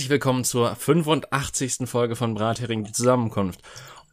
Herzlich 0.00 0.12
willkommen 0.12 0.44
zur 0.44 0.74
85. 0.76 1.80
Folge 1.86 2.16
von 2.16 2.32
Brathering 2.32 2.84
die 2.84 2.92
Zusammenkunft. 2.92 3.60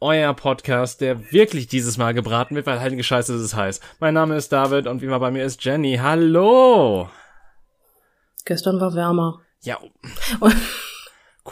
Euer 0.01 0.33
Podcast, 0.33 0.99
der 0.99 1.31
wirklich 1.31 1.67
dieses 1.67 1.97
Mal 1.97 2.13
gebraten 2.13 2.55
wird, 2.55 2.65
weil 2.65 2.81
heilige 2.81 3.05
Scheiße 3.05 3.33
ist 3.33 3.41
es 3.41 3.55
heiß. 3.55 3.79
Mein 4.01 4.13
Name 4.13 4.35
ist 4.35 4.51
David 4.51 4.85
und 4.85 5.01
wie 5.01 5.05
immer 5.05 5.21
bei 5.21 5.31
mir 5.31 5.45
ist 5.45 5.63
Jenny. 5.63 5.95
Hallo! 5.95 7.09
Gestern 8.43 8.81
war 8.81 8.95
wärmer. 8.95 9.39
Ja. 9.61 9.79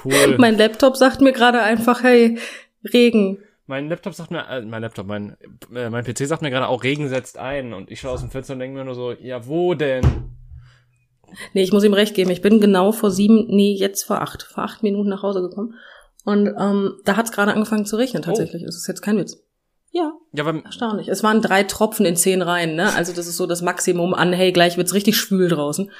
Cool. 0.03 0.35
mein 0.37 0.57
Laptop 0.57 0.97
sagt 0.97 1.21
mir 1.21 1.31
gerade 1.31 1.61
einfach, 1.61 2.03
hey, 2.03 2.37
Regen. 2.83 3.37
Mein 3.67 3.87
Laptop 3.87 4.15
sagt 4.15 4.31
mir, 4.31 4.45
äh, 4.49 4.61
mein 4.63 4.81
Laptop, 4.81 5.07
mein, 5.07 5.37
äh, 5.73 5.89
mein 5.89 6.03
PC 6.03 6.27
sagt 6.27 6.41
mir 6.41 6.51
gerade 6.51 6.67
auch, 6.67 6.83
Regen 6.83 7.07
setzt 7.07 7.37
ein. 7.37 7.71
Und 7.71 7.89
ich 7.89 8.01
schaue 8.01 8.11
aus 8.11 8.19
dem 8.19 8.31
Fenster 8.31 8.51
und 8.51 8.59
denke 8.59 8.77
mir 8.77 8.83
nur 8.83 8.95
so, 8.95 9.13
ja, 9.13 9.47
wo 9.47 9.75
denn? 9.75 10.35
Nee, 11.53 11.63
ich 11.63 11.71
muss 11.71 11.83
ihm 11.83 11.93
recht 11.93 12.13
geben. 12.13 12.31
Ich 12.31 12.41
bin 12.41 12.59
genau 12.59 12.91
vor 12.91 13.11
sieben, 13.11 13.45
nee, 13.47 13.73
jetzt 13.73 14.03
vor 14.03 14.21
acht, 14.21 14.43
vor 14.43 14.63
acht 14.63 14.83
Minuten 14.83 15.09
nach 15.09 15.23
Hause 15.23 15.41
gekommen. 15.41 15.75
Und 16.23 16.47
ähm, 16.59 16.95
da 17.05 17.17
hat 17.17 17.25
es 17.25 17.31
gerade 17.31 17.53
angefangen 17.53 17.85
zu 17.85 17.97
regnen 17.97 18.23
tatsächlich. 18.23 18.63
Oh. 18.63 18.65
Das 18.65 18.75
ist 18.75 18.87
jetzt 18.87 19.01
kein 19.01 19.17
Witz. 19.17 19.37
Ja, 19.91 20.11
ja 20.33 20.45
aber 20.45 20.63
erstaunlich. 20.65 21.07
Es 21.07 21.23
waren 21.23 21.41
drei 21.41 21.63
Tropfen 21.63 22.05
in 22.05 22.15
zehn 22.15 22.41
Reihen. 22.41 22.75
Ne? 22.75 22.93
Also 22.93 23.13
das 23.13 23.27
ist 23.27 23.37
so 23.37 23.45
das 23.47 23.61
Maximum 23.61 24.13
an, 24.13 24.33
hey, 24.33 24.51
gleich 24.51 24.75
wird's 24.75 24.93
richtig 24.93 25.17
schwül 25.17 25.47
draußen. 25.47 25.91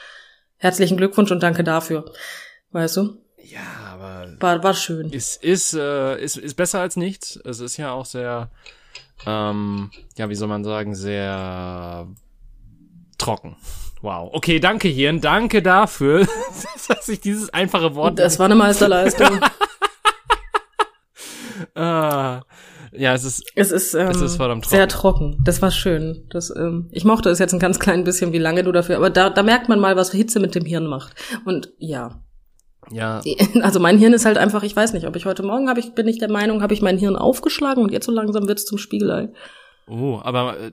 Herzlichen 0.57 0.97
Glückwunsch 0.97 1.31
und 1.31 1.43
danke 1.43 1.63
dafür. 1.63 2.11
Weißt 2.71 2.97
du? 2.97 3.17
Ja, 3.41 3.61
aber 3.93 4.35
war, 4.39 4.63
war 4.63 4.73
schön. 4.73 5.11
Ist, 5.11 5.43
ist, 5.43 5.75
äh, 5.75 6.21
ist, 6.21 6.38
ist 6.38 6.55
besser 6.55 6.81
als 6.81 6.97
nichts. 6.97 7.39
Es 7.45 7.59
ist 7.59 7.77
ja 7.77 7.91
auch 7.91 8.05
sehr, 8.05 8.49
ähm, 9.25 9.91
ja, 10.17 10.27
wie 10.29 10.35
soll 10.35 10.47
man 10.47 10.63
sagen, 10.63 10.95
sehr 10.95 12.07
trocken. 13.17 13.55
Wow. 14.05 14.29
Okay, 14.33 14.59
danke 14.59 14.87
Hirn. 14.87 15.19
Danke 15.19 15.63
dafür, 15.63 16.27
dass 16.87 17.09
ich 17.09 17.21
dieses 17.21 17.51
einfache 17.51 17.95
Wort. 17.95 18.19
Das 18.19 18.37
war 18.37 18.45
eine 18.45 18.53
Meisterleistung. 18.53 19.39
ah, 21.75 22.41
ja, 22.91 23.15
es 23.15 23.23
ist, 23.23 23.51
es 23.55 23.71
ist, 23.71 23.95
ähm, 23.95 24.09
es 24.09 24.21
ist 24.21 24.35
verdammt 24.35 24.65
trocken. 24.65 24.75
sehr 24.75 24.87
trocken. 24.87 25.37
Das 25.43 25.63
war 25.63 25.71
schön. 25.71 26.27
Das, 26.29 26.55
ähm, 26.55 26.87
ich 26.91 27.03
mochte 27.03 27.31
es 27.31 27.39
jetzt 27.39 27.53
ein 27.53 27.59
ganz 27.59 27.79
klein 27.79 28.03
bisschen, 28.03 28.31
wie 28.31 28.37
lange 28.37 28.63
du 28.63 28.71
dafür, 28.71 28.97
aber 28.97 29.09
da, 29.09 29.31
da 29.31 29.41
merkt 29.41 29.69
man 29.69 29.79
mal, 29.79 29.95
was 29.95 30.11
Hitze 30.11 30.39
mit 30.39 30.53
dem 30.53 30.65
Hirn 30.65 30.85
macht. 30.85 31.15
Und 31.43 31.73
ja. 31.79 32.21
Ja. 32.91 33.21
Also 33.63 33.79
mein 33.79 33.97
Hirn 33.97 34.13
ist 34.13 34.25
halt 34.25 34.37
einfach, 34.37 34.61
ich 34.61 34.75
weiß 34.75 34.93
nicht, 34.93 35.07
ob 35.07 35.15
ich 35.15 35.25
heute 35.25 35.41
Morgen 35.41 35.67
habe 35.67 35.79
ich, 35.79 35.95
bin 35.95 36.07
ich 36.07 36.19
der 36.19 36.29
Meinung, 36.29 36.61
habe 36.61 36.75
ich 36.75 36.83
mein 36.83 36.99
Hirn 36.99 37.15
aufgeschlagen 37.15 37.81
und 37.81 37.91
jetzt 37.91 38.05
so 38.05 38.11
langsam 38.11 38.47
wird's 38.47 38.65
zum 38.65 38.77
Spiegelei. 38.77 39.29
Oh, 39.87 40.19
aber 40.23 40.59
äh, 40.59 40.71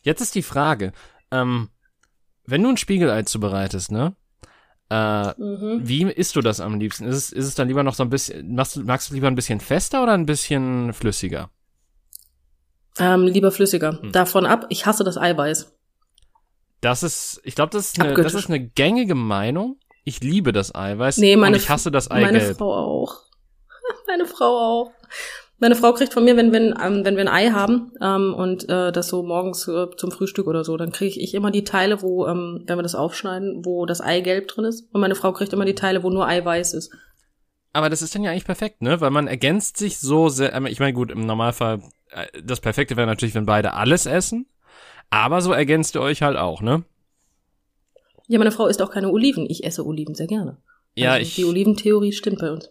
jetzt 0.00 0.22
ist 0.22 0.34
die 0.34 0.42
Frage, 0.42 0.92
ähm, 1.30 1.68
wenn 2.46 2.62
du 2.62 2.70
ein 2.70 2.76
Spiegelei 2.76 3.22
zubereitest, 3.22 3.92
ne? 3.92 4.14
Äh, 4.88 5.40
mhm. 5.40 5.80
Wie 5.82 6.04
isst 6.04 6.36
du 6.36 6.40
das 6.40 6.60
am 6.60 6.78
liebsten? 6.78 7.06
Ist 7.06 7.16
es, 7.16 7.32
ist 7.32 7.46
es 7.46 7.54
dann 7.54 7.68
lieber 7.68 7.82
noch 7.82 7.94
so 7.94 8.04
ein 8.04 8.10
bisschen, 8.10 8.54
magst 8.54 8.76
du, 8.76 8.84
magst 8.84 9.10
du 9.10 9.14
lieber 9.14 9.26
ein 9.26 9.34
bisschen 9.34 9.60
fester 9.60 10.02
oder 10.02 10.12
ein 10.12 10.26
bisschen 10.26 10.92
flüssiger? 10.92 11.50
Ähm, 12.98 13.24
lieber 13.24 13.50
flüssiger. 13.50 14.00
Hm. 14.00 14.12
Davon 14.12 14.46
ab, 14.46 14.66
ich 14.68 14.86
hasse 14.86 15.04
das 15.04 15.18
Eiweiß. 15.18 15.72
Das 16.80 17.02
ist, 17.02 17.40
ich 17.42 17.54
glaube, 17.54 17.70
das, 17.70 17.86
ist 17.86 18.00
eine, 18.00 18.14
das 18.14 18.34
ist 18.34 18.48
eine 18.48 18.60
gängige 18.60 19.14
Meinung. 19.14 19.78
Ich 20.04 20.20
liebe 20.20 20.52
das 20.52 20.72
Eiweiß 20.74 21.18
nee, 21.18 21.36
meine, 21.36 21.56
und 21.56 21.62
ich 21.62 21.68
hasse 21.68 21.90
das 21.90 22.10
Eigelb. 22.10 22.32
Meine 22.32 22.54
Frau 22.54 22.74
auch. 22.74 23.22
Meine 24.06 24.26
Frau 24.26 24.44
auch. 24.44 24.92
Meine 25.58 25.74
Frau 25.74 25.92
kriegt 25.94 26.12
von 26.12 26.24
mir, 26.24 26.36
wenn, 26.36 26.52
wenn, 26.52 26.74
ähm, 26.82 27.04
wenn 27.04 27.16
wir 27.16 27.22
ein 27.22 27.28
Ei 27.28 27.50
haben 27.50 27.92
ähm, 28.02 28.34
und 28.34 28.68
äh, 28.68 28.92
das 28.92 29.08
so 29.08 29.22
morgens 29.22 29.66
äh, 29.68 29.86
zum 29.96 30.10
Frühstück 30.10 30.46
oder 30.46 30.64
so, 30.64 30.76
dann 30.76 30.92
kriege 30.92 31.18
ich 31.18 31.32
immer 31.32 31.50
die 31.50 31.64
Teile, 31.64 32.02
wo, 32.02 32.26
ähm, 32.26 32.64
wenn 32.66 32.76
wir 32.76 32.82
das 32.82 32.94
aufschneiden, 32.94 33.64
wo 33.64 33.86
das 33.86 34.02
Eigelb 34.02 34.48
drin 34.48 34.66
ist. 34.66 34.86
Und 34.92 35.00
meine 35.00 35.14
Frau 35.14 35.32
kriegt 35.32 35.54
immer 35.54 35.64
die 35.64 35.74
Teile, 35.74 36.02
wo 36.02 36.10
nur 36.10 36.26
Eiweiß 36.26 36.74
ist. 36.74 36.92
Aber 37.72 37.88
das 37.88 38.02
ist 38.02 38.14
dann 38.14 38.22
ja 38.22 38.30
eigentlich 38.30 38.44
perfekt, 38.44 38.82
ne? 38.82 39.00
Weil 39.00 39.10
man 39.10 39.28
ergänzt 39.28 39.78
sich 39.78 39.98
so 39.98 40.28
sehr. 40.28 40.54
äh, 40.54 40.70
Ich 40.70 40.80
meine, 40.80 40.92
gut, 40.92 41.10
im 41.10 41.24
Normalfall, 41.24 41.80
äh, 42.10 42.26
das 42.42 42.60
Perfekte 42.60 42.96
wäre 42.96 43.06
natürlich, 43.06 43.34
wenn 43.34 43.46
beide 43.46 43.72
alles 43.72 44.04
essen. 44.06 44.46
Aber 45.08 45.40
so 45.40 45.52
ergänzt 45.52 45.94
ihr 45.94 46.02
euch 46.02 46.20
halt 46.22 46.36
auch, 46.36 46.60
ne? 46.60 46.84
Ja, 48.28 48.38
meine 48.38 48.50
Frau 48.50 48.66
isst 48.66 48.82
auch 48.82 48.90
keine 48.90 49.10
Oliven. 49.10 49.46
Ich 49.48 49.64
esse 49.64 49.86
Oliven 49.86 50.14
sehr 50.14 50.26
gerne. 50.26 50.58
Ja, 50.94 51.12
also 51.12 51.22
ich. 51.22 51.34
Die 51.36 51.44
Oliventheorie 51.44 52.12
stimmt 52.12 52.40
bei 52.40 52.50
uns. 52.50 52.70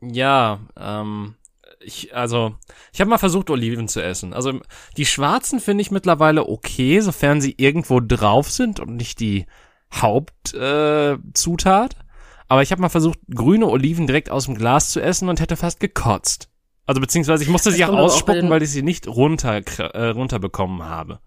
Ja, 0.00 0.60
ähm, 0.76 1.36
ich, 1.80 2.14
also, 2.14 2.56
ich 2.92 3.00
habe 3.00 3.10
mal 3.10 3.18
versucht, 3.18 3.50
Oliven 3.50 3.88
zu 3.88 4.02
essen. 4.02 4.32
Also, 4.32 4.60
die 4.96 5.06
schwarzen 5.06 5.60
finde 5.60 5.82
ich 5.82 5.90
mittlerweile 5.90 6.48
okay, 6.48 7.00
sofern 7.00 7.40
sie 7.40 7.54
irgendwo 7.56 8.00
drauf 8.00 8.50
sind 8.50 8.80
und 8.80 8.96
nicht 8.96 9.20
die 9.20 9.46
Hauptzutat. 9.92 11.94
Äh, 11.94 12.04
Aber 12.48 12.62
ich 12.62 12.72
habe 12.72 12.82
mal 12.82 12.88
versucht, 12.88 13.18
grüne 13.32 13.66
Oliven 13.66 14.06
direkt 14.06 14.30
aus 14.30 14.46
dem 14.46 14.54
Glas 14.54 14.90
zu 14.90 15.00
essen 15.00 15.28
und 15.28 15.40
hätte 15.40 15.56
fast 15.56 15.80
gekotzt. 15.80 16.50
Also, 16.86 17.00
beziehungsweise 17.00 17.44
ich 17.44 17.50
musste 17.50 17.70
sie 17.70 17.84
auch 17.84 17.90
ausspucken, 17.90 18.46
auch 18.46 18.50
weil 18.50 18.62
ich 18.62 18.70
sie 18.70 18.82
nicht 18.82 19.06
runter, 19.06 19.60
äh, 19.78 20.08
runterbekommen 20.08 20.84
habe. 20.84 21.20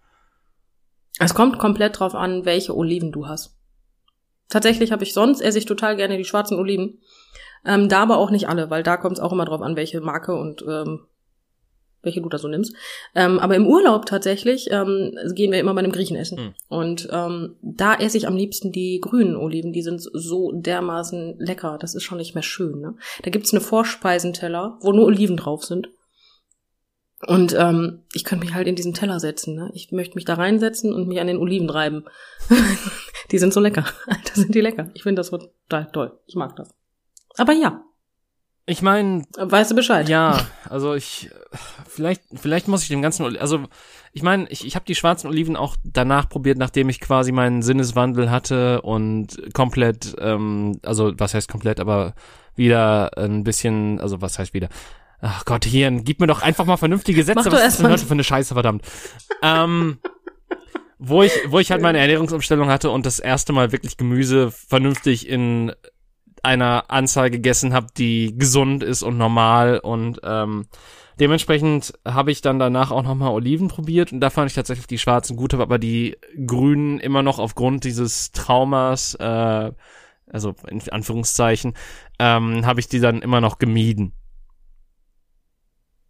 Es 1.20 1.34
kommt 1.34 1.60
komplett 1.60 2.00
drauf 2.00 2.16
an, 2.16 2.46
welche 2.46 2.76
Oliven 2.76 3.12
du 3.12 3.28
hast. 3.28 3.56
Tatsächlich 4.50 4.92
habe 4.92 5.04
ich 5.04 5.14
sonst, 5.14 5.40
esse 5.40 5.60
ich 5.60 5.66
total 5.66 5.96
gerne 5.96 6.18
die 6.18 6.26
schwarzen 6.26 6.58
Oliven. 6.58 7.00
Ähm, 7.66 7.90
da 7.90 8.02
aber 8.02 8.18
auch 8.18 8.32
nicht 8.32 8.50
alle, 8.50 8.70
weil 8.70 8.84
da 8.84 8.98
kommt 8.98 9.18
es 9.18 9.24
auch 9.24 9.32
immer 9.32 9.46
drauf 9.46 9.62
an, 9.62 9.76
welche 9.76 10.02
Marke 10.02 10.36
und 10.36 10.64
ähm, 10.68 11.02
welche 12.04 12.22
du 12.22 12.30
da 12.30 12.38
so 12.38 12.48
nimmst. 12.48 12.74
Ähm, 13.16 13.40
aber 13.40 13.56
im 13.56 13.68
Urlaub 13.68 14.06
tatsächlich 14.06 14.70
ähm, 14.72 15.18
gehen 15.34 15.52
wir 15.52 15.60
immer 15.60 15.74
bei 15.74 15.80
einem 15.80 15.92
Griechen 15.92 16.18
essen. 16.18 16.40
Mhm. 16.40 16.54
Und 16.68 17.08
ähm, 17.12 17.56
da 17.62 17.96
esse 17.96 18.18
ich 18.18 18.28
am 18.28 18.36
liebsten 18.36 18.72
die 18.72 19.00
grünen 19.00 19.36
Oliven. 19.36 19.74
Die 19.74 19.84
sind 19.84 20.02
so 20.02 20.52
dermaßen 20.52 21.36
lecker. 21.40 21.78
Das 21.80 21.96
ist 21.96 22.04
schon 22.04 22.18
nicht 22.18 22.34
mehr 22.34 22.44
schön. 22.44 22.80
Ne? 22.80 22.96
Da 23.24 23.30
gibt's 23.30 23.54
eine 23.54 23.62
Vorspeisenteller, 23.62 24.80
wo 24.82 24.92
nur 24.92 25.06
Oliven 25.06 25.38
drauf 25.38 25.64
sind. 25.64 25.90
Und 27.28 27.56
ähm, 27.58 28.00
ich 28.14 28.24
könnte 28.24 28.46
mich 28.46 28.56
halt 28.56 28.68
in 28.68 28.76
diesen 28.76 28.96
Teller 28.96 29.20
setzen. 29.20 29.54
Ne? 29.56 29.70
Ich 29.76 29.92
möchte 29.92 30.16
mich 30.16 30.26
da 30.26 30.34
reinsetzen 30.34 30.92
und 30.92 31.08
mich 31.08 31.20
an 31.20 31.28
den 31.28 31.38
Oliven 31.38 31.70
reiben. 31.70 32.06
die 33.32 33.38
sind 33.38 33.54
so 33.54 33.60
lecker. 33.60 33.86
Alter, 34.08 34.34
sind 34.34 34.56
die 34.56 34.62
lecker. 34.62 34.90
Ich 34.96 35.04
finde 35.04 35.20
das 35.20 35.30
total 35.30 35.92
toll. 35.92 36.20
Ich 36.26 36.36
mag 36.36 36.56
das. 36.56 36.74
Aber 37.38 37.54
ja. 37.54 37.84
Ich 38.66 38.82
meine, 38.82 39.24
weißt 39.38 39.72
du 39.72 39.76
Bescheid? 39.76 40.08
Ja, 40.08 40.40
also 40.70 40.94
ich 40.94 41.30
vielleicht 41.88 42.22
vielleicht 42.36 42.68
muss 42.68 42.84
ich 42.84 42.90
dem 42.90 43.02
ganzen 43.02 43.38
also 43.38 43.66
ich 44.14 44.24
meine, 44.24 44.48
ich, 44.50 44.66
ich 44.66 44.76
habe 44.76 44.86
die 44.86 44.96
schwarzen 44.96 45.28
Oliven 45.28 45.56
auch 45.56 45.76
danach 45.84 46.30
probiert, 46.30 46.58
nachdem 46.58 46.90
ich 46.90 47.00
quasi 47.00 47.32
meinen 47.32 47.64
Sinneswandel 47.64 48.30
hatte 48.30 48.82
und 48.82 49.54
komplett 49.54 50.16
ähm, 50.20 50.80
also 50.84 51.14
was 51.18 51.34
heißt 51.34 51.50
komplett, 51.50 51.80
aber 51.80 52.14
wieder 52.56 53.18
ein 53.18 53.44
bisschen, 53.44 54.00
also 54.00 54.22
was 54.22 54.38
heißt 54.38 54.54
wieder? 54.54 54.70
Ach 55.22 55.46
Gott, 55.46 55.66
hier, 55.66 55.92
gib 55.92 56.20
mir 56.20 56.28
doch 56.28 56.42
einfach 56.42 56.66
mal 56.66 56.78
vernünftige 56.78 57.24
Sätze. 57.24 57.42
Mach 57.44 57.52
was 57.52 57.68
ist 57.68 57.80
denn 57.80 57.92
heute 57.92 58.06
für 58.06 58.14
eine 58.14 58.24
Scheiße, 58.24 58.54
verdammt. 58.54 58.84
ähm, 59.42 60.00
wo 60.98 61.24
ich, 61.24 61.32
wo 61.48 61.60
ich 61.60 61.72
halt 61.72 61.82
meine 61.82 62.00
Ernährungsumstellung 62.00 62.70
hatte 62.70 62.90
und 62.90 63.06
das 63.06 63.20
erste 63.20 63.54
Mal 63.54 63.72
wirklich 63.72 63.98
Gemüse 63.98 64.52
vernünftig 64.52 65.28
in 65.28 65.74
einer 66.44 66.86
Anzahl 66.90 67.30
gegessen 67.30 67.74
habe, 67.74 67.88
die 67.98 68.36
gesund 68.38 68.84
ist 68.84 69.04
und 69.04 69.18
normal 69.18 69.80
und 69.80 70.20
ähm, 70.24 70.66
dementsprechend 71.20 71.94
habe 72.06 72.32
ich 72.32 72.42
dann 72.42 72.60
danach 72.60 72.92
auch 72.92 73.04
nochmal 73.04 73.32
Oliven 73.32 73.68
probiert 73.68 74.12
und 74.12 74.22
da 74.22 74.30
fand 74.30 74.50
ich 74.50 74.56
tatsächlich 74.56 74.88
die 74.88 74.98
schwarzen 74.98 75.38
gut, 75.38 75.54
aber 75.54 75.78
die 75.78 76.18
grünen 76.46 77.00
immer 77.00 77.24
noch 77.24 77.40
aufgrund 77.40 77.84
dieses 77.84 78.32
Traumas, 78.32 79.16
äh, 79.16 79.72
also 80.32 80.56
in 80.68 80.82
Anführungszeichen, 80.90 81.74
ähm, 82.20 82.66
habe 82.66 82.80
ich 82.80 82.88
die 82.88 83.00
dann 83.00 83.22
immer 83.22 83.42
noch 83.42 83.60
gemieden. 83.60 84.14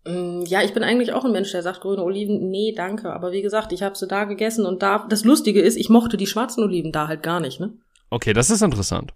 Mm, 0.06 0.42
ja, 0.45 0.63
ich 0.63 0.74
bin 0.74 0.83
eigentlich 0.83 1.13
auch 1.13 1.25
ein 1.25 1.31
Mensch, 1.31 1.51
der 1.51 1.62
sagt 1.62 1.81
grüne 1.81 2.04
Oliven, 2.04 2.50
nee, 2.50 2.74
danke. 2.75 3.13
Aber 3.13 3.31
wie 3.31 3.42
gesagt, 3.42 3.72
ich 3.72 3.83
habe 3.83 3.98
sie 3.98 4.07
da 4.07 4.24
gegessen 4.24 4.66
und 4.66 4.81
da. 4.81 5.06
Das 5.10 5.24
Lustige 5.25 5.62
ist, 5.62 5.75
ich 5.75 5.89
mochte 5.89 6.18
die 6.18 6.28
schwarzen 6.28 6.63
Oliven 6.63 6.92
da 6.92 7.07
halt 7.07 7.24
gar 7.24 7.39
nicht, 7.39 7.60
ne? 7.60 7.74
Okay, 8.10 8.33
das 8.33 8.50
ist 8.50 8.62
interessant. 8.62 9.13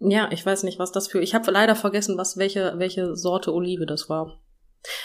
Ja, 0.00 0.28
ich 0.32 0.44
weiß 0.44 0.62
nicht, 0.62 0.78
was 0.78 0.92
das 0.92 1.08
für. 1.08 1.20
Ich 1.20 1.34
habe 1.34 1.50
leider 1.50 1.76
vergessen, 1.76 2.16
was 2.16 2.38
welche 2.38 2.74
welche 2.78 3.16
Sorte 3.16 3.52
Olive 3.52 3.86
das 3.86 4.08
war. 4.08 4.40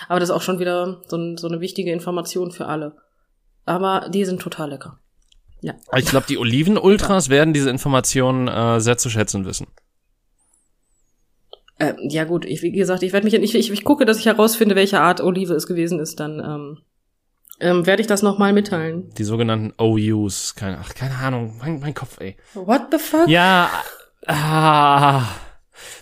Aber 0.07 0.19
das 0.19 0.29
ist 0.29 0.35
auch 0.35 0.41
schon 0.41 0.59
wieder 0.59 1.01
so, 1.07 1.35
so 1.35 1.47
eine 1.47 1.59
wichtige 1.59 1.91
Information 1.91 2.51
für 2.51 2.65
alle. 2.67 2.95
Aber 3.65 4.09
die 4.09 4.23
sind 4.23 4.41
total 4.41 4.69
lecker. 4.69 4.99
Ja. 5.61 5.73
Ich 5.97 6.05
glaube, 6.05 6.27
die 6.27 6.37
Oliven-Ultras 6.37 7.29
werden 7.29 7.53
diese 7.53 7.69
Informationen 7.69 8.47
äh, 8.47 8.79
sehr 8.79 8.97
zu 8.97 9.09
schätzen 9.09 9.45
wissen. 9.45 9.67
Äh, 11.77 11.93
ja 12.07 12.23
gut, 12.23 12.45
ich, 12.45 12.61
wie 12.61 12.71
gesagt, 12.71 13.03
ich 13.03 13.11
werde 13.11 13.25
mich, 13.25 13.33
ich, 13.33 13.55
ich, 13.55 13.71
ich 13.71 13.83
gucke, 13.83 14.05
dass 14.05 14.19
ich 14.19 14.27
herausfinde, 14.27 14.75
welche 14.75 15.01
Art 15.01 15.19
Olive 15.19 15.53
es 15.53 15.67
gewesen 15.67 15.99
ist, 15.99 16.19
dann 16.19 16.39
ähm, 16.39 16.77
ähm, 17.59 17.85
werde 17.85 18.01
ich 18.01 18.07
das 18.07 18.21
nochmal 18.21 18.53
mitteilen. 18.53 19.09
Die 19.17 19.23
sogenannten 19.23 19.73
OUs, 19.77 20.55
keine, 20.55 20.77
ach, 20.77 20.93
keine 20.93 21.15
Ahnung, 21.15 21.57
mein, 21.59 21.79
mein 21.79 21.93
Kopf, 21.93 22.19
ey. 22.21 22.37
What 22.53 22.87
the 22.91 22.97
fuck? 22.97 23.27
Ja, 23.27 23.69
ah, 24.27 25.23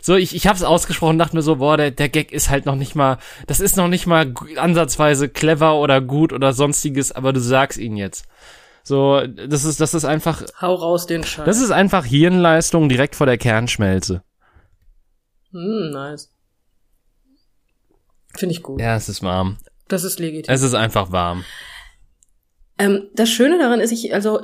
so, 0.01 0.15
ich, 0.15 0.35
ich 0.35 0.47
hab's 0.47 0.63
ausgesprochen, 0.63 1.17
dachte 1.17 1.35
mir 1.35 1.41
so, 1.41 1.57
boah, 1.57 1.77
der, 1.77 1.91
der 1.91 2.09
Gag 2.09 2.31
ist 2.31 2.49
halt 2.49 2.65
noch 2.65 2.75
nicht 2.75 2.95
mal, 2.95 3.17
das 3.47 3.59
ist 3.59 3.77
noch 3.77 3.87
nicht 3.87 4.05
mal 4.05 4.33
ansatzweise 4.57 5.29
clever 5.29 5.75
oder 5.79 6.01
gut 6.01 6.33
oder 6.33 6.53
sonstiges, 6.53 7.11
aber 7.11 7.33
du 7.33 7.39
sagst 7.39 7.79
ihn 7.79 7.95
jetzt. 7.95 8.25
So, 8.83 9.21
das 9.25 9.63
ist, 9.63 9.79
das 9.79 9.93
ist 9.93 10.03
einfach. 10.03 10.43
Hau 10.59 10.75
raus 10.75 11.07
den 11.07 11.23
Scheiß. 11.23 11.45
Das 11.45 11.61
ist 11.61 11.71
einfach 11.71 12.03
Hirnleistung 12.03 12.89
direkt 12.89 13.15
vor 13.15 13.25
der 13.25 13.37
Kernschmelze. 13.37 14.23
Hm, 15.51 15.91
nice. 15.91 16.31
Finde 18.35 18.55
ich 18.55 18.63
gut. 18.63 18.81
Ja, 18.81 18.95
es 18.95 19.07
ist 19.07 19.23
warm. 19.23 19.57
Das 19.87 20.03
ist 20.03 20.19
legitim. 20.19 20.53
Es 20.53 20.63
ist 20.63 20.73
einfach 20.73 21.11
warm. 21.11 21.45
Ähm, 22.77 23.09
das 23.13 23.29
Schöne 23.29 23.57
daran 23.57 23.79
ist, 23.79 23.91
ich, 23.91 24.13
also, 24.13 24.41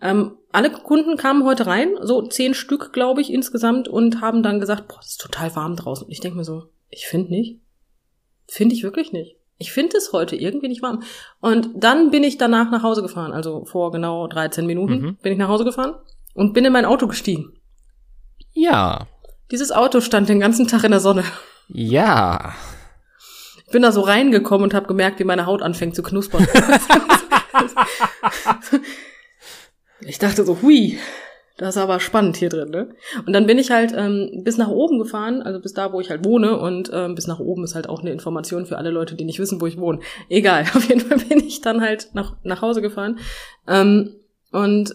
ähm, 0.00 0.36
alle 0.52 0.70
Kunden 0.70 1.16
kamen 1.16 1.44
heute 1.44 1.66
rein, 1.66 1.94
so 2.02 2.22
zehn 2.22 2.54
Stück, 2.54 2.92
glaube 2.92 3.20
ich, 3.20 3.32
insgesamt, 3.32 3.88
und 3.88 4.20
haben 4.20 4.42
dann 4.42 4.60
gesagt, 4.60 4.88
boah, 4.88 4.98
es 5.00 5.12
ist 5.12 5.20
total 5.20 5.54
warm 5.56 5.76
draußen. 5.76 6.06
Ich 6.10 6.20
denke 6.20 6.36
mir 6.38 6.44
so, 6.44 6.64
ich 6.90 7.06
finde 7.06 7.30
nicht. 7.30 7.60
Finde 8.48 8.74
ich 8.74 8.82
wirklich 8.82 9.12
nicht. 9.12 9.36
Ich 9.58 9.72
finde 9.72 9.96
es 9.96 10.12
heute 10.12 10.36
irgendwie 10.36 10.68
nicht 10.68 10.82
warm. 10.82 11.02
Und 11.40 11.68
dann 11.76 12.10
bin 12.10 12.24
ich 12.24 12.36
danach 12.36 12.70
nach 12.70 12.82
Hause 12.82 13.02
gefahren, 13.02 13.32
also 13.32 13.64
vor 13.64 13.92
genau 13.92 14.26
13 14.26 14.66
Minuten 14.66 15.00
Mhm. 15.00 15.16
bin 15.22 15.32
ich 15.32 15.38
nach 15.38 15.48
Hause 15.48 15.64
gefahren 15.64 15.94
und 16.34 16.52
bin 16.52 16.64
in 16.64 16.72
mein 16.72 16.84
Auto 16.84 17.06
gestiegen. 17.06 17.52
Ja. 18.52 19.06
Dieses 19.50 19.72
Auto 19.72 20.00
stand 20.00 20.28
den 20.28 20.40
ganzen 20.40 20.66
Tag 20.68 20.84
in 20.84 20.90
der 20.90 21.00
Sonne. 21.00 21.24
Ja. 21.68 22.54
Ich 23.64 23.70
bin 23.72 23.82
da 23.82 23.92
so 23.92 24.00
reingekommen 24.02 24.64
und 24.64 24.74
habe 24.74 24.86
gemerkt, 24.86 25.18
wie 25.20 25.24
meine 25.24 25.46
Haut 25.46 25.62
anfängt 25.62 25.94
zu 25.96 26.02
knuspern. 26.02 26.46
ich 30.06 30.18
dachte 30.18 30.44
so, 30.44 30.62
hui, 30.62 30.98
das 31.58 31.76
ist 31.76 31.82
aber 31.82 32.00
spannend 32.00 32.36
hier 32.36 32.48
drin, 32.48 32.70
ne? 32.70 32.94
Und 33.26 33.32
dann 33.34 33.46
bin 33.46 33.58
ich 33.58 33.70
halt 33.70 33.92
ähm, 33.96 34.42
bis 34.42 34.56
nach 34.56 34.68
oben 34.68 34.98
gefahren, 34.98 35.42
also 35.42 35.60
bis 35.60 35.74
da, 35.74 35.92
wo 35.92 36.00
ich 36.00 36.10
halt 36.10 36.24
wohne. 36.24 36.58
Und 36.58 36.90
ähm, 36.92 37.14
bis 37.14 37.26
nach 37.26 37.40
oben 37.40 37.62
ist 37.64 37.74
halt 37.74 37.88
auch 37.88 38.00
eine 38.00 38.10
Information 38.10 38.66
für 38.66 38.78
alle 38.78 38.90
Leute, 38.90 39.14
die 39.14 39.24
nicht 39.24 39.38
wissen, 39.38 39.60
wo 39.60 39.66
ich 39.66 39.78
wohne. 39.78 40.00
Egal, 40.28 40.62
auf 40.74 40.88
jeden 40.88 41.00
Fall 41.00 41.18
bin 41.18 41.38
ich 41.40 41.60
dann 41.60 41.80
halt 41.80 42.10
nach, 42.14 42.36
nach 42.42 42.62
Hause 42.62 42.80
gefahren. 42.80 43.18
Ähm, 43.68 44.16
und 44.50 44.94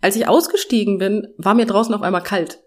als 0.00 0.16
ich 0.16 0.28
ausgestiegen 0.28 0.98
bin, 0.98 1.28
war 1.38 1.54
mir 1.54 1.66
draußen 1.66 1.94
auf 1.94 2.02
einmal 2.02 2.22
kalt. 2.22 2.60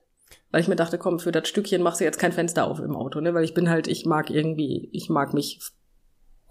Weil 0.52 0.62
ich 0.62 0.68
mir 0.68 0.76
dachte, 0.76 0.98
komm, 0.98 1.20
für 1.20 1.32
das 1.32 1.48
Stückchen 1.48 1.82
machst 1.82 2.02
du 2.02 2.06
jetzt 2.06 2.20
kein 2.20 2.34
Fenster 2.34 2.66
auf 2.66 2.80
im 2.80 2.96
Auto, 2.96 3.22
ne? 3.22 3.34
Weil 3.34 3.44
ich 3.44 3.54
bin 3.54 3.70
halt, 3.70 3.88
ich 3.88 4.06
mag 4.06 4.30
irgendwie, 4.30 4.90
ich 4.94 5.10
mag 5.10 5.34
mich 5.34 5.60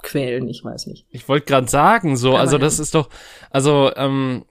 quälen, 0.02 0.48
ich 0.48 0.64
weiß 0.64 0.86
nicht. 0.86 1.06
Ich 1.10 1.28
wollte 1.28 1.46
gerade 1.46 1.68
sagen, 1.68 2.16
so, 2.16 2.30
Aber 2.30 2.40
also 2.40 2.58
das 2.58 2.78
ist 2.78 2.94
doch, 2.94 3.10
also 3.50 3.90
ähm, 3.96 4.44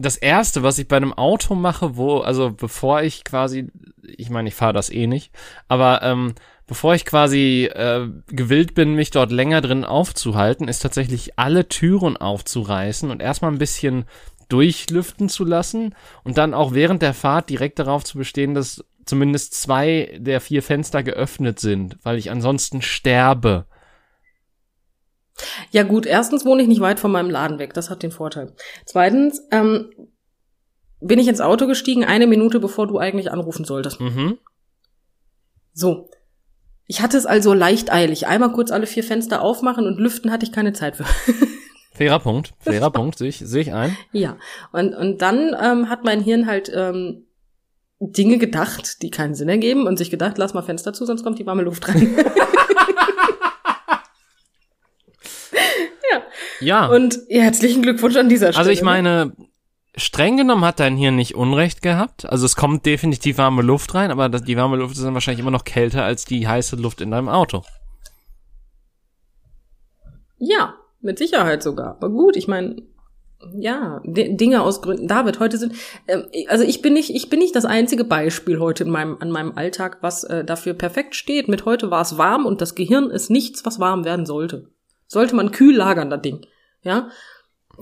das 0.00 0.16
erste, 0.16 0.62
was 0.62 0.78
ich 0.78 0.88
bei 0.88 0.96
einem 0.96 1.12
Auto 1.12 1.54
mache, 1.54 1.96
wo, 1.96 2.18
also 2.18 2.50
bevor 2.50 3.02
ich 3.02 3.22
quasi, 3.22 3.68
ich 4.02 4.30
meine, 4.30 4.48
ich 4.48 4.54
fahre 4.54 4.72
das 4.72 4.90
eh 4.90 5.06
nicht, 5.06 5.30
aber 5.68 6.02
ähm, 6.02 6.34
bevor 6.66 6.94
ich 6.94 7.04
quasi 7.04 7.68
äh, 7.72 8.08
gewillt 8.28 8.74
bin, 8.74 8.94
mich 8.94 9.10
dort 9.10 9.30
länger 9.30 9.60
drin 9.60 9.84
aufzuhalten, 9.84 10.68
ist 10.68 10.80
tatsächlich 10.80 11.38
alle 11.38 11.68
Türen 11.68 12.16
aufzureißen 12.16 13.10
und 13.10 13.20
erstmal 13.20 13.52
ein 13.52 13.58
bisschen 13.58 14.06
durchlüften 14.48 15.28
zu 15.28 15.44
lassen 15.44 15.94
und 16.24 16.38
dann 16.38 16.54
auch 16.54 16.72
während 16.72 17.02
der 17.02 17.12
Fahrt 17.12 17.50
direkt 17.50 17.78
darauf 17.78 18.02
zu 18.02 18.16
bestehen, 18.16 18.54
dass 18.54 18.82
zumindest 19.04 19.54
zwei 19.54 20.16
der 20.18 20.40
vier 20.40 20.62
Fenster 20.62 21.02
geöffnet 21.02 21.60
sind, 21.60 21.98
weil 22.02 22.16
ich 22.16 22.30
ansonsten 22.30 22.80
sterbe. 22.80 23.66
Ja 25.70 25.82
gut, 25.84 26.06
erstens 26.06 26.44
wohne 26.44 26.62
ich 26.62 26.68
nicht 26.68 26.80
weit 26.80 27.00
von 27.00 27.10
meinem 27.10 27.30
Laden 27.30 27.58
weg, 27.58 27.74
das 27.74 27.90
hat 27.90 28.02
den 28.02 28.10
Vorteil. 28.10 28.52
Zweitens 28.84 29.42
ähm, 29.50 29.90
bin 31.00 31.18
ich 31.18 31.28
ins 31.28 31.40
Auto 31.40 31.66
gestiegen, 31.66 32.04
eine 32.04 32.26
Minute 32.26 32.60
bevor 32.60 32.86
du 32.86 32.98
eigentlich 32.98 33.30
anrufen 33.30 33.64
solltest. 33.64 34.00
Mhm. 34.00 34.38
So. 35.72 36.10
Ich 36.86 37.00
hatte 37.00 37.16
es 37.16 37.24
also 37.24 37.54
leicht 37.54 37.92
eilig. 37.92 38.26
Einmal 38.26 38.52
kurz 38.52 38.72
alle 38.72 38.86
vier 38.86 39.04
Fenster 39.04 39.42
aufmachen 39.42 39.86
und 39.86 39.98
lüften 40.00 40.32
hatte 40.32 40.44
ich 40.44 40.52
keine 40.52 40.72
Zeit 40.72 40.96
für. 40.96 41.04
Fairer 41.92 42.18
Punkt, 42.18 42.54
fairer 42.58 42.90
Punkt, 42.90 43.18
sehe 43.18 43.28
ich, 43.28 43.38
sehe 43.40 43.60
ich 43.60 43.74
ein. 43.74 43.94
ja. 44.12 44.38
Und, 44.72 44.94
und 44.94 45.20
dann 45.20 45.54
ähm, 45.60 45.90
hat 45.90 46.02
mein 46.02 46.22
Hirn 46.22 46.46
halt 46.46 46.72
ähm, 46.74 47.26
Dinge 48.00 48.38
gedacht, 48.38 49.02
die 49.02 49.10
keinen 49.10 49.34
Sinn 49.34 49.50
ergeben 49.50 49.86
und 49.86 49.98
sich 49.98 50.10
gedacht, 50.10 50.38
lass 50.38 50.54
mal 50.54 50.62
Fenster 50.62 50.94
zu, 50.94 51.04
sonst 51.04 51.22
kommt 51.22 51.38
die 51.38 51.44
warme 51.44 51.62
Luft 51.62 51.86
rein. 51.88 52.16
ja. 56.12 56.22
Ja, 56.60 56.86
Und 56.86 57.18
herzlichen 57.28 57.82
Glückwunsch 57.82 58.16
an 58.16 58.28
dieser 58.28 58.52
Stelle. 58.52 58.58
also 58.58 58.70
ich 58.70 58.80
ne? 58.80 58.84
meine, 58.84 59.32
streng 59.96 60.36
genommen 60.36 60.64
hat 60.64 60.80
dein 60.80 60.96
Hirn 60.96 61.16
nicht 61.16 61.34
Unrecht 61.34 61.82
gehabt. 61.82 62.26
Also 62.26 62.46
es 62.46 62.56
kommt 62.56 62.86
definitiv 62.86 63.38
warme 63.38 63.62
Luft 63.62 63.94
rein, 63.94 64.10
aber 64.10 64.28
die 64.28 64.56
warme 64.56 64.76
Luft 64.76 64.96
ist 64.96 65.04
dann 65.04 65.14
wahrscheinlich 65.14 65.40
immer 65.40 65.50
noch 65.50 65.64
kälter 65.64 66.04
als 66.04 66.24
die 66.24 66.46
heiße 66.46 66.76
Luft 66.76 67.00
in 67.00 67.10
deinem 67.10 67.28
Auto. 67.28 67.62
Ja, 70.38 70.74
mit 71.00 71.18
Sicherheit 71.18 71.62
sogar. 71.62 71.96
Aber 71.96 72.10
gut, 72.10 72.36
ich 72.36 72.48
meine, 72.48 72.82
ja, 73.54 74.00
Dinge 74.04 74.62
aus 74.62 74.82
Gründen. 74.82 75.08
David, 75.08 75.40
heute 75.40 75.56
sind, 75.56 75.74
ähm, 76.08 76.24
also 76.48 76.64
ich 76.64 76.82
bin 76.82 76.92
nicht, 76.92 77.10
ich 77.14 77.30
bin 77.30 77.38
nicht 77.38 77.56
das 77.56 77.64
einzige 77.64 78.04
Beispiel 78.04 78.58
heute 78.58 78.84
in 78.84 78.90
meinem, 78.90 79.16
an 79.20 79.30
meinem 79.30 79.52
Alltag, 79.56 79.98
was 80.02 80.24
äh, 80.24 80.44
dafür 80.44 80.74
perfekt 80.74 81.14
steht. 81.14 81.48
Mit 81.48 81.64
heute 81.64 81.90
war 81.90 82.02
es 82.02 82.18
warm 82.18 82.46
und 82.46 82.60
das 82.60 82.74
Gehirn 82.74 83.10
ist 83.10 83.30
nichts, 83.30 83.64
was 83.64 83.80
warm 83.80 84.04
werden 84.04 84.26
sollte. 84.26 84.68
Sollte 85.12 85.34
man 85.34 85.50
kühl 85.50 85.74
lagern, 85.74 86.08
das 86.08 86.22
Ding. 86.22 86.46
Ja, 86.82 87.10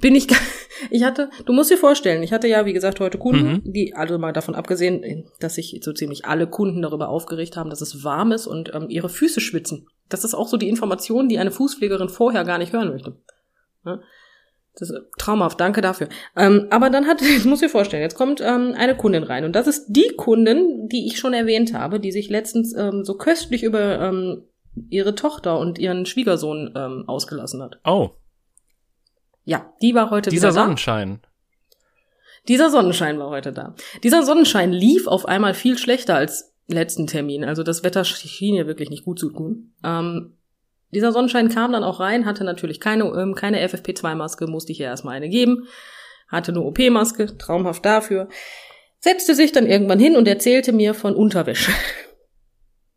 bin 0.00 0.14
ich, 0.14 0.28
gar- 0.28 0.38
ich 0.90 1.02
hatte, 1.04 1.28
du 1.44 1.52
musst 1.52 1.70
dir 1.70 1.76
vorstellen, 1.76 2.22
ich 2.22 2.32
hatte 2.32 2.48
ja, 2.48 2.64
wie 2.64 2.72
gesagt, 2.72 3.00
heute 3.00 3.18
Kunden, 3.18 3.60
die, 3.70 3.94
also 3.94 4.16
mal 4.18 4.32
davon 4.32 4.54
abgesehen, 4.54 5.28
dass 5.38 5.56
sich 5.56 5.78
so 5.84 5.92
ziemlich 5.92 6.24
alle 6.24 6.46
Kunden 6.46 6.80
darüber 6.80 7.10
aufgeregt 7.10 7.56
haben, 7.56 7.68
dass 7.68 7.82
es 7.82 8.02
warm 8.02 8.32
ist 8.32 8.46
und 8.46 8.74
ähm, 8.74 8.86
ihre 8.88 9.10
Füße 9.10 9.40
schwitzen. 9.40 9.88
Das 10.08 10.24
ist 10.24 10.32
auch 10.32 10.48
so 10.48 10.56
die 10.56 10.70
Information, 10.70 11.28
die 11.28 11.38
eine 11.38 11.50
Fußpflegerin 11.50 12.08
vorher 12.08 12.44
gar 12.44 12.56
nicht 12.56 12.72
hören 12.72 12.88
möchte. 12.88 13.16
Ja? 13.84 14.00
Das 14.78 14.88
ist 14.90 14.98
traumhaft, 15.18 15.60
danke 15.60 15.82
dafür. 15.82 16.08
Ähm, 16.34 16.68
aber 16.70 16.88
dann 16.88 17.06
hat, 17.06 17.20
jetzt 17.22 17.44
muss 17.44 17.60
ich 17.60 17.66
dir 17.66 17.72
vorstellen, 17.72 18.02
jetzt 18.02 18.16
kommt 18.16 18.40
ähm, 18.40 18.74
eine 18.74 18.96
Kundin 18.96 19.24
rein 19.24 19.44
und 19.44 19.52
das 19.54 19.66
ist 19.66 19.86
die 19.88 20.14
Kundin, 20.16 20.88
die 20.88 21.06
ich 21.06 21.18
schon 21.18 21.34
erwähnt 21.34 21.74
habe, 21.74 22.00
die 22.00 22.12
sich 22.12 22.30
letztens 22.30 22.74
ähm, 22.74 23.04
so 23.04 23.18
köstlich 23.18 23.64
über 23.64 24.00
ähm, 24.00 24.44
ihre 24.88 25.14
Tochter 25.14 25.58
und 25.58 25.78
ihren 25.78 26.06
Schwiegersohn 26.06 26.72
ähm, 26.76 27.04
ausgelassen 27.06 27.62
hat. 27.62 27.78
Oh, 27.84 28.10
Ja, 29.44 29.72
die 29.82 29.94
war 29.94 30.10
heute 30.10 30.30
dieser 30.30 30.48
wieder 30.48 30.54
da. 30.54 30.64
Sonnenschein. 30.64 31.20
Dieser 32.46 32.70
Sonnenschein 32.70 33.18
war 33.18 33.30
heute 33.30 33.52
da. 33.52 33.74
Dieser 34.02 34.22
Sonnenschein 34.22 34.72
lief 34.72 35.06
auf 35.06 35.26
einmal 35.26 35.54
viel 35.54 35.76
schlechter 35.76 36.16
als 36.16 36.54
letzten 36.66 37.06
Termin. 37.06 37.44
Also 37.44 37.62
das 37.62 37.82
Wetter 37.82 38.04
schien 38.04 38.54
hier 38.54 38.66
wirklich 38.66 38.90
nicht 38.90 39.04
gut 39.04 39.18
zu 39.18 39.30
tun. 39.30 39.74
Ähm, 39.84 40.34
dieser 40.90 41.12
Sonnenschein 41.12 41.48
kam 41.48 41.72
dann 41.72 41.84
auch 41.84 42.00
rein, 42.00 42.24
hatte 42.24 42.44
natürlich 42.44 42.80
keine, 42.80 43.04
ähm, 43.04 43.34
keine 43.34 43.66
FFP2-Maske, 43.66 44.46
musste 44.46 44.72
ich 44.72 44.80
ihr 44.80 44.86
erstmal 44.86 45.16
eine 45.16 45.28
geben. 45.28 45.66
Hatte 46.28 46.52
eine 46.52 46.62
OP-Maske, 46.62 47.36
traumhaft 47.38 47.84
dafür. 47.84 48.28
Setzte 49.00 49.34
sich 49.34 49.52
dann 49.52 49.66
irgendwann 49.66 49.98
hin 49.98 50.16
und 50.16 50.26
erzählte 50.26 50.72
mir 50.72 50.94
von 50.94 51.14
Unterwäsche. 51.14 51.72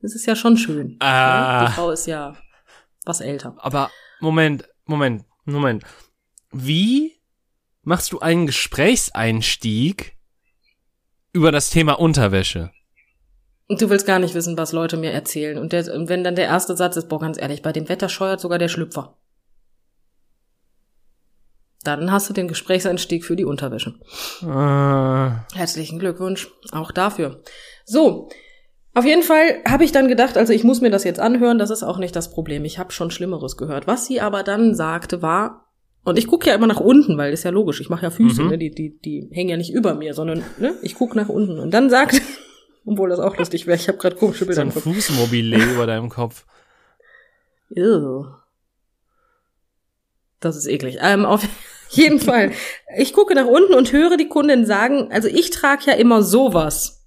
Das 0.01 0.15
ist 0.15 0.25
ja 0.25 0.35
schon 0.35 0.57
schön. 0.57 0.97
Ah. 0.99 1.65
Die 1.65 1.71
Frau 1.73 1.91
ist 1.91 2.07
ja 2.07 2.35
was 3.05 3.21
älter. 3.21 3.55
Aber 3.57 3.91
Moment, 4.19 4.67
Moment, 4.85 5.25
Moment. 5.45 5.83
Wie 6.51 7.19
machst 7.83 8.11
du 8.11 8.19
einen 8.19 8.45
Gesprächseinstieg 8.45 10.17
über 11.33 11.51
das 11.51 11.69
Thema 11.69 11.93
Unterwäsche? 11.93 12.71
Und 13.67 13.81
du 13.81 13.89
willst 13.89 14.05
gar 14.05 14.19
nicht 14.19 14.35
wissen, 14.35 14.57
was 14.57 14.73
Leute 14.73 14.97
mir 14.97 15.11
erzählen. 15.11 15.57
Und 15.57 15.71
der, 15.71 15.93
und 15.93 16.09
wenn 16.09 16.23
dann 16.23 16.35
der 16.35 16.45
erste 16.45 16.75
Satz 16.75 16.97
ist, 16.97 17.07
boah, 17.07 17.19
ganz 17.19 17.39
ehrlich, 17.39 17.61
bei 17.61 17.71
dem 17.71 17.87
Wetter 17.87 18.09
scheuert 18.09 18.41
sogar 18.41 18.59
der 18.59 18.67
Schlüpfer. 18.67 19.17
Dann 21.83 22.11
hast 22.11 22.29
du 22.29 22.33
den 22.33 22.47
Gesprächseinstieg 22.47 23.23
für 23.25 23.35
die 23.35 23.45
Unterwäsche. 23.45 23.95
Äh, 24.41 25.55
Herzlichen 25.57 25.99
Glückwunsch 25.99 26.49
auch 26.71 26.91
dafür. 26.91 27.43
So, 27.85 28.29
auf 28.93 29.05
jeden 29.05 29.23
Fall 29.23 29.61
habe 29.67 29.83
ich 29.83 29.91
dann 29.91 30.07
gedacht, 30.07 30.37
also 30.37 30.51
ich 30.53 30.63
muss 30.63 30.81
mir 30.81 30.89
das 30.89 31.03
jetzt 31.03 31.19
anhören, 31.19 31.57
das 31.57 31.69
ist 31.69 31.83
auch 31.83 31.97
nicht 31.97 32.15
das 32.15 32.31
Problem. 32.31 32.65
Ich 32.65 32.77
habe 32.79 32.91
schon 32.91 33.11
Schlimmeres 33.11 33.57
gehört. 33.57 33.87
Was 33.87 34.05
sie 34.05 34.19
aber 34.21 34.43
dann 34.43 34.75
sagte 34.75 35.21
war, 35.21 35.67
und 36.03 36.17
ich 36.17 36.25
gucke 36.27 36.49
ja 36.49 36.55
immer 36.55 36.65
nach 36.67 36.79
unten, 36.79 37.17
weil 37.17 37.31
ist 37.31 37.43
ja 37.43 37.51
logisch, 37.51 37.79
ich 37.79 37.89
mache 37.89 38.03
ja 38.03 38.09
Füße, 38.09 38.41
Mhm. 38.43 38.49
ne? 38.49 38.57
die, 38.57 38.71
die, 38.71 38.97
die 38.99 39.29
hängen 39.31 39.49
ja 39.51 39.57
nicht 39.57 39.71
über 39.71 39.93
mir, 39.93 40.13
sondern 40.15 40.43
ne? 40.57 40.73
ich 40.81 40.95
gucke 40.95 41.15
nach 41.15 41.29
unten. 41.29 41.59
Und 41.59 41.71
dann 41.71 41.89
sagt, 41.91 42.19
obwohl 42.85 43.09
das 43.09 43.19
auch 43.19 43.37
lustig 43.37 43.67
wäre, 43.67 43.77
ich 43.77 43.87
habe 43.87 43.99
gerade 43.99 44.15
komische 44.15 44.39
so 44.39 44.45
Bilder 44.47 44.61
ein 44.63 44.67
im 44.69 44.73
Kopf. 44.73 44.83
Fußmobile 44.83 45.57
über 45.75 45.85
deinem 45.85 46.09
Kopf. 46.09 46.45
Ew. 47.75 48.25
Das 50.39 50.55
ist 50.57 50.65
eklig. 50.67 50.97
Ähm, 51.01 51.25
auf 51.25 51.47
jeden 51.89 52.19
Fall. 52.19 52.51
Ich 52.97 53.13
gucke 53.13 53.35
nach 53.35 53.45
unten 53.45 53.73
und 53.73 53.93
höre 53.93 54.17
die 54.17 54.27
Kundin 54.27 54.65
sagen, 54.65 55.07
also 55.13 55.29
ich 55.29 55.49
trage 55.51 55.83
ja 55.85 55.93
immer 55.93 56.23
sowas. 56.23 57.00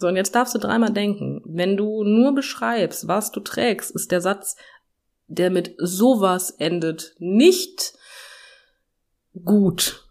So, 0.00 0.08
und 0.08 0.16
jetzt 0.16 0.34
darfst 0.34 0.54
du 0.54 0.58
dreimal 0.58 0.92
denken. 0.92 1.42
Wenn 1.44 1.76
du 1.76 2.04
nur 2.04 2.34
beschreibst, 2.34 3.06
was 3.06 3.32
du 3.32 3.40
trägst, 3.40 3.90
ist 3.90 4.10
der 4.10 4.22
Satz, 4.22 4.56
der 5.26 5.50
mit 5.50 5.74
sowas 5.76 6.50
endet, 6.50 7.14
nicht 7.18 7.92
gut. 9.44 10.08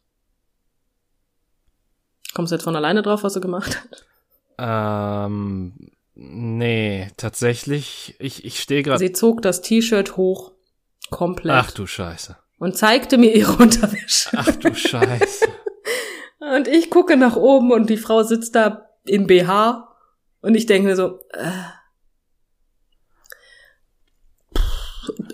Kommst 2.36 2.52
du 2.52 2.56
jetzt 2.56 2.64
von 2.64 2.76
alleine 2.76 3.02
drauf, 3.02 3.24
was 3.24 3.34
du 3.34 3.42
gemacht 3.42 3.82
hast? 3.90 4.06
Ähm, 4.60 5.74
nee, 6.14 7.10
tatsächlich, 7.18 8.16
ich, 8.20 8.46
ich 8.46 8.60
stehe 8.60 8.84
gerade. 8.84 9.00
Sie 9.00 9.12
zog 9.12 9.42
das 9.42 9.62
T-Shirt 9.62 10.18
hoch, 10.18 10.52
komplett. 11.10 11.56
Ach 11.56 11.72
du 11.72 11.88
Scheiße. 11.88 12.38
und 12.60 12.78
zeigte 12.78 13.18
mir 13.18 13.36
ihre 13.36 13.54
Unterwäsche. 13.64 14.30
Ach 14.38 14.56
du 14.56 14.76
Scheiße. 14.76 15.48
Und 16.56 16.68
ich 16.68 16.92
gucke 16.92 17.18
nach 17.18 17.36
oben 17.36 17.72
und 17.72 17.90
die 17.90 17.98
Frau 17.98 18.22
sitzt 18.22 18.54
da 18.54 18.89
im 19.10 19.28
BH. 19.28 19.88
Und 20.42 20.56
ich 20.56 20.66
denke 20.66 20.88
mir 20.88 20.96
so, 20.96 21.20
äh, 21.34 21.52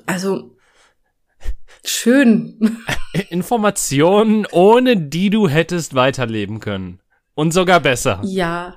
also 0.06 0.56
schön. 1.84 2.80
Informationen, 3.30 4.48
ohne 4.52 4.98
die 4.98 5.30
du 5.30 5.48
hättest 5.48 5.94
weiterleben 5.96 6.60
können. 6.60 7.00
Und 7.36 7.54
sogar 7.54 7.80
besser. 7.80 8.22
Ja. 8.24 8.76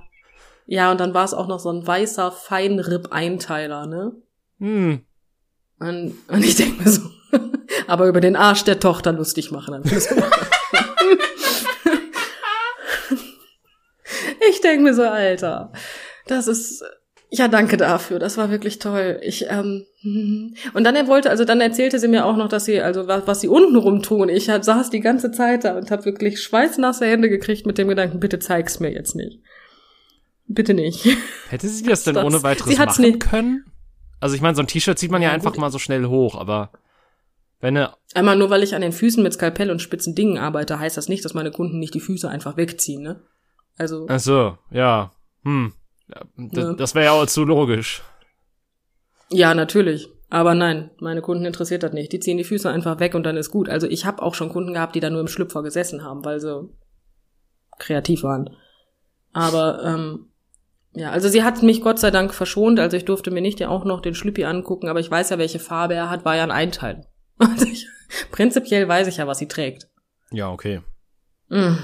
Ja, 0.66 0.90
und 0.90 1.00
dann 1.00 1.14
war 1.14 1.24
es 1.24 1.32
auch 1.32 1.46
noch 1.46 1.60
so 1.60 1.70
ein 1.70 1.86
weißer 1.86 2.30
Feinripp-Einteiler, 2.30 3.86
ne? 3.86 4.12
Hm. 4.58 5.00
Und, 5.78 6.14
und 6.28 6.44
ich 6.44 6.56
denke 6.56 6.82
mir 6.82 6.90
so, 6.90 7.08
aber 7.86 8.06
über 8.06 8.20
den 8.20 8.36
Arsch 8.36 8.64
der 8.64 8.78
Tochter 8.80 9.12
lustig 9.12 9.50
machen. 9.50 9.82
Ich 14.50 14.60
denke 14.60 14.82
mir 14.84 14.94
so, 14.94 15.02
Alter, 15.02 15.72
das 16.26 16.46
ist, 16.48 16.84
ja, 17.30 17.48
danke 17.48 17.76
dafür. 17.76 18.18
Das 18.18 18.36
war 18.36 18.50
wirklich 18.50 18.78
toll. 18.78 19.20
Ich, 19.22 19.46
ähm, 19.48 19.84
und 20.74 20.84
dann 20.84 20.94
er 20.96 21.06
wollte, 21.08 21.30
also 21.30 21.44
dann 21.44 21.60
erzählte 21.60 21.98
sie 21.98 22.08
mir 22.08 22.24
auch 22.24 22.36
noch, 22.36 22.48
dass 22.48 22.64
sie, 22.64 22.80
also 22.80 23.06
was, 23.08 23.26
was 23.26 23.40
sie 23.40 23.48
unten 23.48 23.76
rum 23.76 24.02
tun. 24.02 24.28
Ich 24.28 24.48
hab, 24.50 24.64
saß 24.64 24.90
die 24.90 25.00
ganze 25.00 25.30
Zeit 25.32 25.64
da 25.64 25.76
und 25.76 25.90
habe 25.90 26.04
wirklich 26.04 26.40
schweißnasse 26.40 27.06
Hände 27.06 27.28
gekriegt 27.28 27.66
mit 27.66 27.78
dem 27.78 27.88
Gedanken, 27.88 28.20
bitte 28.20 28.38
zeig's 28.38 28.80
mir 28.80 28.92
jetzt 28.92 29.14
nicht. 29.14 29.40
Bitte 30.46 30.72
nicht. 30.74 31.04
Hätte 31.50 31.68
sie 31.68 31.84
das 31.84 32.04
denn 32.04 32.14
Das- 32.14 32.24
ohne 32.24 32.42
weiteres 32.42 32.70
sie 32.70 32.78
hat's 32.78 32.98
machen 32.98 33.10
nicht. 33.10 33.20
können? 33.20 33.64
Also 34.20 34.34
ich 34.34 34.40
meine, 34.40 34.54
so 34.56 34.62
ein 34.62 34.66
T-Shirt 34.66 34.98
zieht 34.98 35.10
man 35.10 35.22
ja, 35.22 35.28
Ja, 35.28 35.34
einfach 35.34 35.52
gut. 35.52 35.60
mal 35.60 35.70
so 35.70 35.78
schnell 35.78 36.06
hoch, 36.06 36.34
aber 36.34 36.72
wenn 37.60 37.76
er 37.76 37.96
Einmal 38.14 38.36
nur, 38.36 38.50
weil 38.50 38.62
ich 38.62 38.74
an 38.74 38.80
den 38.80 38.92
Füßen 38.92 39.22
mit 39.22 39.32
Skalpell 39.34 39.70
und 39.70 39.82
spitzen 39.82 40.14
Dingen 40.14 40.38
arbeite, 40.38 40.78
heißt 40.78 40.96
das 40.96 41.08
nicht, 41.08 41.24
dass 41.24 41.34
meine 41.34 41.50
Kunden 41.50 41.78
nicht 41.78 41.92
die 41.94 42.00
Füße 42.00 42.28
einfach 42.28 42.56
wegziehen, 42.56 43.02
ne? 43.02 43.20
Also, 43.78 44.06
Ach 44.08 44.20
so, 44.20 44.58
ja. 44.70 45.10
Hm. 45.44 45.72
Ja, 46.08 46.22
d- 46.36 46.60
Ja. 46.60 46.72
Das 46.74 46.94
wäre 46.94 47.06
ja 47.06 47.12
auch 47.12 47.26
zu 47.26 47.44
logisch. 47.44 48.02
ja, 49.30 49.54
natürlich. 49.54 50.08
Aber 50.30 50.54
nein, 50.54 50.90
meine 51.00 51.22
Kunden 51.22 51.46
interessiert 51.46 51.82
das 51.82 51.92
nicht. 51.94 52.12
Die 52.12 52.20
ziehen 52.20 52.36
die 52.36 52.44
Füße 52.44 52.68
einfach 52.68 53.00
weg 53.00 53.14
und 53.14 53.22
dann 53.24 53.38
ist 53.38 53.50
gut. 53.50 53.68
Also 53.70 53.86
ich 53.86 54.04
habe 54.04 54.20
auch 54.22 54.34
schon 54.34 54.50
Kunden 54.50 54.74
gehabt, 54.74 54.94
die 54.94 55.00
da 55.00 55.08
nur 55.08 55.20
im 55.22 55.28
Schlüpfer 55.28 55.62
gesessen 55.62 56.04
haben, 56.04 56.22
weil 56.24 56.38
sie 56.38 56.68
kreativ 57.78 58.22
waren. 58.24 58.50
Aber 59.32 59.82
ähm, 59.84 60.26
ja, 60.92 61.10
also 61.12 61.28
sie 61.30 61.44
hat 61.44 61.62
mich 61.62 61.80
Gott 61.80 61.98
sei 61.98 62.10
Dank 62.10 62.34
verschont. 62.34 62.78
Also 62.78 62.96
ich 62.98 63.06
durfte 63.06 63.30
mir 63.30 63.40
nicht 63.40 63.58
ja 63.60 63.68
auch 63.70 63.84
noch 63.86 64.02
den 64.02 64.14
Schlüppi 64.14 64.44
angucken, 64.44 64.88
aber 64.88 65.00
ich 65.00 65.10
weiß 65.10 65.30
ja, 65.30 65.38
welche 65.38 65.60
Farbe 65.60 65.94
er 65.94 66.10
hat, 66.10 66.24
war 66.26 66.36
ja 66.36 66.42
ein 66.42 66.50
Einteil. 66.50 67.06
Also 67.38 67.66
ich, 67.66 67.86
prinzipiell 68.32 68.88
weiß 68.88 69.06
ich 69.06 69.18
ja, 69.18 69.26
was 69.28 69.38
sie 69.38 69.46
trägt. 69.48 69.88
Ja, 70.32 70.50
okay. 70.50 70.80
Mm. 71.48 71.76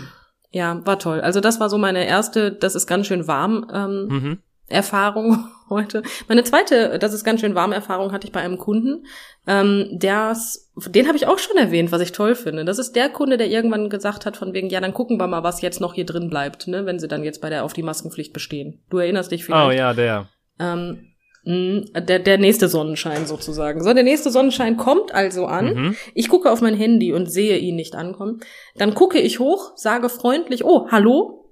Ja, 0.55 0.81
war 0.87 1.01
toll. 1.01 1.21
Also 1.21 1.41
das 1.41 1.59
war 1.59 1.69
so 1.69 1.79
meine 1.79 2.07
erste, 2.07 2.53
das 2.53 2.77
ist 2.77 2.87
ganz 2.87 3.09
schön 3.09 3.27
warm 3.27 3.67
ähm, 3.73 4.07
Mhm. 4.09 4.39
Erfahrung 4.69 5.49
heute. 5.69 6.03
Meine 6.29 6.45
zweite, 6.45 6.99
das 7.01 7.13
ist 7.13 7.25
ganz 7.25 7.41
schön 7.41 7.57
warme 7.57 7.75
Erfahrung, 7.75 8.13
hatte 8.13 8.29
ich 8.29 8.33
bei 8.33 8.41
einem 8.41 8.57
Kunden. 8.57 9.05
Ähm, 9.49 9.89
der's, 9.91 10.73
den 10.77 11.09
habe 11.09 11.17
ich 11.17 11.27
auch 11.27 11.39
schon 11.41 11.57
erwähnt, 11.57 11.91
was 11.91 12.01
ich 12.01 12.13
toll 12.13 12.37
finde. 12.37 12.65
Das 12.65 12.79
ist 12.79 12.95
der 12.95 13.09
Kunde, 13.09 13.37
der 13.37 13.49
irgendwann 13.49 13.91
gesagt 13.91 14.27
hat, 14.27 14.37
von 14.37 14.55
wegen, 14.55 14.71
ja, 14.71 14.81
dann 14.81 14.95
gucken 14.95 15.19
wir 15.19 15.27
mal, 15.27 15.43
was 15.43 15.61
jetzt 15.61 15.81
noch 15.81 15.93
hier 15.95 16.07
drin 16.07 16.31
bleibt, 16.31 16.69
ne, 16.69 16.87
wenn 16.87 17.01
sie 17.01 17.09
dann 17.09 17.25
jetzt 17.25 17.41
bei 17.43 17.51
der 17.51 17.65
auf 17.65 17.73
die 17.73 17.83
Maskenpflicht 17.83 18.33
bestehen. 18.33 18.81
Du 18.91 18.99
erinnerst 18.99 19.33
dich 19.33 19.45
vielleicht. 19.45 19.67
Oh 19.67 19.73
ja, 19.73 19.93
der. 19.93 20.29
Ähm, 20.61 21.14
der, 21.47 22.21
der 22.21 22.39
nächste 22.39 22.69
Sonnenschein 22.69 23.27
sozusagen. 23.27 23.83
So, 23.83 23.93
der 23.93 24.03
nächste 24.03 24.31
Sonnenschein 24.31 24.77
kommt 24.77 25.13
also 25.13 25.47
an. 25.47 25.75
Mhm. 25.75 25.97
Ich 26.15 26.29
gucke 26.29 26.51
auf 26.51 26.63
mein 26.63 26.75
Handy 26.75 27.13
und 27.13 27.31
sehe 27.31 27.59
ihn 27.59 27.77
nicht 27.77 27.95
ankommen. 27.95 28.41
Dann 28.77 28.95
gucke 28.95 29.19
ich 29.19 29.41
hoch, 29.41 29.73
sage 29.77 30.09
freundlich, 30.09 30.65
oh, 30.65 30.89
hallo. 30.91 31.51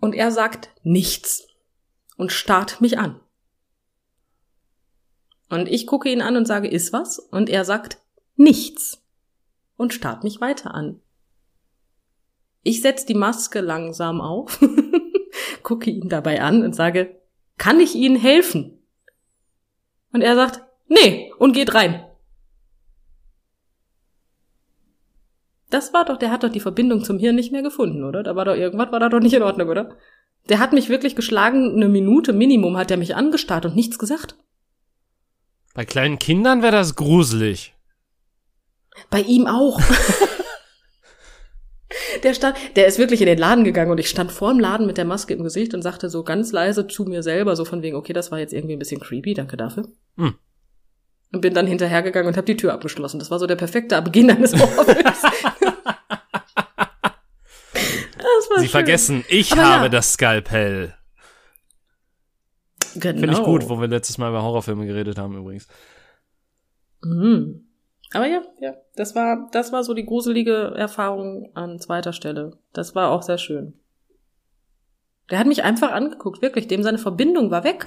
Und 0.00 0.14
er 0.14 0.30
sagt 0.30 0.70
nichts 0.82 1.48
und 2.16 2.30
starrt 2.30 2.80
mich 2.80 2.98
an. 2.98 3.20
Und 5.50 5.68
ich 5.68 5.86
gucke 5.86 6.08
ihn 6.08 6.22
an 6.22 6.36
und 6.36 6.46
sage, 6.46 6.68
ist 6.68 6.92
was? 6.92 7.18
Und 7.18 7.48
er 7.48 7.64
sagt 7.64 7.98
nichts 8.36 9.02
und 9.76 9.92
starrt 9.92 10.22
mich 10.22 10.40
weiter 10.40 10.74
an. 10.74 11.00
Ich 12.62 12.80
setze 12.80 13.06
die 13.06 13.14
Maske 13.14 13.60
langsam 13.60 14.20
auf, 14.20 14.58
gucke 15.62 15.90
ihn 15.90 16.08
dabei 16.08 16.40
an 16.40 16.62
und 16.62 16.74
sage, 16.74 17.20
kann 17.56 17.80
ich 17.80 17.94
Ihnen 17.94 18.16
helfen? 18.16 18.82
Und 20.12 20.22
er 20.22 20.34
sagt, 20.34 20.62
nee, 20.88 21.32
und 21.38 21.52
geht 21.52 21.74
rein. 21.74 22.04
Das 25.70 25.92
war 25.92 26.04
doch, 26.04 26.18
der 26.18 26.30
hat 26.30 26.44
doch 26.44 26.52
die 26.52 26.60
Verbindung 26.60 27.02
zum 27.02 27.18
Hirn 27.18 27.34
nicht 27.34 27.50
mehr 27.50 27.62
gefunden, 27.62 28.04
oder? 28.04 28.22
Da 28.22 28.36
war 28.36 28.44
doch 28.44 28.54
irgendwas, 28.54 28.92
war 28.92 29.00
da 29.00 29.08
doch 29.08 29.20
nicht 29.20 29.34
in 29.34 29.42
Ordnung, 29.42 29.68
oder? 29.68 29.96
Der 30.48 30.60
hat 30.60 30.72
mich 30.72 30.88
wirklich 30.88 31.16
geschlagen, 31.16 31.72
eine 31.74 31.88
Minute 31.88 32.32
Minimum 32.32 32.76
hat 32.76 32.90
er 32.90 32.96
mich 32.96 33.16
angestarrt 33.16 33.66
und 33.66 33.74
nichts 33.74 33.98
gesagt. 33.98 34.36
Bei 35.74 35.84
kleinen 35.84 36.20
Kindern 36.20 36.62
wäre 36.62 36.76
das 36.76 36.94
gruselig. 36.94 37.74
Bei 39.10 39.20
ihm 39.20 39.46
auch. 39.46 39.80
der 42.22 42.34
stand, 42.34 42.56
der 42.76 42.86
ist 42.86 42.98
wirklich 42.98 43.20
in 43.20 43.26
den 43.26 43.38
Laden 43.38 43.64
gegangen 43.64 43.90
und 43.90 43.98
ich 43.98 44.08
stand 44.08 44.32
vor 44.32 44.50
dem 44.50 44.60
Laden 44.60 44.86
mit 44.86 44.96
der 44.98 45.04
Maske 45.04 45.34
im 45.34 45.42
Gesicht 45.42 45.74
und 45.74 45.82
sagte 45.82 46.08
so 46.08 46.22
ganz 46.22 46.52
leise 46.52 46.86
zu 46.86 47.04
mir 47.04 47.22
selber, 47.22 47.56
so 47.56 47.64
von 47.64 47.82
wegen, 47.82 47.96
okay, 47.96 48.12
das 48.12 48.30
war 48.30 48.38
jetzt 48.38 48.52
irgendwie 48.52 48.76
ein 48.76 48.78
bisschen 48.78 49.00
creepy, 49.00 49.34
danke 49.34 49.56
dafür. 49.56 49.88
Hm. 50.16 50.34
Und 51.32 51.40
bin 51.40 51.54
dann 51.54 51.66
hinterhergegangen 51.66 52.28
und 52.28 52.36
habe 52.36 52.46
die 52.46 52.56
Tür 52.56 52.72
abgeschlossen. 52.72 53.18
Das 53.18 53.30
war 53.30 53.38
so 53.38 53.46
der 53.46 53.56
perfekte 53.56 54.00
Beginn 54.02 54.30
eines 54.30 54.52
war 58.54 58.60
Sie 58.60 58.66
schön. 58.66 58.70
vergessen, 58.70 59.24
ich 59.28 59.52
Aber 59.52 59.64
habe 59.64 59.82
ja. 59.84 59.88
das 59.88 60.12
Skalpell. 60.12 60.94
Genau. 62.94 63.20
Finde 63.20 63.34
ich 63.34 63.42
gut, 63.42 63.68
wo 63.68 63.80
wir 63.80 63.88
letztes 63.88 64.18
Mal 64.18 64.28
über 64.28 64.42
Horrorfilme 64.42 64.86
geredet 64.86 65.18
haben 65.18 65.36
übrigens. 65.36 65.66
Mhm. 67.02 67.63
Aber 68.14 68.26
ja, 68.26 68.42
ja, 68.60 68.74
das 68.96 69.14
war, 69.14 69.48
das 69.52 69.72
war 69.72 69.82
so 69.84 69.94
die 69.94 70.06
gruselige 70.06 70.72
Erfahrung 70.76 71.50
an 71.54 71.78
zweiter 71.78 72.12
Stelle. 72.12 72.58
Das 72.72 72.94
war 72.94 73.10
auch 73.10 73.22
sehr 73.22 73.38
schön. 73.38 73.74
Der 75.30 75.38
hat 75.38 75.46
mich 75.46 75.64
einfach 75.64 75.92
angeguckt, 75.92 76.42
wirklich. 76.42 76.68
Dem 76.68 76.82
seine 76.82 76.98
Verbindung 76.98 77.50
war 77.50 77.64
weg. 77.64 77.86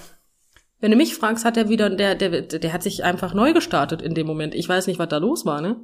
Wenn 0.79 0.91
du 0.91 0.97
mich 0.97 1.15
fragst, 1.15 1.45
hat 1.45 1.57
er 1.57 1.69
wieder, 1.69 1.89
der, 1.89 2.15
der, 2.15 2.41
der 2.41 2.73
hat 2.73 2.83
sich 2.83 3.03
einfach 3.03 3.33
neu 3.33 3.53
gestartet 3.53 4.01
in 4.01 4.13
dem 4.13 4.27
Moment. 4.27 4.53
Ich 4.53 4.67
weiß 4.67 4.87
nicht, 4.87 4.99
was 4.99 5.07
da 5.09 5.17
los 5.17 5.45
war, 5.45 5.61
ne? 5.61 5.79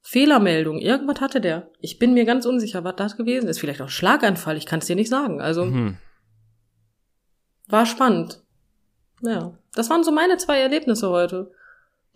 Fehlermeldung, 0.00 0.78
irgendwas 0.78 1.20
hatte 1.20 1.40
der. 1.40 1.70
Ich 1.78 1.98
bin 1.98 2.12
mir 2.12 2.24
ganz 2.24 2.44
unsicher, 2.44 2.82
was 2.82 2.96
das 2.96 3.16
gewesen 3.16 3.48
ist. 3.48 3.60
Vielleicht 3.60 3.80
auch 3.80 3.88
Schlaganfall, 3.88 4.56
ich 4.56 4.66
kann 4.66 4.80
es 4.80 4.86
dir 4.86 4.96
nicht 4.96 5.08
sagen. 5.08 5.40
Also 5.40 5.62
Hm. 5.62 5.96
war 7.68 7.86
spannend. 7.86 8.42
Ja, 9.22 9.56
das 9.74 9.88
waren 9.90 10.02
so 10.02 10.10
meine 10.10 10.36
zwei 10.38 10.58
Erlebnisse 10.58 11.08
heute, 11.08 11.52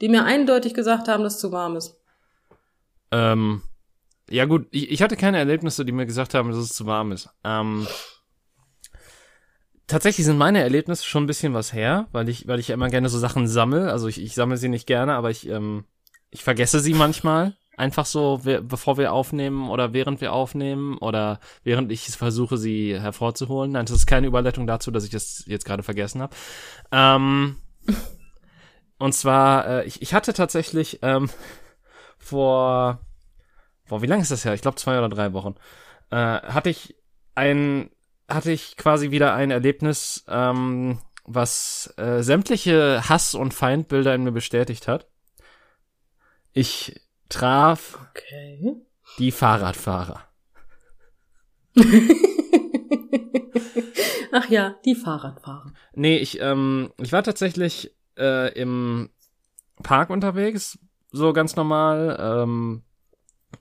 die 0.00 0.08
mir 0.08 0.24
eindeutig 0.24 0.74
gesagt 0.74 1.08
haben, 1.08 1.22
dass 1.22 1.34
es 1.34 1.40
zu 1.40 1.52
warm 1.52 1.76
ist. 1.76 1.98
Ähm, 3.10 3.62
ja 4.28 4.44
gut, 4.44 4.66
ich, 4.70 4.90
ich 4.90 5.02
hatte 5.02 5.16
keine 5.16 5.38
Erlebnisse, 5.38 5.84
die 5.84 5.92
mir 5.92 6.06
gesagt 6.06 6.34
haben, 6.34 6.50
dass 6.50 6.58
es 6.58 6.74
zu 6.74 6.86
warm 6.86 7.12
ist. 7.12 7.30
Ähm, 7.44 7.86
tatsächlich 9.86 10.26
sind 10.26 10.38
meine 10.38 10.60
Erlebnisse 10.60 11.04
schon 11.04 11.24
ein 11.24 11.28
bisschen 11.28 11.54
was 11.54 11.72
her, 11.72 12.08
weil 12.12 12.28
ich, 12.28 12.48
weil 12.48 12.58
ich 12.58 12.68
ja 12.68 12.74
immer 12.74 12.88
gerne 12.88 13.08
so 13.08 13.18
Sachen 13.18 13.46
sammle. 13.46 13.90
Also 13.90 14.08
ich, 14.08 14.20
ich 14.20 14.34
sammle 14.34 14.56
sie 14.56 14.68
nicht 14.68 14.86
gerne, 14.86 15.14
aber 15.14 15.30
ich, 15.30 15.48
ähm, 15.48 15.84
ich 16.30 16.42
vergesse 16.42 16.80
sie 16.80 16.94
manchmal. 16.94 17.56
Einfach 17.78 18.06
so, 18.06 18.40
bevor 18.42 18.96
wir 18.96 19.12
aufnehmen 19.12 19.68
oder 19.68 19.92
während 19.92 20.22
wir 20.22 20.32
aufnehmen 20.32 20.96
oder 20.96 21.40
während 21.62 21.92
ich 21.92 22.06
versuche, 22.06 22.56
sie 22.56 22.98
hervorzuholen. 22.98 23.72
Nein, 23.72 23.84
das 23.84 23.96
ist 23.96 24.06
keine 24.06 24.26
Überleitung 24.28 24.66
dazu, 24.66 24.90
dass 24.90 25.04
ich 25.04 25.10
das 25.10 25.44
jetzt 25.46 25.66
gerade 25.66 25.82
vergessen 25.82 26.22
habe. 26.22 26.34
Ähm, 26.90 27.56
und 28.98 29.12
zwar, 29.12 29.66
äh, 29.66 29.84
ich, 29.84 30.02
ich 30.02 30.14
hatte 30.14 30.32
tatsächlich 30.32 31.00
ähm, 31.02 31.30
vor, 32.18 33.00
boah, 33.88 34.02
wie 34.02 34.06
lange 34.06 34.22
ist 34.22 34.30
das 34.30 34.44
her? 34.44 34.54
Ich 34.54 34.62
glaube 34.62 34.76
zwei 34.76 34.98
oder 34.98 35.08
drei 35.08 35.32
Wochen. 35.32 35.54
Äh, 36.10 36.16
hatte 36.16 36.70
ich 36.70 36.96
ein, 37.34 37.90
hatte 38.28 38.50
ich 38.52 38.76
quasi 38.76 39.10
wieder 39.10 39.34
ein 39.34 39.50
Erlebnis, 39.50 40.24
ähm, 40.28 40.98
was 41.24 41.92
äh, 41.96 42.22
sämtliche 42.22 43.08
Hass- 43.08 43.34
und 43.34 43.52
Feindbilder 43.52 44.14
in 44.14 44.22
mir 44.24 44.32
bestätigt 44.32 44.86
hat. 44.88 45.08
Ich 46.52 47.00
traf 47.28 47.98
Okay. 48.10 48.76
die 49.18 49.32
Fahrradfahrer. 49.32 50.22
Ach 54.32 54.48
ja, 54.48 54.76
die 54.84 54.94
Fahrradfahrer. 54.94 55.72
Nee, 55.94 56.18
ich, 56.18 56.40
ähm, 56.40 56.92
ich 56.98 57.12
war 57.12 57.22
tatsächlich 57.22 57.95
äh, 58.18 58.52
im 58.58 59.10
Park 59.82 60.10
unterwegs, 60.10 60.78
so 61.12 61.32
ganz 61.32 61.56
normal, 61.56 62.16
ähm, 62.20 62.82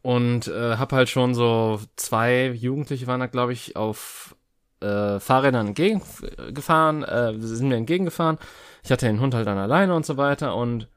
und 0.02 0.48
äh, 0.48 0.78
hab 0.78 0.92
halt 0.92 1.10
schon 1.10 1.34
so 1.34 1.80
zwei 1.96 2.48
Jugendliche 2.48 3.08
waren 3.08 3.20
da, 3.20 3.28
glaube 3.28 3.54
ich, 3.54 3.76
auf 3.76 4.36
äh, 4.82 5.20
Fahrrädern 5.20 5.68
entgegengefahren, 5.68 7.04
äh, 7.04 7.34
sind 7.40 7.70
mir 7.70 7.78
entgegengefahren. 7.78 8.38
Ich 8.84 8.92
hatte 8.92 9.08
den 9.08 9.20
Hund 9.20 9.34
halt 9.34 9.48
dann 9.48 9.58
alleine 9.58 9.96
und 9.96 10.06
so 10.06 10.18
weiter 10.18 10.56
und 10.56 10.90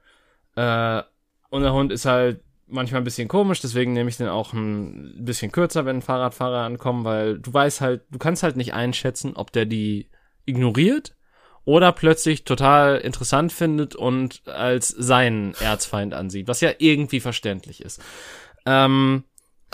äh, 0.57 1.03
unser 1.51 1.73
Hund 1.73 1.93
ist 1.93 2.05
halt 2.05 2.43
manchmal 2.67 3.01
ein 3.01 3.05
bisschen 3.05 3.29
komisch, 3.29 3.61
deswegen 3.61 3.95
nehme 3.95 4.11
ich 4.11 4.19
den 4.19 4.29
auch 4.29 4.53
ein 4.53 5.25
bisschen 5.25 5.53
kürzer, 5.53 5.87
wenn 5.87 6.03
Fahrradfahrer 6.03 6.65
ankommen, 6.65 7.05
weil 7.05 7.39
du 7.39 7.53
weißt 7.53 7.81
halt, 7.81 8.03
du 8.11 8.19
kannst 8.19 8.43
halt 8.43 8.57
nicht 8.57 8.75
einschätzen, 8.75 9.37
ob 9.37 9.53
der 9.53 9.65
die 9.65 10.11
ignoriert 10.45 11.15
oder 11.69 11.93
plötzlich 11.93 12.45
total 12.45 12.97
interessant 12.97 13.53
findet 13.53 13.95
und 13.95 14.41
als 14.49 14.89
seinen 14.89 15.53
Erzfeind 15.61 16.15
ansieht, 16.15 16.49
was 16.49 16.63
ja 16.63 16.71
irgendwie 16.79 17.21
verständlich 17.21 17.83
ist. 17.83 18.01
Ähm, 18.65 19.25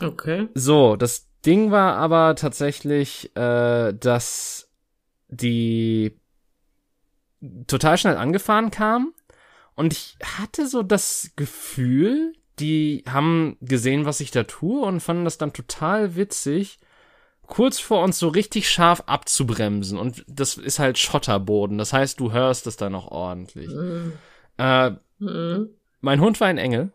Okay. 0.03 0.49
so, 0.55 0.97
das 0.97 1.29
Ding 1.47 1.71
war 1.71 1.95
aber 1.95 2.35
tatsächlich, 2.35 3.31
äh, 3.37 3.93
dass 3.93 4.73
die 5.29 6.19
total 7.69 7.97
schnell 7.97 8.17
angefahren 8.17 8.73
kam 8.73 9.15
und 9.77 9.93
ich 9.93 10.17
hatte 10.37 10.67
so 10.67 10.83
das 10.83 11.31
Gefühl, 11.37 12.33
die 12.59 13.05
haben 13.09 13.57
gesehen, 13.61 14.05
was 14.05 14.19
ich 14.19 14.33
da 14.33 14.43
tue 14.43 14.85
und 14.85 14.99
fanden 14.99 15.25
das 15.25 15.39
dann 15.39 15.53
total 15.53 16.17
witzig, 16.17 16.81
kurz 17.47 17.79
vor 17.79 18.03
uns 18.03 18.19
so 18.19 18.29
richtig 18.29 18.69
scharf 18.69 19.03
abzubremsen 19.07 19.99
und 19.99 20.25
das 20.29 20.57
ist 20.57 20.79
halt 20.79 20.99
Schotterboden, 20.99 21.79
das 21.79 21.93
heißt, 21.93 22.19
du 22.21 22.33
hörst 22.33 22.67
es 22.67 22.77
dann 22.77 22.95
auch 22.95 23.09
ordentlich. 23.09 23.69
Mhm. 23.71 24.13
Äh, 24.59 24.93
Mhm. 25.21 25.69
mein 26.01 26.21
Hund 26.21 26.41
war 26.41 26.49
ein 26.49 26.59
Engel. 26.59 26.91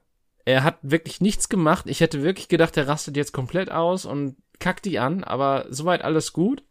Er 0.46 0.64
hat 0.64 0.78
wirklich 0.82 1.22
nichts 1.22 1.48
gemacht. 1.48 1.86
Ich 1.88 2.02
hätte 2.02 2.22
wirklich 2.22 2.48
gedacht, 2.50 2.76
er 2.76 2.88
rastet 2.88 3.16
jetzt 3.16 3.32
komplett 3.32 3.72
aus 3.72 4.06
und 4.06 4.36
kackt 4.60 4.86
die 4.86 5.00
an, 5.00 5.24
aber 5.24 5.66
soweit 5.70 6.04
alles 6.04 6.34
gut. 6.34 6.64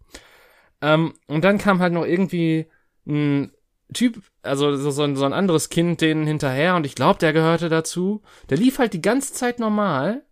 Ähm, 0.82 1.14
und 1.26 1.42
dann 1.44 1.58
kam 1.58 1.80
halt 1.80 1.92
noch 1.94 2.04
irgendwie 2.04 2.66
ein 3.06 3.52
Typ, 3.94 4.20
also 4.42 4.76
so, 4.76 4.90
so, 4.90 5.02
ein, 5.02 5.16
so 5.16 5.24
ein 5.24 5.32
anderes 5.32 5.70
Kind 5.70 6.02
denen 6.02 6.26
hinterher 6.26 6.76
und 6.76 6.84
ich 6.84 6.94
glaube, 6.94 7.18
der 7.18 7.32
gehörte 7.32 7.68
dazu. 7.70 8.22
Der 8.50 8.58
lief 8.58 8.78
halt 8.78 8.92
die 8.92 9.02
ganze 9.02 9.32
Zeit 9.32 9.58
normal 9.58 10.22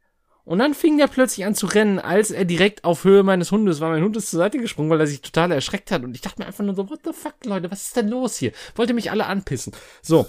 und 0.47 0.59
dann 0.61 0.73
fing 0.73 0.97
der 0.97 1.09
plötzlich 1.09 1.45
an 1.45 1.55
zu 1.55 1.67
rennen, 1.67 1.99
als 1.99 2.31
er 2.31 2.47
direkt 2.47 2.85
auf 2.85 3.05
Höhe 3.05 3.23
meines 3.23 3.50
Hundes 3.53 3.81
war. 3.81 3.91
Mein 3.91 4.03
Hund 4.03 4.17
ist 4.17 4.31
zur 4.31 4.38
Seite 4.38 4.59
gesprungen, 4.59 4.88
weil 4.88 5.00
er 5.00 5.07
sich 5.07 5.21
total 5.21 5.53
erschreckt 5.53 5.91
hat 5.91 6.03
und 6.05 6.15
ich 6.15 6.23
dachte 6.23 6.41
mir 6.41 6.47
einfach 6.47 6.65
nur 6.65 6.75
so, 6.75 6.88
what 6.88 7.00
the 7.05 7.12
fuck, 7.12 7.35
Leute, 7.45 7.71
was 7.71 7.83
ist 7.88 7.97
denn 7.97 8.09
los 8.09 8.37
hier? 8.38 8.53
Wollte 8.76 8.95
mich 8.95 9.11
alle 9.11 9.26
anpissen. 9.26 9.75
So, 10.00 10.26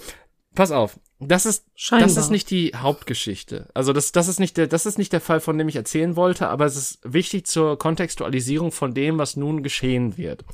pass 0.54 0.72
auf. 0.72 0.98
Das 1.20 1.46
ist, 1.46 1.64
Scheinbar. 1.74 2.06
das 2.08 2.16
ist 2.16 2.30
nicht 2.30 2.50
die 2.50 2.72
Hauptgeschichte. 2.76 3.68
Also 3.74 3.92
das, 3.92 4.12
das 4.12 4.28
ist 4.28 4.38
nicht 4.38 4.56
der, 4.56 4.66
das 4.66 4.86
ist 4.86 4.98
nicht 4.98 5.12
der 5.12 5.20
Fall, 5.20 5.40
von 5.40 5.56
dem 5.56 5.68
ich 5.68 5.76
erzählen 5.76 6.14
wollte, 6.16 6.48
aber 6.48 6.64
es 6.66 6.76
ist 6.76 6.98
wichtig 7.04 7.46
zur 7.46 7.78
Kontextualisierung 7.78 8.70
von 8.72 8.94
dem, 8.94 9.18
was 9.18 9.36
nun 9.36 9.62
geschehen 9.62 10.16
wird. 10.16 10.44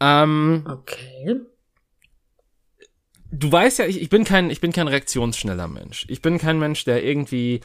Ähm, 0.00 0.64
Okay. 0.66 1.40
du 3.30 3.52
weißt 3.52 3.80
ja, 3.80 3.86
ich, 3.86 4.00
ich 4.00 4.08
bin 4.08 4.24
kein, 4.24 4.50
ich 4.50 4.60
bin 4.60 4.72
kein 4.72 4.88
reaktionsschneller 4.88 5.68
Mensch. 5.68 6.06
Ich 6.08 6.22
bin 6.22 6.38
kein 6.38 6.58
Mensch, 6.58 6.84
der 6.84 7.04
irgendwie 7.04 7.60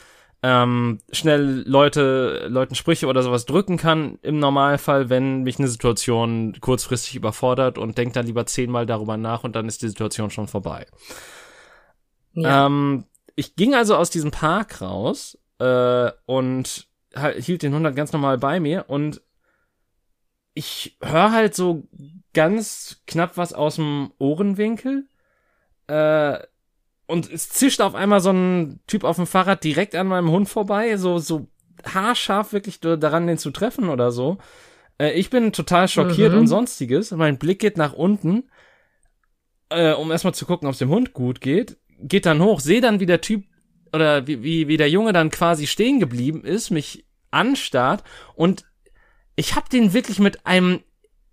ähm, 0.48 1.00
schnell 1.12 1.64
Leute, 1.66 2.46
Leuten 2.50 2.75
Sprüche 2.75 3.08
oder 3.08 3.24
sowas 3.24 3.48
drücken 3.48 3.78
kann 3.78 4.20
im 4.22 4.38
Normalfall, 4.38 5.10
wenn 5.10 5.42
mich 5.42 5.58
eine 5.58 5.68
Situation 5.68 6.56
kurzfristig 6.62 7.16
überfordert 7.16 7.80
und 7.80 7.98
denk 7.98 8.14
dann 8.14 8.28
lieber 8.28 8.46
zehnmal 8.46 8.86
darüber 8.86 9.18
nach 9.18 9.44
und 9.44 9.56
dann 9.56 9.68
ist 9.68 9.82
die 9.82 9.88
Situation 9.88 10.30
schon 10.30 10.48
vorbei. 10.48 10.86
Ja. 12.34 12.68
Ähm, 12.68 13.05
ich 13.36 13.55
ging 13.55 13.74
also 13.74 13.96
aus 13.96 14.12
diesem 14.12 14.29
Park 14.29 14.81
raus 14.81 15.40
äh, 15.58 16.12
und 16.27 16.90
hielt 17.40 17.64
den 17.64 17.74
Hund 17.74 17.84
halt 17.84 17.96
ganz 17.96 18.14
normal 18.14 18.38
bei 18.38 18.60
mir 18.60 18.86
und 18.88 19.24
ich 20.53 20.96
höre 21.01 21.31
halt 21.31 21.55
so 21.55 21.88
ganz 22.36 23.01
knapp 23.08 23.36
was 23.36 23.51
aus 23.51 23.77
dem 23.77 24.12
Ohrenwinkel. 24.20 25.08
Äh, 25.88 26.38
und 27.07 27.31
es 27.31 27.50
zischt 27.50 27.81
auf 27.81 27.96
einmal 27.96 28.20
so 28.22 28.31
ein 28.31 28.79
Typ 28.87 29.03
auf 29.03 29.18
dem 29.18 29.27
Fahrrad 29.27 29.63
direkt 29.63 29.96
an 29.96 30.07
meinem 30.07 30.29
Hund 30.31 30.50
vorbei, 30.50 30.98
so, 30.98 31.18
so 31.20 31.48
haarscharf 31.85 32.51
wirklich 32.53 32.79
daran, 32.79 33.27
den 33.27 33.37
zu 33.37 33.51
treffen 33.51 33.89
oder 33.89 34.11
so. 34.11 34.37
Äh, 34.98 35.11
ich 35.13 35.29
bin 35.29 35.51
total 35.53 35.87
schockiert 35.87 36.33
Mhm. 36.33 36.39
und 36.39 36.48
sonstiges. 36.48 37.11
Mein 37.11 37.37
Blick 37.37 37.59
geht 37.59 37.77
nach 37.77 37.94
unten, 37.94 38.50
äh, 39.70 39.94
um 39.94 40.11
erstmal 40.11 40.33
zu 40.33 40.46
gucken, 40.46 40.68
ob 40.68 40.74
es 40.74 40.79
dem 40.79 40.89
Hund 40.89 41.13
gut 41.13 41.41
geht. 41.41 41.77
Geht 42.00 42.25
dann 42.25 42.41
hoch, 42.41 42.59
sehe 42.59 42.81
dann, 42.81 43.00
wie 43.00 43.05
der 43.05 43.22
Typ 43.22 43.44
oder 43.94 44.25
wie, 44.27 44.44
wie, 44.44 44.68
wie 44.68 44.77
der 44.77 44.89
Junge 44.89 45.13
dann 45.13 45.29
quasi 45.29 45.68
stehen 45.68 46.00
geblieben 46.00 46.44
ist, 46.44 46.70
mich 46.72 47.05
anstarrt 47.31 48.03
und 48.35 48.65
ich 49.35 49.55
hab 49.55 49.70
den 49.70 49.94
wirklich 49.94 50.20
mit 50.20 50.46
einem 50.46 50.81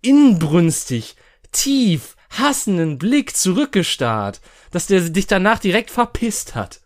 inbrünstig, 0.01 1.15
tief, 1.53 2.15
hassenden 2.31 2.97
Blick 2.97 3.35
zurückgestarrt, 3.35 4.41
dass 4.71 4.87
der 4.87 5.01
dich 5.01 5.27
danach 5.27 5.59
direkt 5.59 5.91
verpisst 5.91 6.55
hat. 6.55 6.81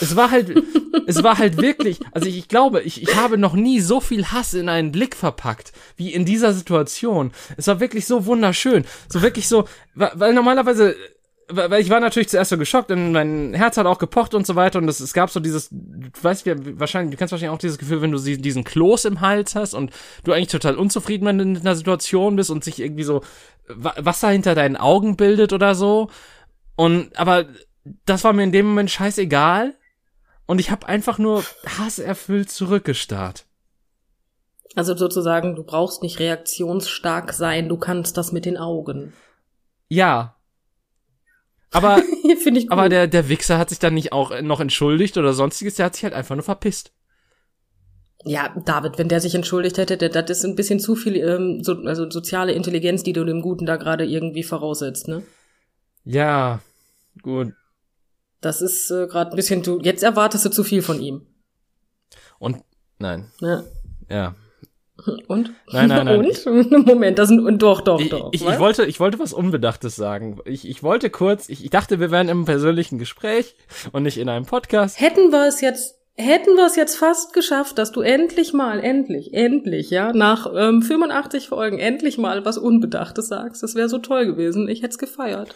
Es 0.00 0.16
war 0.16 0.30
halt, 0.30 0.56
es 1.06 1.22
war 1.22 1.38
halt 1.38 1.58
wirklich, 1.58 2.00
also 2.12 2.28
ich, 2.28 2.38
ich 2.38 2.48
glaube, 2.48 2.82
ich, 2.82 3.02
ich 3.02 3.14
habe 3.16 3.38
noch 3.38 3.54
nie 3.54 3.80
so 3.80 4.00
viel 4.00 4.26
Hass 4.26 4.54
in 4.54 4.68
einen 4.68 4.92
Blick 4.92 5.14
verpackt, 5.14 5.72
wie 5.96 6.12
in 6.12 6.24
dieser 6.24 6.52
Situation. 6.52 7.32
Es 7.56 7.66
war 7.66 7.80
wirklich 7.80 8.06
so 8.06 8.26
wunderschön. 8.26 8.84
So 9.08 9.22
wirklich 9.22 9.48
so, 9.48 9.68
weil 9.94 10.32
normalerweise, 10.32 10.96
weil 11.56 11.80
ich 11.80 11.90
war 11.90 12.00
natürlich 12.00 12.28
zuerst 12.28 12.50
so 12.50 12.58
geschockt 12.58 12.90
und 12.90 13.12
mein 13.12 13.54
Herz 13.54 13.76
hat 13.76 13.86
auch 13.86 13.98
gepocht 13.98 14.34
und 14.34 14.46
so 14.46 14.56
weiter 14.56 14.78
und 14.78 14.88
es, 14.88 15.00
es 15.00 15.12
gab 15.12 15.30
so 15.30 15.40
dieses, 15.40 15.68
du 15.70 16.10
weißt 16.20 16.46
wie, 16.46 16.80
wahrscheinlich, 16.80 17.12
du 17.12 17.16
kennst 17.16 17.32
wahrscheinlich 17.32 17.54
auch 17.54 17.60
dieses 17.60 17.78
Gefühl, 17.78 18.02
wenn 18.02 18.12
du 18.12 18.18
diesen 18.18 18.64
Kloß 18.64 19.04
im 19.06 19.20
Hals 19.20 19.54
hast 19.54 19.74
und 19.74 19.92
du 20.24 20.32
eigentlich 20.32 20.48
total 20.48 20.76
unzufrieden 20.76 21.26
wenn 21.26 21.38
du 21.38 21.44
in 21.44 21.56
einer 21.56 21.76
Situation 21.76 22.36
bist 22.36 22.50
und 22.50 22.64
sich 22.64 22.80
irgendwie 22.80 23.04
so 23.04 23.22
Wa- 23.68 23.94
Wasser 23.98 24.28
hinter 24.30 24.54
deinen 24.54 24.76
Augen 24.76 25.16
bildet 25.16 25.52
oder 25.52 25.74
so. 25.74 26.10
Und, 26.76 27.16
aber 27.18 27.46
das 28.06 28.24
war 28.24 28.32
mir 28.32 28.42
in 28.42 28.52
dem 28.52 28.66
Moment 28.66 28.90
scheißegal. 28.90 29.74
Und 30.46 30.58
ich 30.58 30.70
habe 30.70 30.88
einfach 30.88 31.18
nur 31.18 31.44
hasserfüllt 31.78 32.50
zurückgestarrt. 32.50 33.46
Also 34.74 34.96
sozusagen, 34.96 35.54
du 35.54 35.62
brauchst 35.62 36.02
nicht 36.02 36.18
reaktionsstark 36.18 37.32
sein, 37.32 37.68
du 37.68 37.76
kannst 37.76 38.16
das 38.16 38.32
mit 38.32 38.44
den 38.44 38.56
Augen. 38.56 39.12
Ja. 39.88 40.34
Aber, 41.72 42.02
Finde 42.42 42.60
ich 42.60 42.66
gut. 42.68 42.72
aber 42.72 42.88
der, 42.88 43.06
der 43.06 43.28
Wichser 43.28 43.58
hat 43.58 43.70
sich 43.70 43.78
dann 43.78 43.94
nicht 43.94 44.12
auch 44.12 44.40
noch 44.42 44.60
entschuldigt 44.60 45.16
oder 45.16 45.32
sonstiges, 45.32 45.74
der 45.76 45.86
hat 45.86 45.94
sich 45.94 46.04
halt 46.04 46.14
einfach 46.14 46.34
nur 46.36 46.44
verpisst. 46.44 46.92
Ja, 48.24 48.54
David, 48.64 48.98
wenn 48.98 49.08
der 49.08 49.20
sich 49.20 49.34
entschuldigt 49.34 49.78
hätte, 49.78 49.96
der, 49.96 50.08
das 50.10 50.30
ist 50.38 50.44
ein 50.44 50.54
bisschen 50.54 50.78
zu 50.78 50.94
viel 50.94 51.16
ähm, 51.16 51.64
so, 51.64 51.72
also 51.84 52.08
soziale 52.08 52.52
Intelligenz, 52.52 53.02
die 53.02 53.12
du 53.12 53.24
dem 53.24 53.42
Guten 53.42 53.66
da 53.66 53.76
gerade 53.76 54.04
irgendwie 54.04 54.44
voraussetzt, 54.44 55.08
ne? 55.08 55.22
Ja, 56.04 56.60
gut. 57.22 57.52
Das 58.40 58.60
ist 58.62 58.90
äh, 58.90 59.06
gerade 59.08 59.30
ein 59.32 59.36
bisschen, 59.36 59.62
du, 59.62 59.80
jetzt 59.80 60.02
erwartest 60.02 60.44
du 60.44 60.50
zu 60.50 60.62
viel 60.62 60.82
von 60.82 61.00
ihm. 61.00 61.26
Und, 62.38 62.58
nein, 62.98 63.30
Ne? 63.40 63.64
ja. 64.08 64.34
Und? 65.26 65.52
Nein, 65.70 65.88
nein, 65.88 66.06
nein. 66.06 66.26
Und? 66.46 66.86
Moment, 66.86 67.18
das 67.18 67.28
sind, 67.28 67.40
und 67.40 67.62
doch, 67.62 67.80
doch, 67.80 68.00
Ich, 68.00 68.10
doch. 68.10 68.30
ich, 68.32 68.46
ich, 68.46 68.58
wollte, 68.58 68.84
ich 68.84 69.00
wollte 69.00 69.18
was 69.18 69.32
Unbedachtes 69.32 69.96
sagen. 69.96 70.40
Ich, 70.44 70.68
ich 70.68 70.82
wollte 70.82 71.10
kurz, 71.10 71.48
ich, 71.48 71.64
ich 71.64 71.70
dachte, 71.70 72.00
wir 72.00 72.10
wären 72.10 72.28
im 72.28 72.44
persönlichen 72.44 72.98
Gespräch 72.98 73.54
und 73.92 74.02
nicht 74.02 74.18
in 74.18 74.28
einem 74.28 74.46
Podcast. 74.46 75.00
Hätten 75.00 75.30
wir 75.30 75.46
es 75.46 75.60
jetzt, 75.60 75.98
hätten 76.14 76.56
wir 76.56 76.66
es 76.66 76.76
jetzt 76.76 76.96
fast 76.96 77.32
geschafft, 77.32 77.78
dass 77.78 77.92
du 77.92 78.00
endlich 78.00 78.52
mal, 78.52 78.80
endlich, 78.80 79.34
endlich, 79.34 79.90
ja, 79.90 80.12
nach 80.12 80.46
ähm, 80.54 80.82
85 80.82 81.48
Folgen 81.48 81.78
endlich 81.78 82.18
mal 82.18 82.44
was 82.44 82.58
Unbedachtes 82.58 83.28
sagst. 83.28 83.62
Das 83.62 83.74
wäre 83.74 83.88
so 83.88 83.98
toll 83.98 84.26
gewesen. 84.26 84.68
Ich 84.68 84.82
hätte 84.82 84.92
es 84.92 84.98
gefeiert. 84.98 85.54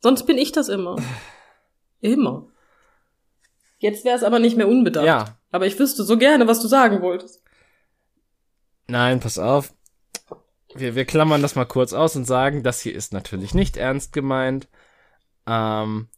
Sonst 0.00 0.24
bin 0.24 0.38
ich 0.38 0.52
das 0.52 0.68
immer. 0.68 0.96
Immer. 2.00 2.46
Jetzt 3.78 4.04
wäre 4.04 4.16
es 4.16 4.22
aber 4.22 4.38
nicht 4.38 4.56
mehr 4.56 4.68
unbedacht. 4.68 5.06
Ja. 5.06 5.36
Aber 5.52 5.66
ich 5.66 5.78
wüsste 5.78 6.04
so 6.04 6.16
gerne, 6.16 6.46
was 6.46 6.60
du 6.60 6.68
sagen 6.68 7.00
wolltest. 7.02 7.42
Nein, 8.90 9.20
pass 9.20 9.38
auf. 9.38 9.72
Wir, 10.74 10.94
wir 10.94 11.04
klammern 11.04 11.42
das 11.42 11.54
mal 11.56 11.64
kurz 11.64 11.92
aus 11.92 12.14
und 12.16 12.24
sagen, 12.26 12.62
das 12.62 12.80
hier 12.80 12.94
ist 12.94 13.12
natürlich 13.12 13.54
nicht 13.54 13.76
ernst 13.76 14.12
gemeint. 14.12 14.68
Ähm, 15.46 16.08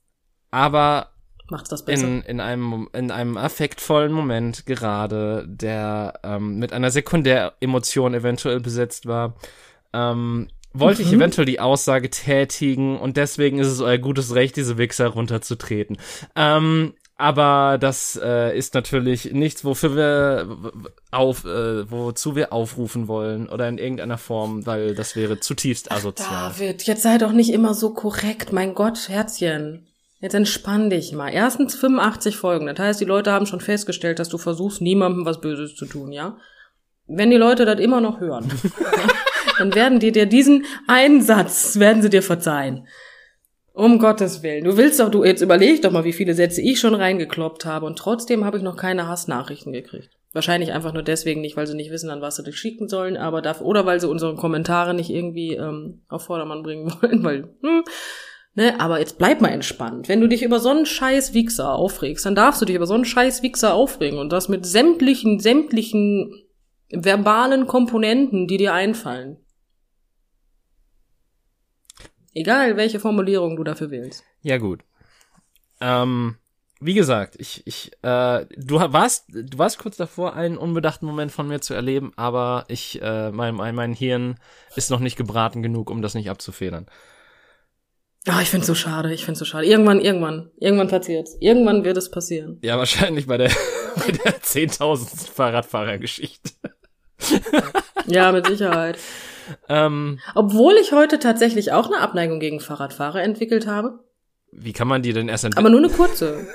aber 0.51 1.09
Macht's 1.51 1.71
das 1.71 1.85
besser. 1.85 2.07
in, 2.07 2.23
in, 2.23 2.41
einem, 2.41 2.89
in 2.93 3.11
einem 3.11 3.37
affektvollen 3.37 4.13
Moment 4.13 4.67
gerade, 4.67 5.45
der 5.49 6.21
ähm, 6.23 6.59
mit 6.59 6.73
einer 6.73 6.91
Sekundäremotion 6.91 8.15
eventuell 8.15 8.61
besetzt 8.61 9.07
war, 9.07 9.37
ähm, 9.93 10.49
wollte 10.75 11.03
ich 11.03 11.09
Mhm. 11.09 11.19
eventuell 11.19 11.45
die 11.47 11.61
Aussage 11.61 12.09
tätigen 12.11 12.99
und 12.99 13.17
deswegen 13.19 13.59
ist 13.59 13.69
es 13.69 13.81
euer 13.81 13.99
gutes 13.99 14.35
Recht, 14.35 14.57
diese 14.57 14.79
Wichser 14.79 15.09
runterzutreten. 15.09 15.99
Ähm, 16.35 16.95
aber 17.17 17.79
das 17.79 18.19
äh, 18.23 18.57
ist 18.57 18.75
natürlich 18.75 19.33
nichts, 19.33 19.65
wofür 19.65 19.97
wir 19.97 20.83
auf, 21.11 21.45
äh, 21.45 21.91
wozu 21.91 22.35
wir 22.35 22.53
aufrufen 22.53 23.07
wollen 23.07 23.49
oder 23.49 23.69
in 23.69 23.79
irgendeiner 23.79 24.19
Form, 24.19 24.67
weil 24.67 24.95
das 24.95 25.15
wäre 25.15 25.39
zutiefst 25.39 25.93
asozial. 25.93 26.53
David, 26.53 26.83
jetzt 26.85 27.03
sei 27.03 27.19
doch 27.19 27.33
nicht 27.33 27.53
immer 27.53 27.75
so 27.75 27.93
korrekt. 27.95 28.53
Mein 28.53 28.75
Gott, 28.75 29.09
Herzchen. 29.09 29.87
Jetzt 30.21 30.35
entspann 30.35 30.89
dich 30.89 31.13
mal. 31.13 31.31
Erstens 31.31 31.75
85 31.75 32.37
Folgen. 32.37 32.67
Das 32.67 32.79
heißt, 32.79 33.01
die 33.01 33.05
Leute 33.05 33.33
haben 33.33 33.47
schon 33.47 33.61
festgestellt, 33.61 34.19
dass 34.19 34.29
du 34.29 34.39
versuchst, 34.39 34.81
niemandem 34.81 35.27
was 35.27 35.41
Böses 35.41 35.75
zu 35.75 35.85
tun, 35.85 36.13
ja? 36.13 36.37
Wenn 37.09 37.31
die 37.31 37.37
Leute 37.37 37.65
das 37.65 37.81
immer 37.81 38.01
noch 38.01 38.21
hören, 38.21 38.49
dann 39.59 39.75
werden 39.75 39.99
die 39.99 40.13
dir 40.13 40.27
diesen 40.27 40.65
einen 40.87 41.23
Satz, 41.23 41.79
werden 41.79 42.03
sie 42.03 42.11
dir 42.11 42.23
verzeihen. 42.23 42.87
Um 43.75 43.99
Gottes 43.99 44.43
Willen. 44.43 44.65
Du 44.65 44.77
willst 44.77 45.01
doch, 45.01 45.11
du, 45.11 45.25
jetzt 45.25 45.41
überleg 45.41 45.81
doch 45.81 45.91
mal, 45.91 46.05
wie 46.05 46.13
viele 46.13 46.35
Sätze 46.35 46.61
ich 46.61 46.79
schon 46.79 46.95
reingekloppt 46.95 47.65
habe 47.65 47.87
und 47.87 47.99
trotzdem 47.99 48.45
habe 48.45 48.59
ich 48.59 48.63
noch 48.63 48.77
keine 48.77 49.09
Hassnachrichten 49.09 49.73
gekriegt. 49.73 50.11
Wahrscheinlich 50.35 50.73
einfach 50.73 50.93
nur 50.93 51.03
deswegen 51.03 51.41
nicht, 51.41 51.57
weil 51.57 51.67
sie 51.67 51.75
nicht 51.75 51.91
wissen, 51.91 52.11
an 52.11 52.21
was 52.21 52.37
sie 52.37 52.43
dich 52.43 52.57
schicken 52.57 52.89
sollen, 52.89 53.17
aber 53.17 53.43
dafür, 53.43 53.67
oder 53.67 53.85
weil 53.87 54.01
sie 54.01 54.09
unsere 54.09 54.35
Kommentare 54.35 54.95
nicht 54.95 55.11
irgendwie 55.11 55.55
ähm, 55.55 56.03
auf 56.09 56.25
Vordermann 56.25 56.63
bringen 56.63 56.93
wollen, 57.01 57.23
weil, 57.23 57.55
hm, 57.63 57.83
ne, 58.55 58.79
aber 58.81 58.99
jetzt 58.99 59.19
bleib 59.19 59.41
mal 59.41 59.49
entspannt. 59.49 60.09
Wenn 60.09 60.21
du 60.21 60.29
dich 60.29 60.43
über 60.43 60.59
so 60.59 60.71
einen 60.71 60.87
scheiß 60.87 61.33
Wichser 61.33 61.75
aufregst, 61.75 62.25
dann 62.27 62.35
darfst 62.35 62.61
du 62.61 62.67
dich 62.67 62.77
über 62.77 62.87
so 62.87 62.95
einen 62.95 63.05
scheiß 63.05 63.43
Wichser 63.43 63.75
aufregen 63.75 64.19
und 64.19 64.33
das 64.33 64.49
mit 64.49 64.67
sämtlichen, 64.67 65.39
sämtlichen 65.39 66.35
verbalen 66.91 67.67
Komponenten, 67.67 68.47
die 68.47 68.59
dir 68.59 68.75
einfallen. 68.75 69.39
Egal, 72.35 72.77
welche 72.77 73.01
Formulierung 73.01 73.57
du 73.57 73.65
dafür 73.65 73.91
wählst. 73.91 74.25
Ja, 74.43 74.59
gut. 74.59 74.81
Ähm, 75.81 76.37
wie 76.81 76.95
gesagt, 76.95 77.37
ich, 77.39 77.63
ich, 77.67 77.93
äh, 78.03 78.47
du 78.57 78.81
warst, 78.81 79.27
du 79.29 79.59
warst 79.59 79.79
kurz 79.79 79.97
davor, 79.97 80.35
einen 80.35 80.57
unbedachten 80.57 81.07
Moment 81.07 81.31
von 81.31 81.47
mir 81.47 81.61
zu 81.61 81.75
erleben, 81.75 82.13
aber 82.17 82.65
ich, 82.69 83.01
äh, 83.03 83.31
mein, 83.31 83.55
mein, 83.55 83.75
mein 83.75 83.93
Hirn 83.93 84.37
ist 84.75 84.91
noch 84.91 85.01
nicht 85.01 85.17
gebraten 85.17 85.63
genug, 85.63 85.91
um 85.91 86.03
das 86.03 86.15
nicht 86.15 86.31
abzufedern. 86.31 86.87
Ah, 88.27 88.41
ich 88.41 88.51
find's 88.51 88.69
so 88.69 88.75
schade, 88.75 89.13
ich 89.13 89.25
find's 89.25 89.41
so 89.41 89.45
schade. 89.45 89.67
Irgendwann, 89.67 90.01
irgendwann, 90.01 90.51
irgendwann 90.59 90.89
passiert's. 90.89 91.37
Irgendwann 91.41 91.85
wird 91.85 91.97
es 91.97 92.11
passieren. 92.11 92.59
Ja, 92.63 92.79
wahrscheinlich 92.79 93.27
bei 93.27 93.37
der, 93.37 93.51
bei 93.97 94.13
der 94.13 94.41
10.000 94.41 95.31
Fahrradfahrergeschichte. 95.31 96.51
ja, 98.07 98.31
mit 98.31 98.47
Sicherheit. 98.47 98.99
Ähm, 99.69 100.19
Obwohl 100.35 100.75
ich 100.75 100.93
heute 100.93 101.19
tatsächlich 101.19 101.73
auch 101.73 101.87
eine 101.87 102.01
Abneigung 102.01 102.41
gegen 102.41 102.61
Fahrradfahrer 102.61 103.23
entwickelt 103.23 103.67
habe. 103.67 104.01
Wie 104.51 104.73
kann 104.73 104.89
man 104.89 105.03
die 105.03 105.13
denn 105.13 105.29
erst 105.29 105.45
entwickeln? 105.45 105.67
Aber 105.67 105.75
nur 105.75 105.89
eine 105.89 105.97
kurze. 105.97 106.47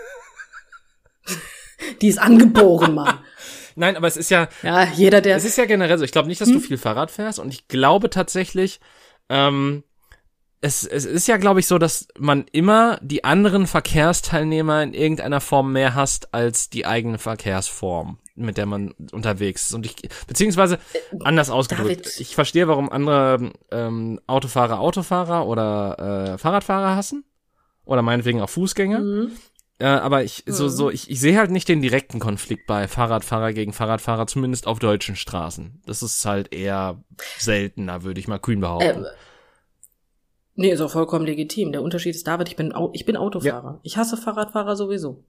die 2.02 2.08
ist 2.08 2.20
angeboren, 2.20 2.94
Mann. 2.94 3.20
Nein, 3.76 3.96
aber 3.96 4.08
es 4.08 4.18
ist 4.18 4.32
ja. 4.32 4.48
Ja, 4.64 4.86
jeder, 4.86 5.22
der. 5.22 5.36
Es 5.38 5.46
ist 5.46 5.58
ja 5.58 5.66
generell 5.66 5.98
so. 5.98 6.04
Ich 6.04 6.12
glaube 6.12 6.28
nicht, 6.28 6.42
dass 6.42 6.48
hm? 6.48 6.56
du 6.56 6.62
viel 6.62 6.78
Fahrrad 6.78 7.12
fährst 7.12 7.40
und 7.40 7.54
ich 7.54 7.68
glaube 7.68 8.10
tatsächlich, 8.10 8.80
ähm, 9.30 9.84
es, 10.62 10.84
es 10.84 11.06
ist 11.06 11.28
ja, 11.28 11.38
glaube 11.38 11.60
ich, 11.60 11.68
so, 11.68 11.78
dass 11.78 12.08
man 12.18 12.46
immer 12.52 13.00
die 13.02 13.24
anderen 13.24 13.68
Verkehrsteilnehmer 13.68 14.82
in 14.82 14.94
irgendeiner 14.94 15.42
Form 15.42 15.72
mehr 15.74 15.94
hasst 15.94 16.34
als 16.34 16.70
die 16.70 16.86
eigene 16.88 17.20
Verkehrsform 17.20 18.18
mit 18.38 18.58
der 18.58 18.66
man 18.66 18.94
unterwegs 19.12 19.68
ist. 19.68 19.74
Und 19.74 19.86
ich, 19.86 19.96
beziehungsweise 20.28 20.80
anders 21.22 21.50
ausgedrückt, 21.50 22.06
David. 22.06 22.20
ich 22.20 22.36
verstehe, 22.36 22.68
warum 22.68 22.90
andere 22.90 23.52
ähm, 23.72 24.20
Autofahrer 24.28 24.80
Autofahrer 24.80 25.48
oder 25.48 26.34
äh, 26.34 26.38
Fahrradfahrer 26.38 26.96
hassen. 26.96 27.24
Oder 27.86 28.02
meinetwegen 28.02 28.42
auch 28.42 28.50
Fußgänger. 28.50 29.00
Mhm. 29.00 29.32
Äh, 29.80 29.86
aber 29.86 30.24
ich, 30.24 30.46
mhm. 30.46 30.52
so, 30.52 30.68
so, 30.68 30.90
ich, 30.90 31.10
ich 31.10 31.20
sehe 31.20 31.38
halt 31.38 31.52
nicht 31.52 31.70
den 31.70 31.82
direkten 31.82 32.20
Konflikt 32.20 32.66
bei 32.68 32.88
Fahrradfahrer 32.88 33.54
gegen 33.54 33.74
Fahrradfahrer, 33.74 34.28
zumindest 34.28 34.68
auf 34.68 34.80
deutschen 34.80 35.16
Straßen. 35.16 35.82
Das 35.86 36.02
ist 36.02 36.26
halt 36.26 36.54
eher 36.54 37.04
seltener, 37.38 38.04
würde 38.04 38.20
ich 38.20 38.28
mal 38.28 38.40
kühn 38.40 38.60
behaupten. 38.60 39.06
Ähm. 39.06 39.12
Nee, 40.56 40.72
ist 40.72 40.82
auch 40.82 40.92
vollkommen 40.92 41.26
legitim. 41.26 41.72
Der 41.72 41.84
Unterschied 41.84 42.16
ist, 42.16 42.26
David, 42.26 42.50
ich 42.50 42.56
bin, 42.56 42.74
ich 42.94 43.06
bin 43.06 43.16
Autofahrer. 43.16 43.74
Ja. 43.74 43.80
Ich 43.84 43.98
hasse 43.98 44.18
Fahrradfahrer 44.18 44.76
sowieso. 44.76 45.24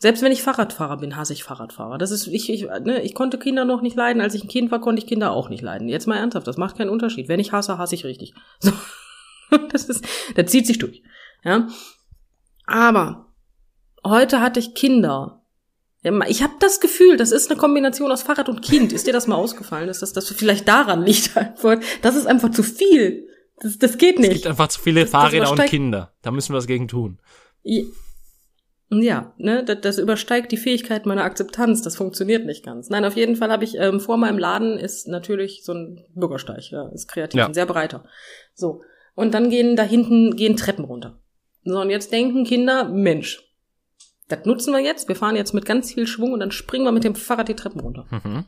Selbst 0.00 0.22
wenn 0.22 0.32
ich 0.32 0.42
Fahrradfahrer 0.42 0.98
bin, 0.98 1.16
hasse 1.16 1.32
ich 1.32 1.44
Fahrradfahrer. 1.44 1.98
Das 1.98 2.10
ist, 2.10 2.26
ich, 2.26 2.50
ich, 2.50 2.62
ne, 2.62 3.00
ich 3.02 3.14
konnte 3.14 3.38
Kinder 3.38 3.64
noch 3.64 3.80
nicht 3.80 3.96
leiden. 3.96 4.20
Als 4.20 4.34
ich 4.34 4.44
ein 4.44 4.48
Kind 4.48 4.70
war, 4.70 4.80
konnte 4.80 5.00
ich 5.00 5.08
Kinder 5.08 5.32
auch 5.32 5.48
nicht 5.48 5.62
leiden. 5.62 5.88
Jetzt 5.88 6.06
mal 6.06 6.16
ernsthaft, 6.16 6.46
das 6.46 6.56
macht 6.56 6.76
keinen 6.76 6.90
Unterschied. 6.90 7.28
Wenn 7.28 7.40
ich 7.40 7.52
hasse, 7.52 7.78
hasse 7.78 7.94
ich 7.94 8.04
richtig. 8.04 8.34
So. 8.60 8.72
Das 9.70 9.84
ist, 9.84 10.04
der 10.36 10.46
zieht 10.46 10.66
sich 10.66 10.78
durch. 10.78 11.02
Ja. 11.44 11.68
Aber 12.66 13.32
heute 14.04 14.40
hatte 14.40 14.58
ich 14.58 14.74
Kinder. 14.74 15.42
Ich 16.26 16.42
habe 16.42 16.54
das 16.60 16.80
Gefühl, 16.80 17.16
das 17.16 17.30
ist 17.30 17.50
eine 17.50 17.58
Kombination 17.58 18.10
aus 18.10 18.22
Fahrrad 18.22 18.48
und 18.48 18.62
Kind. 18.62 18.92
Ist 18.92 19.06
dir 19.06 19.12
das 19.12 19.26
mal 19.26 19.36
ausgefallen, 19.36 19.86
dass 19.86 20.00
das, 20.00 20.12
das 20.12 20.28
vielleicht 20.28 20.68
daran 20.68 21.04
liegt? 21.04 21.30
Das 22.02 22.16
ist 22.16 22.26
einfach 22.26 22.50
zu 22.50 22.62
viel. 22.62 23.28
Das, 23.60 23.78
das 23.78 23.96
geht 23.96 24.18
nicht. 24.18 24.28
Es 24.28 24.34
gibt 24.34 24.46
einfach 24.48 24.68
zu 24.68 24.80
viele 24.80 25.06
Fahrräder 25.06 25.50
und 25.50 25.62
Kinder. 25.64 26.12
Da 26.22 26.30
müssen 26.30 26.52
wir 26.52 26.58
was 26.58 26.66
gegen 26.66 26.88
tun. 26.88 27.20
Ja, 28.90 29.32
ne, 29.38 29.64
das, 29.64 29.80
das 29.80 29.98
übersteigt 29.98 30.52
die 30.52 30.56
Fähigkeit 30.56 31.06
meiner 31.06 31.24
Akzeptanz. 31.24 31.82
Das 31.82 31.96
funktioniert 31.96 32.44
nicht 32.44 32.64
ganz. 32.64 32.90
Nein, 32.90 33.04
auf 33.04 33.16
jeden 33.16 33.36
Fall 33.36 33.50
habe 33.50 33.64
ich 33.64 33.76
ähm, 33.78 33.98
vor 33.98 34.16
meinem 34.16 34.38
Laden 34.38 34.78
ist 34.78 35.08
natürlich 35.08 35.64
so 35.64 35.72
ein 35.72 36.04
Bürgersteig, 36.14 36.70
ja, 36.70 36.88
ist 36.88 37.08
kreativ, 37.08 37.38
ja. 37.38 37.46
ein 37.46 37.54
sehr 37.54 37.66
breiter. 37.66 38.04
So 38.54 38.82
und 39.14 39.32
dann 39.32 39.50
gehen 39.50 39.76
da 39.76 39.82
hinten 39.82 40.36
gehen 40.36 40.56
Treppen 40.56 40.84
runter. 40.84 41.18
So 41.64 41.80
und 41.80 41.90
jetzt 41.90 42.12
denken 42.12 42.44
Kinder, 42.44 42.84
Mensch, 42.84 43.42
das 44.28 44.44
nutzen 44.44 44.72
wir 44.72 44.80
jetzt. 44.80 45.08
Wir 45.08 45.16
fahren 45.16 45.36
jetzt 45.36 45.54
mit 45.54 45.64
ganz 45.64 45.92
viel 45.92 46.06
Schwung 46.06 46.32
und 46.32 46.40
dann 46.40 46.50
springen 46.50 46.84
wir 46.84 46.92
mit 46.92 47.04
dem 47.04 47.14
Fahrrad 47.14 47.48
die 47.48 47.56
Treppen 47.56 47.80
runter. 47.80 48.06
Mhm. 48.10 48.44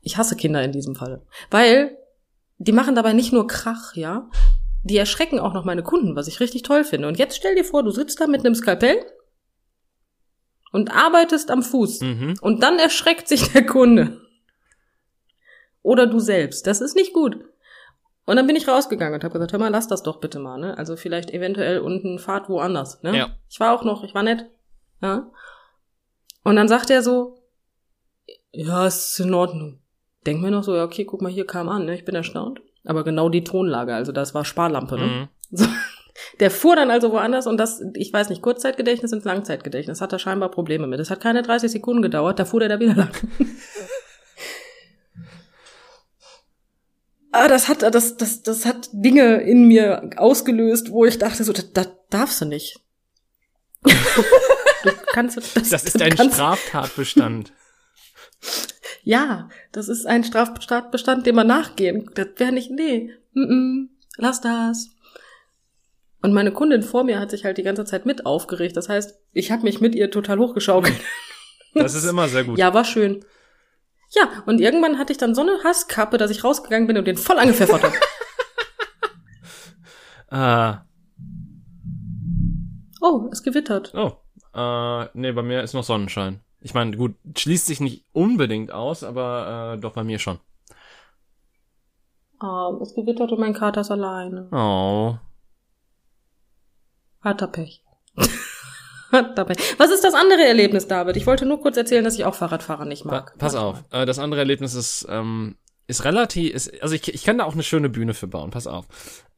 Ich 0.00 0.16
hasse 0.16 0.36
Kinder 0.36 0.62
in 0.62 0.72
diesem 0.72 0.94
Fall, 0.94 1.22
weil 1.50 1.96
die 2.58 2.72
machen 2.72 2.94
dabei 2.94 3.14
nicht 3.14 3.32
nur 3.32 3.46
Krach, 3.46 3.96
ja, 3.96 4.30
die 4.84 4.98
erschrecken 4.98 5.40
auch 5.40 5.54
noch 5.54 5.64
meine 5.64 5.82
Kunden, 5.82 6.14
was 6.14 6.28
ich 6.28 6.40
richtig 6.40 6.62
toll 6.62 6.84
finde. 6.84 7.08
Und 7.08 7.18
jetzt 7.18 7.36
stell 7.36 7.54
dir 7.54 7.64
vor, 7.64 7.82
du 7.82 7.90
sitzt 7.90 8.20
da 8.20 8.26
mit 8.26 8.44
einem 8.44 8.54
Skalpell 8.54 9.04
und 10.72 10.94
arbeitest 10.94 11.50
am 11.50 11.62
Fuß. 11.62 12.02
Mhm. 12.02 12.34
Und 12.40 12.62
dann 12.62 12.78
erschreckt 12.78 13.26
sich 13.26 13.52
der 13.52 13.64
Kunde. 13.64 14.20
Oder 15.82 16.06
du 16.06 16.18
selbst. 16.18 16.66
Das 16.66 16.80
ist 16.80 16.96
nicht 16.96 17.14
gut. 17.14 17.44
Und 18.26 18.36
dann 18.36 18.46
bin 18.46 18.56
ich 18.56 18.68
rausgegangen 18.68 19.14
und 19.14 19.24
habe 19.24 19.32
gesagt, 19.34 19.52
hör 19.52 19.58
mal, 19.58 19.70
lass 19.70 19.88
das 19.88 20.02
doch 20.02 20.20
bitte 20.20 20.38
mal, 20.38 20.58
ne? 20.58 20.78
Also 20.78 20.96
vielleicht 20.96 21.30
eventuell 21.30 21.78
unten 21.78 22.18
Fahrt 22.18 22.48
woanders, 22.48 23.02
ne? 23.02 23.16
Ja. 23.16 23.38
Ich 23.48 23.60
war 23.60 23.74
auch 23.74 23.84
noch, 23.84 24.02
ich 24.02 24.14
war 24.14 24.22
nett. 24.22 24.46
Ja. 25.02 25.30
Und 26.42 26.56
dann 26.56 26.68
sagt 26.68 26.90
er 26.90 27.02
so, 27.02 27.38
ja, 28.52 28.86
ist 28.86 29.18
in 29.20 29.34
Ordnung. 29.34 29.80
Denk 30.26 30.40
mir 30.40 30.50
noch 30.50 30.64
so, 30.64 30.74
ja, 30.74 30.84
okay, 30.84 31.04
guck 31.04 31.20
mal, 31.20 31.32
hier 31.32 31.46
kam 31.46 31.68
an, 31.68 31.84
ne? 31.84 31.94
Ich 31.94 32.04
bin 32.04 32.14
erstaunt. 32.14 32.60
Aber 32.84 33.04
genau 33.04 33.28
die 33.28 33.44
Tonlage, 33.44 33.94
also 33.94 34.12
das 34.12 34.34
war 34.34 34.44
Sparlampe, 34.44 34.96
ne? 34.96 35.06
Mhm. 35.06 35.28
So. 35.56 35.66
Der 36.40 36.50
fuhr 36.50 36.74
dann 36.76 36.90
also 36.90 37.12
woanders 37.12 37.46
und 37.46 37.58
das, 37.58 37.82
ich 37.94 38.12
weiß 38.12 38.28
nicht, 38.28 38.42
Kurzzeitgedächtnis 38.42 39.12
ins 39.12 39.24
Langzeitgedächtnis, 39.24 40.00
hat 40.00 40.12
er 40.12 40.18
scheinbar 40.18 40.50
Probleme 40.50 40.86
mit. 40.86 41.00
Es 41.00 41.10
hat 41.10 41.20
keine 41.20 41.42
30 41.42 41.70
Sekunden 41.70 42.02
gedauert, 42.02 42.38
da 42.38 42.44
fuhr 42.44 42.60
der 42.60 42.68
da 42.68 42.80
wieder 42.80 42.94
lang. 42.94 43.10
ah, 47.32 47.48
das 47.48 47.68
hat, 47.68 47.82
das, 47.82 48.16
das, 48.16 48.42
das 48.42 48.64
hat 48.64 48.88
Dinge 48.92 49.42
in 49.42 49.66
mir 49.66 50.10
ausgelöst, 50.16 50.90
wo 50.90 51.04
ich 51.04 51.18
dachte 51.18 51.44
so, 51.44 51.52
das, 51.52 51.72
das 51.72 51.88
darfst 52.10 52.40
du 52.40 52.46
nicht. 52.46 52.80
du 53.84 53.92
kannst, 55.12 55.36
das, 55.36 55.52
das 55.68 55.84
ist 55.84 56.00
ein 56.00 56.16
Straftatbestand. 56.16 57.52
Ja, 59.04 59.50
das 59.70 59.88
ist 59.88 60.06
ein 60.06 60.24
Straftatbestand, 60.24 61.26
dem 61.26 61.36
man 61.36 61.46
nachgehen. 61.46 62.10
Das 62.14 62.28
wäre 62.38 62.52
nicht, 62.52 62.70
nee, 62.70 63.10
mm 63.34 63.42
-mm, 63.42 63.88
lass 64.16 64.40
das. 64.40 64.90
Und 66.22 66.32
meine 66.32 66.52
Kundin 66.52 66.82
vor 66.82 67.04
mir 67.04 67.20
hat 67.20 67.30
sich 67.30 67.44
halt 67.44 67.58
die 67.58 67.62
ganze 67.62 67.84
Zeit 67.84 68.06
mit 68.06 68.24
aufgeregt. 68.24 68.78
Das 68.78 68.88
heißt, 68.88 69.14
ich 69.32 69.52
habe 69.52 69.62
mich 69.62 69.82
mit 69.82 69.94
ihr 69.94 70.10
total 70.10 70.38
hochgeschaukelt. 70.38 70.98
Das 71.74 71.94
ist 71.94 72.04
immer 72.06 72.28
sehr 72.28 72.44
gut. 72.44 72.56
ja, 72.56 72.72
war 72.72 72.84
schön. 72.84 73.24
Ja, 74.10 74.44
und 74.46 74.60
irgendwann 74.60 74.96
hatte 74.96 75.12
ich 75.12 75.18
dann 75.18 75.34
so 75.34 75.42
eine 75.42 75.58
Hasskappe, 75.64 76.18
dass 76.18 76.30
ich 76.30 76.44
rausgegangen 76.44 76.86
bin 76.86 76.96
und 76.96 77.06
den 77.06 77.16
voll 77.16 77.36
angepfeffert 77.36 77.82
habe. 77.82 77.96
ah. 80.30 80.84
Oh, 83.00 83.28
es 83.32 83.42
gewittert. 83.42 83.92
Oh. 83.92 84.12
Äh, 84.54 85.08
nee, 85.14 85.32
bei 85.32 85.42
mir 85.42 85.62
ist 85.62 85.74
noch 85.74 85.82
Sonnenschein. 85.82 86.43
Ich 86.64 86.72
meine, 86.72 86.96
gut, 86.96 87.14
schließt 87.36 87.66
sich 87.66 87.80
nicht 87.80 88.06
unbedingt 88.12 88.72
aus, 88.72 89.04
aber 89.04 89.74
äh, 89.74 89.80
doch 89.80 89.92
bei 89.92 90.02
mir 90.02 90.18
schon. 90.18 90.38
Oh, 92.40 92.78
es 92.80 92.94
gewittert 92.94 93.30
und 93.32 93.38
mein 93.38 93.52
Kater 93.52 93.82
ist 93.82 93.90
alleine. 93.90 94.48
Oh. 94.50 95.18
Hat 97.20 97.42
er 97.42 97.48
Pech. 97.48 97.84
Hat 99.12 99.36
er 99.36 99.44
Pech. 99.44 99.78
Was 99.78 99.90
ist 99.90 100.04
das 100.04 100.14
andere 100.14 100.42
Erlebnis, 100.46 100.88
David? 100.88 101.18
Ich 101.18 101.26
wollte 101.26 101.44
nur 101.44 101.60
kurz 101.60 101.76
erzählen, 101.76 102.02
dass 102.02 102.14
ich 102.14 102.24
auch 102.24 102.34
Fahrradfahrer 102.34 102.86
nicht 102.86 103.04
mag. 103.04 103.32
Pa 103.32 103.38
pass 103.40 103.54
auf, 103.56 103.84
äh, 103.90 104.06
das 104.06 104.18
andere 104.18 104.40
Erlebnis 104.40 104.72
ist, 104.74 105.06
ähm, 105.10 105.56
ist 105.86 106.06
relativ, 106.06 106.54
ist, 106.54 106.82
also 106.82 106.94
ich, 106.94 107.12
ich 107.12 107.24
kann 107.24 107.36
da 107.36 107.44
auch 107.44 107.52
eine 107.52 107.62
schöne 107.62 107.90
Bühne 107.90 108.14
für 108.14 108.26
bauen, 108.26 108.50
pass 108.50 108.66
auf. 108.66 108.86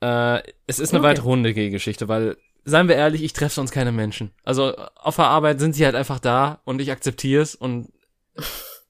Äh, 0.00 0.42
es 0.68 0.78
ist 0.78 0.90
eine 0.90 1.00
okay. 1.00 1.08
weitere 1.08 1.26
Hundegeschichte, 1.26 2.06
weil 2.06 2.36
seien 2.66 2.88
wir 2.88 2.96
ehrlich, 2.96 3.22
ich 3.22 3.32
treffe 3.32 3.54
sonst 3.54 3.70
keine 3.70 3.92
Menschen. 3.92 4.32
Also 4.42 4.76
auf 4.76 5.16
der 5.16 5.26
Arbeit 5.26 5.60
sind 5.60 5.74
sie 5.74 5.84
halt 5.84 5.94
einfach 5.94 6.18
da 6.18 6.60
und 6.64 6.80
ich 6.80 6.90
akzeptiere 6.90 7.42
es 7.42 7.54
und 7.54 7.92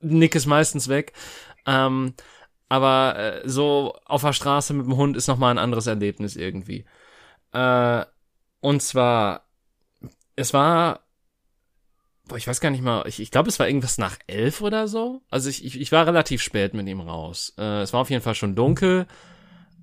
nick 0.01 0.35
es 0.35 0.47
meistens 0.47 0.89
weg. 0.89 1.13
Ähm, 1.67 2.15
aber 2.69 3.17
äh, 3.17 3.49
so 3.49 3.95
auf 4.07 4.23
der 4.23 4.33
Straße 4.33 4.73
mit 4.73 4.87
dem 4.87 4.97
Hund 4.97 5.17
ist 5.17 5.29
nochmal 5.29 5.53
ein 5.53 5.59
anderes 5.59 5.87
Erlebnis 5.87 6.37
irgendwie. 6.37 6.87
Äh, 7.53 8.05
und 8.61 8.83
zwar, 8.83 9.47
es 10.37 10.55
war, 10.55 11.01
boah, 12.27 12.37
ich 12.37 12.49
weiß 12.49 12.61
gar 12.61 12.71
nicht 12.71 12.83
mal, 12.83 13.07
ich, 13.07 13.21
ich 13.21 13.31
glaube, 13.31 13.51
es 13.51 13.59
war 13.59 13.69
irgendwas 13.69 13.99
nach 13.99 14.17
elf 14.27 14.63
oder 14.63 14.89
so. 14.89 15.23
Also 15.31 15.51
ich, 15.51 15.65
ich, 15.65 15.79
ich 15.79 15.93
war 15.93 16.07
relativ 16.07 16.43
spät 16.43 16.73
mit 16.73 16.89
ihm 16.89 17.01
raus. 17.01 17.53
Äh, 17.59 17.83
es 17.83 17.93
war 17.93 18.01
auf 18.01 18.11
jeden 18.11 18.23
Fall 18.23 18.35
schon 18.35 18.57
dunkel. 18.57 19.07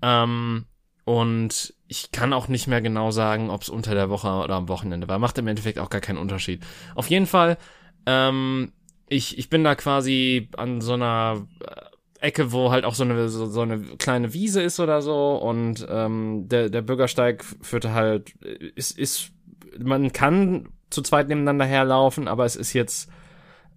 Ähm, 0.01 0.65
und 1.05 1.73
ich 1.93 2.11
kann 2.11 2.33
auch 2.33 2.47
nicht 2.47 2.65
mehr 2.65 2.81
genau 2.81 3.11
sagen, 3.11 3.51
ob 3.51 3.61
es 3.61 3.69
unter 3.69 3.93
der 3.93 4.09
Woche 4.09 4.27
oder 4.27 4.55
am 4.55 4.67
Wochenende 4.67 5.07
war. 5.07 5.19
Macht 5.19 5.37
im 5.37 5.45
Endeffekt 5.45 5.77
auch 5.77 5.91
gar 5.91 6.01
keinen 6.01 6.17
Unterschied. 6.17 6.63
Auf 6.95 7.07
jeden 7.07 7.27
Fall, 7.27 7.59
ähm, 8.07 8.73
ich, 9.09 9.37
ich 9.37 9.47
bin 9.47 9.63
da 9.63 9.75
quasi 9.75 10.49
an 10.57 10.81
so 10.81 10.93
einer 10.93 11.45
äh, 11.59 12.25
Ecke, 12.25 12.51
wo 12.51 12.71
halt 12.71 12.83
auch 12.83 12.95
so 12.95 13.03
eine, 13.03 13.29
so, 13.29 13.45
so 13.45 13.61
eine 13.61 13.79
kleine 13.97 14.33
Wiese 14.33 14.63
ist 14.63 14.79
oder 14.79 15.03
so. 15.03 15.35
Und 15.35 15.85
ähm, 15.87 16.47
der, 16.47 16.71
der 16.71 16.81
Bürgersteig 16.81 17.45
führte 17.61 17.93
halt, 17.93 18.31
ist, 18.75 18.97
ist, 18.97 19.31
man 19.77 20.11
kann 20.11 20.69
zu 20.89 21.03
zweit 21.03 21.27
nebeneinander 21.27 21.65
herlaufen, 21.65 22.27
aber 22.27 22.45
es 22.45 22.55
ist 22.55 22.73
jetzt 22.73 23.07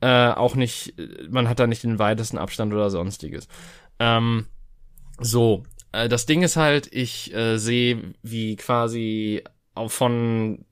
äh, 0.00 0.30
auch 0.30 0.54
nicht, 0.54 0.94
man 1.28 1.50
hat 1.50 1.58
da 1.58 1.66
nicht 1.66 1.82
den 1.82 1.98
weitesten 1.98 2.38
Abstand 2.38 2.72
oder 2.72 2.88
sonstiges. 2.88 3.46
Ähm, 3.98 4.46
so, 5.20 5.64
äh, 5.96 6.08
das 6.08 6.26
Ding 6.26 6.42
ist 6.42 6.56
halt, 6.56 6.88
ich 6.92 7.34
äh, 7.34 7.58
sehe, 7.58 8.14
wie 8.22 8.56
quasi 8.56 9.42
von 9.88 10.64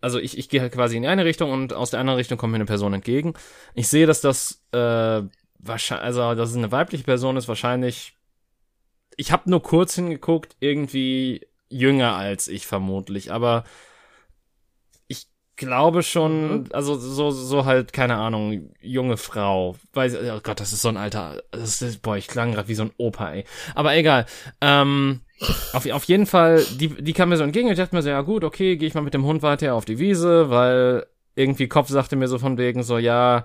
also 0.00 0.18
ich, 0.18 0.38
ich 0.38 0.48
gehe 0.48 0.60
halt 0.60 0.72
quasi 0.72 0.96
in 0.96 1.02
die 1.02 1.08
eine 1.08 1.24
Richtung 1.24 1.50
und 1.50 1.72
aus 1.72 1.90
der 1.90 2.00
anderen 2.00 2.18
Richtung 2.18 2.38
kommt 2.38 2.52
mir 2.52 2.56
eine 2.58 2.66
Person 2.66 2.94
entgegen. 2.94 3.34
Ich 3.74 3.88
sehe, 3.88 4.06
dass 4.06 4.20
das 4.20 4.62
äh, 4.72 5.22
wahrscheinlich, 5.58 6.04
also 6.04 6.34
dass 6.34 6.50
es 6.50 6.56
eine 6.56 6.70
weibliche 6.70 7.04
Person 7.04 7.36
ist, 7.36 7.48
wahrscheinlich. 7.48 8.14
Ich 9.16 9.32
habe 9.32 9.50
nur 9.50 9.62
kurz 9.62 9.96
hingeguckt, 9.96 10.56
irgendwie 10.60 11.48
jünger 11.68 12.14
als 12.14 12.46
ich 12.46 12.66
vermutlich, 12.66 13.32
aber 13.32 13.64
glaube 15.58 16.02
schon, 16.02 16.62
mhm. 16.62 16.64
also 16.72 16.94
so, 16.96 17.30
so 17.30 17.66
halt, 17.66 17.92
keine 17.92 18.16
Ahnung, 18.16 18.70
junge 18.80 19.18
Frau. 19.18 19.76
Weiß, 19.92 20.16
oh 20.16 20.40
Gott, 20.42 20.60
das 20.60 20.72
ist 20.72 20.80
so 20.80 20.88
ein 20.88 20.96
alter, 20.96 21.42
das 21.50 21.82
ist, 21.82 22.00
boah, 22.00 22.16
ich 22.16 22.28
klang 22.28 22.52
gerade 22.52 22.68
wie 22.68 22.74
so 22.74 22.84
ein 22.84 22.92
Opa, 22.96 23.32
ey. 23.32 23.44
Aber 23.74 23.94
egal. 23.94 24.24
Ähm, 24.62 25.20
auf, 25.72 25.86
auf 25.90 26.04
jeden 26.04 26.26
Fall, 26.26 26.64
die, 26.78 26.88
die 26.88 27.12
kam 27.12 27.28
mir 27.28 27.36
so 27.36 27.44
entgegen 27.44 27.66
und 27.66 27.72
ich 27.72 27.78
dachte 27.78 27.94
mir 27.94 28.02
so, 28.02 28.08
ja 28.08 28.22
gut, 28.22 28.44
okay, 28.44 28.76
gehe 28.76 28.88
ich 28.88 28.94
mal 28.94 29.02
mit 29.02 29.14
dem 29.14 29.24
Hund 29.24 29.42
weiter 29.42 29.74
auf 29.74 29.84
die 29.84 29.98
Wiese, 29.98 30.48
weil 30.48 31.06
irgendwie 31.34 31.68
Kopf 31.68 31.88
sagte 31.88 32.16
mir 32.16 32.28
so 32.28 32.38
von 32.38 32.56
wegen 32.56 32.82
so, 32.82 32.96
ja, 32.96 33.44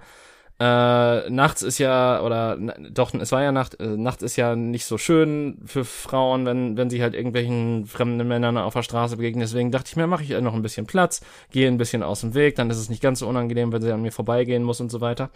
äh, 0.59 1.29
nachts 1.29 1.61
ist 1.63 1.79
ja, 1.79 2.21
oder 2.21 2.57
doch, 2.91 3.13
es 3.13 3.31
war 3.31 3.41
ja 3.41 3.51
Nacht, 3.51 3.79
äh, 3.79 3.97
nachts 3.97 4.23
ist 4.23 4.35
ja 4.35 4.55
nicht 4.55 4.85
so 4.85 4.97
schön 4.97 5.59
für 5.65 5.83
Frauen, 5.83 6.45
wenn, 6.45 6.77
wenn 6.77 6.89
sie 6.89 7.01
halt 7.01 7.15
irgendwelchen 7.15 7.85
fremden 7.85 8.27
Männern 8.27 8.57
auf 8.57 8.73
der 8.73 8.83
Straße 8.83 9.17
begegnen. 9.17 9.41
Deswegen 9.41 9.71
dachte 9.71 9.89
ich 9.89 9.95
mir, 9.95 10.07
mache 10.07 10.23
ich 10.23 10.29
noch 10.29 10.53
ein 10.53 10.61
bisschen 10.61 10.85
Platz, 10.85 11.21
gehe 11.51 11.67
ein 11.67 11.77
bisschen 11.77 12.03
aus 12.03 12.21
dem 12.21 12.35
Weg, 12.35 12.55
dann 12.55 12.69
ist 12.69 12.77
es 12.77 12.89
nicht 12.89 13.01
ganz 13.01 13.19
so 13.19 13.27
unangenehm, 13.27 13.71
wenn 13.71 13.81
sie 13.81 13.91
an 13.91 14.03
mir 14.03 14.11
vorbeigehen 14.11 14.63
muss 14.63 14.79
und 14.79 14.91
so 14.91 15.01
weiter. 15.01 15.31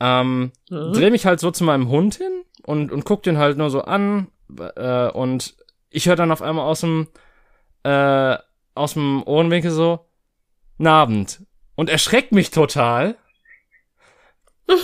Ähm, 0.00 0.50
mhm. 0.68 0.92
Dreh 0.92 1.10
mich 1.10 1.26
halt 1.26 1.38
so 1.38 1.50
zu 1.50 1.62
meinem 1.62 1.88
Hund 1.88 2.16
hin 2.16 2.42
und, 2.66 2.90
und 2.90 3.04
guck 3.04 3.22
den 3.22 3.38
halt 3.38 3.56
nur 3.56 3.70
so 3.70 3.82
an, 3.82 4.28
äh, 4.76 5.08
und 5.10 5.54
ich 5.90 6.06
höre 6.06 6.16
dann 6.16 6.32
auf 6.32 6.42
einmal 6.42 6.66
aus 6.66 6.80
dem, 6.80 7.06
äh, 7.84 8.36
aus 8.74 8.94
dem 8.94 9.22
Ohrenwinkel 9.22 9.70
so, 9.70 10.06
Nabend. 10.76 11.42
Und 11.76 11.88
erschreckt 11.88 12.32
mich 12.32 12.50
total 12.50 13.16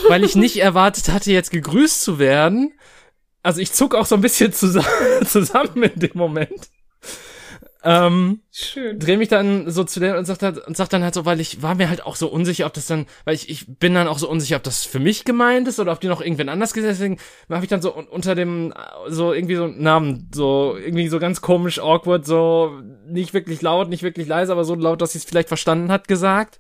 weil 0.08 0.24
ich 0.24 0.34
nicht 0.34 0.58
erwartet 0.58 1.08
hatte, 1.08 1.32
jetzt 1.32 1.50
gegrüßt 1.50 2.02
zu 2.02 2.18
werden. 2.18 2.72
Also 3.42 3.60
ich 3.60 3.72
zuck 3.72 3.94
auch 3.94 4.06
so 4.06 4.14
ein 4.14 4.20
bisschen 4.20 4.52
zusammen, 4.52 4.86
zusammen 5.26 5.82
in 5.82 5.98
dem 6.00 6.12
Moment. 6.14 6.68
Ähm, 7.82 8.42
Schön. 8.50 8.98
Dreh 8.98 9.16
mich 9.16 9.28
dann 9.28 9.70
so 9.70 9.84
zu 9.84 10.00
der 10.00 10.18
und 10.18 10.26
sag, 10.26 10.38
dann, 10.38 10.58
und 10.58 10.76
sag 10.76 10.90
dann 10.90 11.02
halt 11.02 11.14
so, 11.14 11.24
weil 11.24 11.40
ich 11.40 11.62
war 11.62 11.74
mir 11.76 11.88
halt 11.88 12.04
auch 12.04 12.14
so 12.14 12.28
unsicher, 12.28 12.66
ob 12.66 12.74
das 12.74 12.86
dann, 12.86 13.06
weil 13.24 13.34
ich, 13.34 13.48
ich 13.48 13.78
bin 13.78 13.94
dann 13.94 14.06
auch 14.06 14.18
so 14.18 14.28
unsicher, 14.28 14.56
ob 14.56 14.62
das 14.62 14.84
für 14.84 14.98
mich 14.98 15.24
gemeint 15.24 15.66
ist 15.66 15.80
oder 15.80 15.92
ob 15.92 16.00
die 16.00 16.08
noch 16.08 16.20
irgendwen 16.20 16.50
anders 16.50 16.74
gesetzt. 16.74 17.00
Deswegen 17.00 17.18
habe 17.48 17.64
ich 17.64 17.70
dann 17.70 17.80
so 17.80 17.94
unter 17.94 18.34
dem, 18.34 18.74
so 19.08 19.32
irgendwie 19.32 19.56
so 19.56 19.64
einen 19.64 19.82
Namen, 19.82 20.28
so 20.34 20.76
irgendwie 20.76 21.08
so 21.08 21.18
ganz 21.18 21.40
komisch, 21.40 21.78
awkward, 21.78 22.26
so 22.26 22.80
nicht 23.06 23.32
wirklich 23.32 23.62
laut, 23.62 23.88
nicht 23.88 24.02
wirklich 24.02 24.26
leise, 24.26 24.52
aber 24.52 24.64
so 24.64 24.74
laut, 24.74 25.00
dass 25.00 25.12
sie 25.12 25.18
es 25.18 25.24
vielleicht 25.24 25.48
verstanden 25.48 25.90
hat, 25.90 26.06
gesagt. 26.06 26.58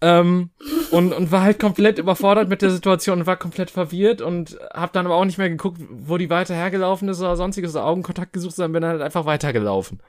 Ähm, 0.00 0.50
und, 0.92 1.12
und 1.12 1.32
war 1.32 1.42
halt 1.42 1.58
komplett 1.58 1.98
überfordert 1.98 2.48
mit 2.48 2.62
der 2.62 2.70
Situation 2.70 3.20
und 3.20 3.26
war 3.26 3.36
komplett 3.36 3.70
verwirrt 3.70 4.22
und 4.22 4.56
hab 4.72 4.92
dann 4.92 5.06
aber 5.06 5.16
auch 5.16 5.24
nicht 5.24 5.38
mehr 5.38 5.50
geguckt, 5.50 5.80
wo 5.90 6.18
die 6.18 6.30
weiter 6.30 6.54
hergelaufen 6.54 7.08
ist 7.08 7.20
oder 7.20 7.36
sonstiges, 7.36 7.74
oder 7.74 7.84
Augenkontakt 7.84 8.32
gesucht, 8.32 8.54
sondern 8.54 8.72
bin 8.72 8.84
halt 8.84 9.02
einfach 9.02 9.26
weitergelaufen. 9.26 10.00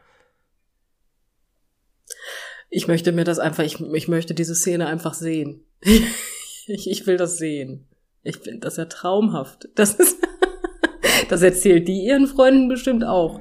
Ich 2.70 2.88
möchte 2.88 3.12
mir 3.12 3.24
das 3.24 3.40
einfach, 3.40 3.64
ich, 3.64 3.80
ich 3.80 4.08
möchte 4.08 4.36
diese 4.36 4.54
Szene 4.54 4.86
einfach 4.86 5.16
sehen. 5.16 5.64
ich, 5.82 6.88
ich 6.88 7.08
will 7.08 7.18
das 7.18 7.38
sehen. 7.38 7.88
Ich 8.22 8.38
finde 8.38 8.60
das 8.60 8.78
ja 8.78 8.86
traumhaft. 8.86 9.70
Das 9.74 9.96
ist, 9.96 10.20
das 11.30 11.42
erzählt 11.42 11.88
die 11.88 12.06
ihren 12.06 12.28
Freunden 12.28 12.70
bestimmt 12.70 13.04
auch. 13.04 13.40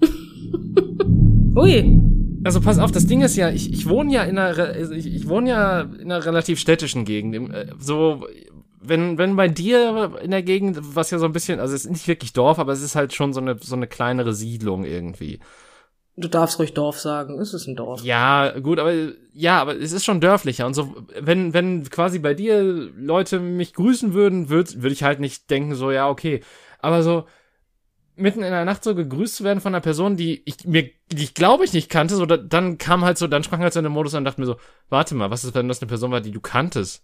Ui 1.54 2.01
also 2.44 2.60
pass 2.60 2.78
auf, 2.78 2.92
das 2.92 3.06
Ding 3.06 3.22
ist 3.22 3.36
ja, 3.36 3.50
ich, 3.50 3.72
ich 3.72 3.88
wohne 3.88 4.12
ja 4.12 4.24
in 4.24 4.38
einer, 4.38 4.56
also 4.56 4.92
ich, 4.92 5.06
ich 5.06 5.28
wohne 5.28 5.50
ja 5.50 5.80
in 5.80 6.10
einer 6.10 6.24
relativ 6.24 6.58
städtischen 6.58 7.04
Gegend. 7.04 7.52
Äh, 7.52 7.68
so, 7.78 8.26
wenn, 8.80 9.18
wenn 9.18 9.36
bei 9.36 9.48
dir 9.48 10.18
in 10.22 10.30
der 10.30 10.42
Gegend, 10.42 10.78
was 10.80 11.10
ja 11.10 11.18
so 11.18 11.26
ein 11.26 11.32
bisschen, 11.32 11.60
also 11.60 11.74
es 11.74 11.84
ist 11.84 11.90
nicht 11.90 12.08
wirklich 12.08 12.32
Dorf, 12.32 12.58
aber 12.58 12.72
es 12.72 12.82
ist 12.82 12.96
halt 12.96 13.12
schon 13.12 13.32
so 13.32 13.40
eine, 13.40 13.56
so 13.60 13.76
eine 13.76 13.86
kleinere 13.86 14.34
Siedlung 14.34 14.84
irgendwie. 14.84 15.38
Du 16.16 16.28
darfst 16.28 16.58
ruhig 16.58 16.74
Dorf 16.74 16.98
sagen, 16.98 17.40
es 17.40 17.54
ist 17.54 17.66
ein 17.66 17.76
Dorf. 17.76 18.02
Ja, 18.02 18.58
gut, 18.58 18.78
aber 18.78 18.92
ja, 19.32 19.60
aber 19.60 19.80
es 19.80 19.92
ist 19.92 20.04
schon 20.04 20.20
dörflicher 20.20 20.66
und 20.66 20.74
so, 20.74 20.94
wenn, 21.18 21.54
wenn 21.54 21.88
quasi 21.88 22.18
bei 22.18 22.34
dir 22.34 22.62
Leute 22.62 23.40
mich 23.40 23.72
grüßen 23.72 24.12
würden, 24.12 24.50
würde 24.50 24.82
würd 24.82 24.92
ich 24.92 25.04
halt 25.04 25.20
nicht 25.20 25.48
denken, 25.48 25.74
so, 25.74 25.90
ja, 25.90 26.08
okay. 26.08 26.42
Aber 26.80 27.02
so, 27.02 27.24
mitten 28.16 28.42
in 28.42 28.50
der 28.50 28.64
Nacht 28.64 28.84
so 28.84 28.94
gegrüßt 28.94 29.36
zu 29.36 29.44
werden 29.44 29.60
von 29.60 29.74
einer 29.74 29.80
Person, 29.80 30.16
die 30.16 30.42
ich 30.44 30.64
mir, 30.64 30.90
die 31.10 31.22
ich 31.22 31.34
glaube 31.34 31.64
ich 31.64 31.72
nicht 31.72 31.88
kannte, 31.88 32.14
so 32.14 32.26
da, 32.26 32.36
dann 32.36 32.78
kam 32.78 33.04
halt 33.04 33.18
so, 33.18 33.26
dann 33.26 33.44
sprang 33.44 33.60
halt 33.60 33.72
so 33.72 33.80
in 33.80 33.84
den 33.84 33.92
Modus 33.92 34.14
und 34.14 34.24
dachte 34.24 34.40
mir 34.40 34.46
so, 34.46 34.56
warte 34.90 35.14
mal, 35.14 35.30
was 35.30 35.44
ist, 35.44 35.54
wenn 35.54 35.68
das 35.68 35.80
eine 35.80 35.88
Person 35.88 36.10
war, 36.10 36.20
die 36.20 36.30
du 36.30 36.40
kanntest? 36.40 37.02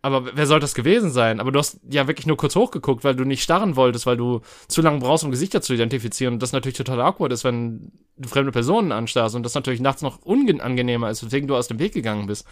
Aber 0.00 0.36
wer 0.36 0.46
soll 0.46 0.60
das 0.60 0.74
gewesen 0.74 1.10
sein? 1.10 1.40
Aber 1.40 1.50
du 1.50 1.58
hast 1.58 1.80
ja 1.90 2.06
wirklich 2.06 2.26
nur 2.26 2.36
kurz 2.36 2.54
hochgeguckt, 2.54 3.02
weil 3.02 3.16
du 3.16 3.24
nicht 3.24 3.42
starren 3.42 3.74
wolltest, 3.74 4.06
weil 4.06 4.16
du 4.16 4.42
zu 4.68 4.80
lange 4.80 5.00
brauchst, 5.00 5.24
um 5.24 5.32
Gesichter 5.32 5.60
zu 5.60 5.74
identifizieren. 5.74 6.34
Und 6.34 6.42
das 6.42 6.52
natürlich 6.52 6.78
total 6.78 7.00
awkward 7.00 7.32
ist, 7.32 7.42
wenn 7.42 7.90
du 8.16 8.28
fremde 8.28 8.52
Personen 8.52 8.92
anstarrst 8.92 9.34
und 9.34 9.42
das 9.42 9.54
natürlich 9.54 9.80
nachts 9.80 10.02
noch 10.02 10.22
unangenehmer 10.22 11.10
ist, 11.10 11.24
weswegen 11.24 11.48
du 11.48 11.56
aus 11.56 11.66
dem 11.66 11.80
Weg 11.80 11.94
gegangen 11.94 12.26
bist. 12.26 12.46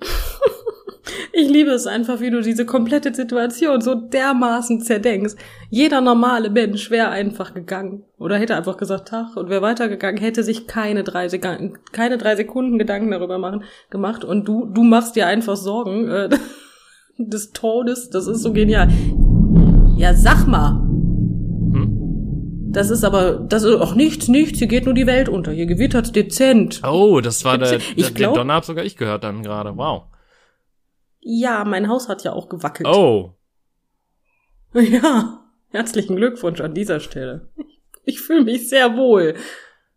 Ich 1.34 1.48
liebe 1.48 1.70
es 1.70 1.86
einfach, 1.86 2.20
wie 2.20 2.30
du 2.30 2.42
diese 2.42 2.66
komplette 2.66 3.14
Situation 3.14 3.80
so 3.80 3.94
dermaßen 3.94 4.82
zerdenkst. 4.82 5.34
Jeder 5.70 6.02
normale 6.02 6.50
Mensch 6.50 6.90
wäre 6.90 7.08
einfach 7.08 7.54
gegangen. 7.54 8.04
Oder 8.18 8.36
hätte 8.36 8.54
einfach 8.54 8.76
gesagt, 8.76 9.08
Tag, 9.08 9.34
und 9.36 9.48
wäre 9.48 9.62
weitergegangen, 9.62 10.20
hätte 10.20 10.44
sich 10.44 10.66
keine 10.66 11.04
drei, 11.04 11.28
keine 11.92 12.18
drei 12.18 12.36
Sekunden 12.36 12.78
Gedanken 12.78 13.10
darüber 13.10 13.38
machen, 13.38 13.64
gemacht. 13.88 14.24
Und 14.24 14.46
du, 14.46 14.66
du 14.66 14.82
machst 14.82 15.16
dir 15.16 15.26
einfach 15.26 15.56
Sorgen 15.56 16.08
äh, 16.10 16.28
des 17.18 17.52
Todes. 17.52 18.10
Das 18.10 18.26
ist 18.26 18.42
so 18.42 18.52
genial. 18.52 18.88
Ja, 19.96 20.12
sag 20.12 20.46
mal. 20.46 20.72
Hm? 20.82 22.72
Das 22.72 22.90
ist 22.90 23.04
aber, 23.04 23.36
das 23.48 23.62
ist 23.62 23.76
auch 23.76 23.94
nichts, 23.94 24.28
nichts. 24.28 24.58
Hier 24.58 24.68
geht 24.68 24.84
nur 24.84 24.94
die 24.94 25.06
Welt 25.06 25.30
unter. 25.30 25.52
Hier 25.52 25.66
gewittert's 25.66 26.12
dezent. 26.12 26.82
Oh, 26.86 27.22
das 27.22 27.42
war 27.46 27.56
der, 27.56 27.78
ich 27.96 28.14
glaub, 28.14 28.34
den 28.34 28.40
Donner 28.40 28.54
hab 28.54 28.66
sogar 28.66 28.84
ich 28.84 28.98
gehört 28.98 29.24
dann 29.24 29.42
gerade. 29.42 29.74
Wow. 29.78 30.11
Ja, 31.22 31.64
mein 31.64 31.88
Haus 31.88 32.08
hat 32.08 32.24
ja 32.24 32.32
auch 32.32 32.48
gewackelt. 32.48 32.88
Oh. 32.88 33.34
Ja, 34.74 35.44
herzlichen 35.68 36.16
Glückwunsch 36.16 36.62
an 36.62 36.72
dieser 36.72 36.98
Stelle. 36.98 37.50
Ich, 38.04 38.20
fühle 38.20 38.42
mich 38.42 38.70
sehr 38.70 38.96
wohl. 38.96 39.36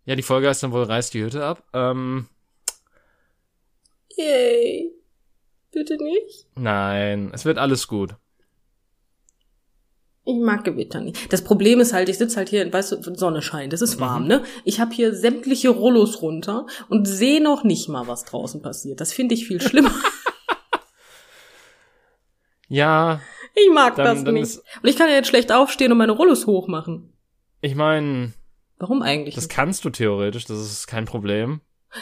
Ja, 0.03 0.15
die 0.15 0.21
Folge 0.21 0.49
heißt 0.49 0.63
dann 0.63 0.73
wohl 0.73 0.83
Reißt 0.83 1.13
die 1.13 1.23
Hütte 1.23 1.45
ab. 1.45 1.63
Ähm. 1.73 2.27
Yay. 4.17 4.91
Bitte 5.71 5.95
nicht? 5.95 6.47
Nein, 6.55 7.31
es 7.33 7.45
wird 7.45 7.57
alles 7.57 7.87
gut. 7.87 8.15
Ich 10.25 10.35
mag 10.35 10.63
Gewitter 10.63 11.01
nicht. 11.01 11.31
Das 11.31 11.43
Problem 11.43 11.79
ist 11.79 11.93
halt, 11.93 12.09
ich 12.09 12.17
sitze 12.17 12.37
halt 12.37 12.49
hier, 12.49 12.71
weißt 12.71 12.91
du, 12.93 13.15
Sonne 13.15 13.41
scheint, 13.41 13.73
es 13.73 13.81
ist 13.81 13.99
warm, 13.99 14.23
mhm. 14.23 14.27
ne? 14.27 14.43
Ich 14.63 14.79
habe 14.79 14.93
hier 14.93 15.13
sämtliche 15.13 15.69
Rollos 15.69 16.21
runter 16.21 16.65
und 16.89 17.07
sehe 17.07 17.41
noch 17.41 17.63
nicht 17.63 17.89
mal, 17.89 18.07
was 18.07 18.25
draußen 18.25 18.61
passiert. 18.61 18.99
Das 18.99 19.13
finde 19.13 19.35
ich 19.35 19.47
viel 19.47 19.61
schlimmer. 19.61 19.91
Ja. 22.67 23.19
Ich 23.55 23.73
mag 23.73 23.95
dann, 23.95 24.05
das 24.05 24.23
dann 24.23 24.33
nicht. 24.33 24.57
Und 24.81 24.89
ich 24.89 24.97
kann 24.97 25.07
ja 25.07 25.15
jetzt 25.15 25.27
schlecht 25.27 25.51
aufstehen 25.51 25.91
und 25.91 25.97
meine 25.97 26.11
Rollos 26.11 26.45
hochmachen. 26.47 27.13
Ich 27.61 27.75
meine. 27.75 28.33
Warum 28.77 29.01
eigentlich? 29.01 29.35
Das 29.35 29.47
kannst 29.47 29.85
du 29.85 29.89
theoretisch, 29.89 30.45
das 30.45 30.59
ist 30.59 30.87
kein 30.87 31.05
Problem. 31.05 31.61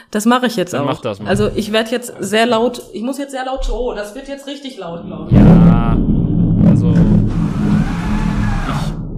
Das 0.10 0.26
mache 0.26 0.48
ich 0.48 0.56
jetzt 0.56 0.74
dann 0.74 0.82
auch. 0.82 0.86
Mach 0.88 1.02
das 1.02 1.20
mal. 1.20 1.30
Also 1.30 1.52
ich 1.56 1.72
werde 1.72 1.92
jetzt 1.92 2.14
sehr 2.20 2.48
laut, 2.48 2.82
ich 2.94 3.04
muss 3.04 3.20
jetzt 3.20 3.32
sehr 3.32 3.46
laut, 3.46 3.70
oh, 3.72 3.94
das 3.94 4.16
wird 4.16 4.28
jetzt 4.28 4.48
richtig 4.48 4.78
laut, 4.78 5.06
glaube 5.06 5.30
ich. 5.30 5.38
Ja, 5.38 5.98
also 6.68 6.94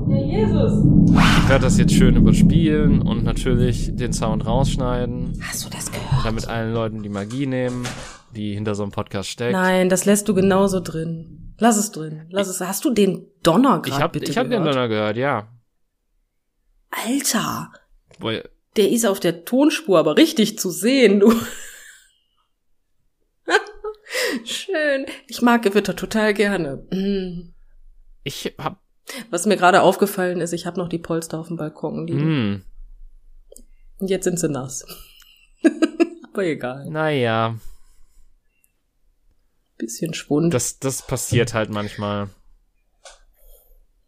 Ja, 0.10 0.18
Jesus. 0.18 0.86
Ich 1.16 1.50
werde 1.50 1.64
das 1.64 1.78
jetzt 1.78 1.94
schön 1.94 2.18
überspielen 2.18 3.02
und 3.02 3.24
natürlich 3.24 3.96
den 3.96 4.12
Sound 4.12 4.46
rausschneiden. 4.46 5.42
Hast 5.48 5.66
du 5.66 5.70
das 5.70 5.92
gehört? 5.92 6.12
Und 6.18 6.26
damit 6.26 6.48
allen 6.50 6.74
Leuten 6.74 7.04
die 7.04 7.10
Magie 7.10 7.48
nehmen 7.48 7.86
die 8.36 8.54
hinter 8.54 8.76
so 8.76 8.84
einem 8.84 8.92
Podcast 8.92 9.30
steckt. 9.30 9.54
Nein, 9.54 9.90
das 9.90 10.06
lässt 10.06 10.28
du 10.28 10.34
genauso 10.34 10.80
drin. 10.80 11.54
Lass 11.58 11.78
es 11.78 11.92
drin. 11.92 12.26
Lass 12.30 12.48
es. 12.48 12.62
Hast 12.62 12.86
du 12.86 12.94
den 12.94 13.28
Donner 13.44 13.82
gerade 13.82 13.90
Ich 13.90 14.02
habe 14.02 14.20
ich 14.20 14.38
hab 14.38 14.50
den? 14.50 14.64
Donner 14.64 14.88
gehört, 14.88 15.18
ja. 15.18 15.50
Alter, 16.92 17.72
Boah, 18.20 18.42
der 18.78 18.90
ist 18.92 19.06
auf 19.06 19.20
der 19.20 19.44
Tonspur 19.46 20.00
aber 20.00 20.18
richtig 20.18 20.58
zu 20.60 20.70
sehen, 20.70 21.20
du. 21.20 21.34
Schön. 24.46 25.06
Ich 25.28 25.42
mag 25.42 25.62
Gewitter 25.64 25.96
total 25.96 26.34
gerne. 26.34 26.78
Mm. 26.92 27.54
Ich 28.24 28.54
hab, 28.58 28.80
Was 29.30 29.46
mir 29.46 29.58
gerade 29.58 29.82
aufgefallen 29.82 30.42
ist, 30.42 30.54
ich 30.54 30.66
habe 30.66 30.80
noch 30.80 30.90
die 30.90 30.98
Polster 31.00 31.40
auf 31.40 31.48
dem 31.48 31.58
Balkon 31.58 32.08
liegen. 32.08 32.20
hm, 32.20 32.64
Und 34.00 34.10
jetzt 34.10 34.24
sind 34.24 34.40
sie 34.40 34.50
nass. 34.50 34.86
aber 36.34 36.44
egal. 36.46 36.90
naja, 36.90 37.56
Bisschen 39.78 40.14
Schwund. 40.14 40.54
das, 40.54 40.80
das 40.80 41.06
passiert 41.06 41.54
halt 41.54 41.70
manchmal. 41.70 42.30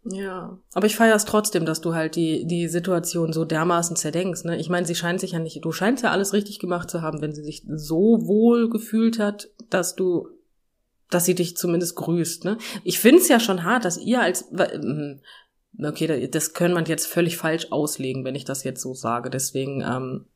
Ja, 0.09 0.57
aber 0.73 0.85
ich 0.87 0.95
feiere 0.95 1.15
es 1.17 1.25
trotzdem, 1.25 1.65
dass 1.65 1.81
du 1.81 1.93
halt 1.93 2.15
die, 2.15 2.45
die 2.47 2.69
Situation 2.69 3.33
so 3.33 3.43
dermaßen 3.43 3.97
zerdenkst. 3.97 4.45
Ne? 4.45 4.57
Ich 4.57 4.69
meine, 4.69 4.85
sie 4.87 4.95
scheint 4.95 5.19
sich 5.19 5.33
ja 5.33 5.39
nicht, 5.39 5.59
du 5.65 5.71
scheinst 5.73 6.01
ja 6.03 6.11
alles 6.11 6.31
richtig 6.31 6.59
gemacht 6.59 6.89
zu 6.89 7.01
haben, 7.01 7.21
wenn 7.21 7.33
sie 7.35 7.43
sich 7.43 7.63
so 7.67 8.19
wohl 8.25 8.69
gefühlt 8.69 9.19
hat, 9.19 9.49
dass 9.69 9.95
du, 9.95 10.29
dass 11.09 11.25
sie 11.25 11.35
dich 11.35 11.57
zumindest 11.57 11.97
grüßt. 11.97 12.45
Ne? 12.45 12.57
Ich 12.85 12.99
find's 12.99 13.27
ja 13.27 13.41
schon 13.41 13.63
hart, 13.65 13.83
dass 13.83 13.97
ihr 13.97 14.21
als, 14.21 14.45
ähm, 14.57 15.19
okay, 15.83 16.07
da- 16.07 16.27
das 16.27 16.53
können 16.53 16.73
man 16.73 16.85
jetzt 16.85 17.07
völlig 17.07 17.35
falsch 17.35 17.67
auslegen, 17.71 18.23
wenn 18.23 18.35
ich 18.35 18.45
das 18.45 18.63
jetzt 18.63 18.81
so 18.81 18.93
sage. 18.93 19.29
Deswegen, 19.29 19.81
ähm, 19.81 20.27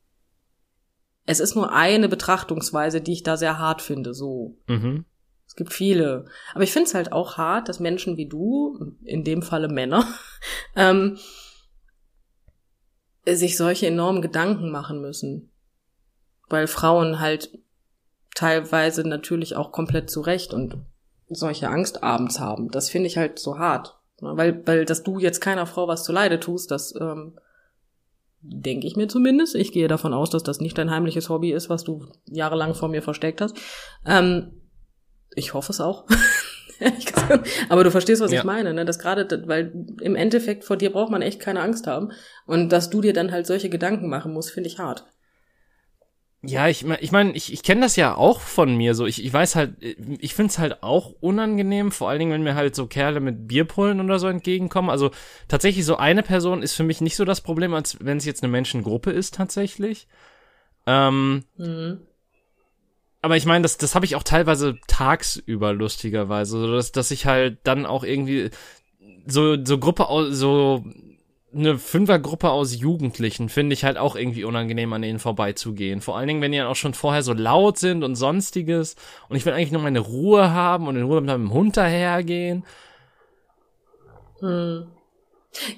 es 1.24 1.40
ist 1.40 1.54
nur 1.54 1.72
eine 1.72 2.10
Betrachtungsweise, 2.10 3.00
die 3.00 3.12
ich 3.12 3.22
da 3.22 3.38
sehr 3.38 3.58
hart 3.58 3.80
finde, 3.80 4.12
so. 4.12 4.58
Mhm. 4.66 5.06
Es 5.52 5.56
gibt 5.56 5.74
viele. 5.74 6.24
Aber 6.54 6.64
ich 6.64 6.72
finde 6.72 6.88
es 6.88 6.94
halt 6.94 7.12
auch 7.12 7.36
hart, 7.36 7.68
dass 7.68 7.78
Menschen 7.78 8.16
wie 8.16 8.24
du, 8.24 8.96
in 9.04 9.22
dem 9.22 9.42
Falle 9.42 9.68
Männer, 9.68 10.06
ähm, 10.76 11.18
sich 13.26 13.58
solche 13.58 13.86
enormen 13.86 14.22
Gedanken 14.22 14.70
machen 14.70 15.02
müssen. 15.02 15.50
Weil 16.48 16.66
Frauen 16.68 17.20
halt 17.20 17.50
teilweise 18.34 19.06
natürlich 19.06 19.54
auch 19.54 19.72
komplett 19.72 20.08
zu 20.08 20.22
Recht 20.22 20.54
und 20.54 20.78
solche 21.28 21.68
Angst 21.68 22.02
abends 22.02 22.40
haben. 22.40 22.70
Das 22.70 22.88
finde 22.88 23.08
ich 23.08 23.18
halt 23.18 23.38
so 23.38 23.58
hart. 23.58 23.98
Ne? 24.22 24.34
Weil, 24.34 24.66
weil, 24.66 24.86
dass 24.86 25.02
du 25.02 25.18
jetzt 25.18 25.42
keiner 25.42 25.66
Frau 25.66 25.86
was 25.86 26.02
zu 26.02 26.12
Leide 26.12 26.40
tust, 26.40 26.70
das 26.70 26.94
ähm, 26.98 27.38
denke 28.40 28.86
ich 28.86 28.96
mir 28.96 29.08
zumindest. 29.08 29.54
Ich 29.54 29.70
gehe 29.70 29.86
davon 29.86 30.14
aus, 30.14 30.30
dass 30.30 30.44
das 30.44 30.60
nicht 30.60 30.78
dein 30.78 30.90
heimliches 30.90 31.28
Hobby 31.28 31.52
ist, 31.52 31.68
was 31.68 31.84
du 31.84 32.06
jahrelang 32.24 32.74
vor 32.74 32.88
mir 32.88 33.02
versteckt 33.02 33.42
hast. 33.42 33.54
Ähm, 34.06 34.61
ich 35.34 35.54
hoffe 35.54 35.72
es 35.72 35.80
auch. 35.80 36.04
Aber 37.68 37.84
du 37.84 37.90
verstehst, 37.90 38.20
was 38.20 38.32
Ja. 38.32 38.40
ich 38.40 38.44
meine, 38.44 38.74
ne? 38.74 38.84
Das 38.84 38.98
gerade, 38.98 39.44
weil 39.46 39.72
im 40.00 40.16
Endeffekt 40.16 40.64
vor 40.64 40.76
dir 40.76 40.90
braucht 40.90 41.10
man 41.10 41.22
echt 41.22 41.40
keine 41.40 41.60
Angst 41.60 41.86
haben. 41.86 42.10
Und 42.46 42.70
dass 42.70 42.90
du 42.90 43.00
dir 43.00 43.12
dann 43.12 43.30
halt 43.30 43.46
solche 43.46 43.68
Gedanken 43.70 44.08
machen 44.08 44.32
musst, 44.32 44.50
finde 44.50 44.68
ich 44.68 44.78
hart. 44.78 45.06
Ja, 46.44 46.66
ich 46.66 46.82
meine, 46.82 47.00
ich, 47.00 47.12
mein, 47.12 47.36
ich, 47.36 47.52
ich 47.52 47.62
kenne 47.62 47.82
das 47.82 47.94
ja 47.94 48.16
auch 48.16 48.40
von 48.40 48.76
mir 48.76 48.96
so. 48.96 49.06
Ich, 49.06 49.24
ich 49.24 49.32
weiß 49.32 49.54
halt, 49.54 49.74
ich 49.80 50.34
find's 50.34 50.58
halt 50.58 50.82
auch 50.82 51.12
unangenehm, 51.20 51.92
vor 51.92 52.08
allen 52.08 52.18
Dingen, 52.18 52.32
wenn 52.32 52.42
mir 52.42 52.56
halt 52.56 52.74
so 52.74 52.88
Kerle 52.88 53.20
mit 53.20 53.46
Bierpullen 53.46 54.00
oder 54.00 54.18
so 54.18 54.26
entgegenkommen. 54.26 54.90
Also 54.90 55.12
tatsächlich 55.46 55.84
so 55.84 55.98
eine 55.98 56.24
Person 56.24 56.62
ist 56.64 56.74
für 56.74 56.82
mich 56.82 57.00
nicht 57.00 57.14
so 57.14 57.24
das 57.24 57.42
Problem, 57.42 57.74
als 57.74 57.98
wenn 58.04 58.16
es 58.16 58.24
jetzt 58.24 58.42
eine 58.42 58.50
Menschengruppe 58.50 59.12
ist 59.12 59.34
tatsächlich. 59.34 60.08
Ähm, 60.84 61.44
Mhm. 61.56 62.00
Aber 63.22 63.36
ich 63.36 63.46
meine, 63.46 63.62
das, 63.62 63.78
das 63.78 63.94
habe 63.94 64.04
ich 64.04 64.16
auch 64.16 64.24
teilweise 64.24 64.78
tagsüber 64.88 65.72
lustigerweise, 65.72 66.58
so 66.58 66.72
dass, 66.72 66.90
dass 66.90 67.12
ich 67.12 67.24
halt 67.24 67.58
dann 67.62 67.86
auch 67.86 68.02
irgendwie 68.02 68.50
so 69.26 69.56
so 69.64 69.78
Gruppe 69.78 70.08
aus 70.08 70.36
so 70.36 70.84
eine 71.54 71.78
Fünfergruppe 71.78 72.50
aus 72.50 72.74
Jugendlichen 72.74 73.48
finde 73.48 73.74
ich 73.74 73.84
halt 73.84 73.98
auch 73.98 74.16
irgendwie 74.16 74.44
unangenehm 74.44 74.92
an 74.92 75.02
denen 75.02 75.18
vorbeizugehen. 75.18 76.00
Vor 76.00 76.16
allen 76.16 76.26
Dingen, 76.26 76.40
wenn 76.40 76.50
die 76.50 76.58
dann 76.58 76.66
auch 76.66 76.76
schon 76.76 76.94
vorher 76.94 77.22
so 77.22 77.32
laut 77.32 77.78
sind 77.78 78.02
und 78.02 78.16
sonstiges 78.16 78.96
und 79.28 79.36
ich 79.36 79.46
will 79.46 79.52
eigentlich 79.52 79.70
nur 79.70 79.82
meine 79.82 80.00
Ruhe 80.00 80.50
haben 80.50 80.88
und 80.88 80.96
in 80.96 81.04
Ruhe 81.04 81.20
mit 81.20 81.26
meinem 81.26 81.52
Hund 81.52 81.76
dahergehen. 81.76 82.64
Hm. 84.40 84.86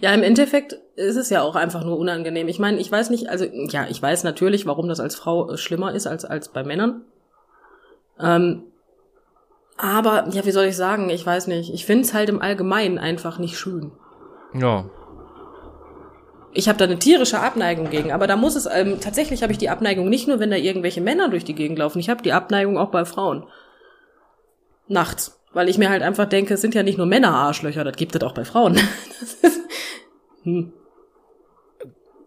Ja, 0.00 0.14
im 0.14 0.22
Endeffekt 0.22 0.78
ist 0.94 1.16
es 1.16 1.28
ja 1.28 1.42
auch 1.42 1.56
einfach 1.56 1.84
nur 1.84 1.98
unangenehm. 1.98 2.48
Ich 2.48 2.60
meine, 2.60 2.78
ich 2.78 2.90
weiß 2.90 3.10
nicht, 3.10 3.28
also 3.28 3.44
ja, 3.44 3.86
ich 3.90 4.00
weiß 4.00 4.22
natürlich, 4.24 4.64
warum 4.64 4.88
das 4.88 5.00
als 5.00 5.16
Frau 5.16 5.56
schlimmer 5.56 5.92
ist 5.92 6.06
als 6.06 6.24
als 6.24 6.48
bei 6.48 6.62
Männern. 6.62 7.04
Ähm, 8.20 8.62
aber 9.76 10.28
ja, 10.30 10.44
wie 10.44 10.50
soll 10.50 10.66
ich 10.66 10.76
sagen? 10.76 11.10
Ich 11.10 11.26
weiß 11.26 11.48
nicht. 11.48 11.72
Ich 11.72 11.84
finde 11.84 12.04
es 12.04 12.14
halt 12.14 12.28
im 12.28 12.40
Allgemeinen 12.40 12.98
einfach 12.98 13.38
nicht 13.38 13.58
schön. 13.58 13.92
Ja. 14.54 14.88
Ich 16.52 16.68
habe 16.68 16.78
da 16.78 16.84
eine 16.84 16.98
tierische 16.98 17.40
Abneigung 17.40 17.90
gegen, 17.90 18.12
aber 18.12 18.28
da 18.28 18.36
muss 18.36 18.54
es 18.54 18.66
ähm, 18.72 19.00
tatsächlich 19.00 19.42
habe 19.42 19.52
ich 19.52 19.58
die 19.58 19.70
Abneigung 19.70 20.08
nicht 20.08 20.28
nur, 20.28 20.38
wenn 20.38 20.50
da 20.50 20.56
irgendwelche 20.56 21.00
Männer 21.00 21.28
durch 21.28 21.44
die 21.44 21.54
Gegend 21.54 21.78
laufen. 21.80 21.98
Ich 21.98 22.08
habe 22.08 22.22
die 22.22 22.32
Abneigung 22.32 22.78
auch 22.78 22.90
bei 22.90 23.04
Frauen. 23.04 23.44
Nachts, 24.86 25.40
weil 25.52 25.68
ich 25.68 25.78
mir 25.78 25.90
halt 25.90 26.02
einfach 26.02 26.26
denke, 26.26 26.54
es 26.54 26.60
sind 26.60 26.74
ja 26.76 26.84
nicht 26.84 26.96
nur 26.96 27.06
Männer 27.06 27.34
Arschlöcher, 27.34 27.82
das 27.82 27.96
gibt 27.96 28.14
es 28.14 28.22
auch 28.22 28.34
bei 28.34 28.44
Frauen. 28.44 28.74
Ist, 29.42 29.60
hm. 30.44 30.72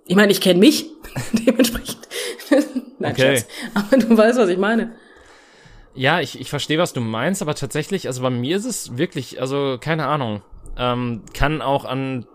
Ich 0.08 0.16
meine, 0.16 0.32
ich 0.32 0.42
kenne 0.42 0.60
mich 0.60 0.90
dementsprechend. 1.32 2.08
Nein, 3.00 3.14
Okay. 3.14 3.38
Scherz. 3.38 3.48
Aber 3.74 3.98
du 3.98 4.18
weißt, 4.18 4.40
was 4.40 4.50
ich 4.50 4.58
meine. 4.58 4.96
Ja, 5.98 6.22
ich, 6.22 6.40
ich 6.40 6.52
verstehe, 6.52 6.78
was 6.78 6.94
du 6.94 7.02
meinst, 7.02 7.42
aber 7.42 7.56
tatsächlich, 7.56 8.08
also 8.08 8.22
bei 8.22 8.30
mir 8.30 8.56
ist 8.58 8.66
es 8.66 8.98
wirklich, 9.00 9.42
also 9.42 9.78
keine 9.82 10.06
Ahnung, 10.06 10.44
ähm, 10.78 11.24
kann 11.34 11.60
auch 11.60 11.86
an 11.86 12.28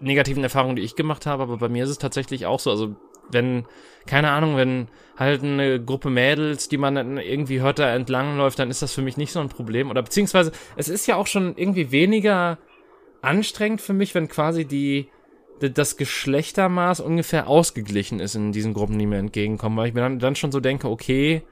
negativen 0.00 0.42
Erfahrungen, 0.42 0.74
die 0.74 0.82
ich 0.82 0.96
gemacht 0.96 1.26
habe, 1.26 1.42
aber 1.42 1.58
bei 1.58 1.68
mir 1.68 1.84
ist 1.84 1.90
es 1.90 1.98
tatsächlich 1.98 2.46
auch 2.46 2.60
so, 2.60 2.70
also 2.70 2.96
wenn, 3.30 3.66
keine 4.06 4.30
Ahnung, 4.30 4.56
wenn 4.56 4.88
halt 5.18 5.42
eine 5.42 5.84
Gruppe 5.84 6.08
Mädels, 6.08 6.70
die 6.70 6.78
man 6.78 6.94
dann 6.94 7.18
irgendwie 7.18 7.60
hört, 7.60 7.78
da 7.78 7.94
entlangläuft, 7.94 8.58
dann 8.58 8.70
ist 8.70 8.80
das 8.80 8.94
für 8.94 9.02
mich 9.02 9.18
nicht 9.18 9.32
so 9.32 9.40
ein 9.40 9.50
Problem. 9.50 9.90
Oder 9.90 10.02
beziehungsweise, 10.02 10.50
es 10.76 10.88
ist 10.88 11.06
ja 11.06 11.16
auch 11.16 11.26
schon 11.26 11.58
irgendwie 11.58 11.90
weniger 11.90 12.56
anstrengend 13.20 13.82
für 13.82 13.92
mich, 13.92 14.14
wenn 14.14 14.28
quasi 14.28 14.64
die, 14.64 15.10
das 15.60 15.98
Geschlechtermaß 15.98 17.00
ungefähr 17.00 17.48
ausgeglichen 17.48 18.18
ist 18.18 18.34
in 18.34 18.52
diesen 18.52 18.72
Gruppen, 18.72 18.98
die 18.98 19.04
mir 19.04 19.18
entgegenkommen, 19.18 19.76
weil 19.76 19.88
ich 19.88 19.94
mir 19.94 20.00
dann, 20.00 20.20
dann 20.20 20.36
schon 20.36 20.52
so 20.52 20.60
denke, 20.60 20.88
okay, 20.88 21.42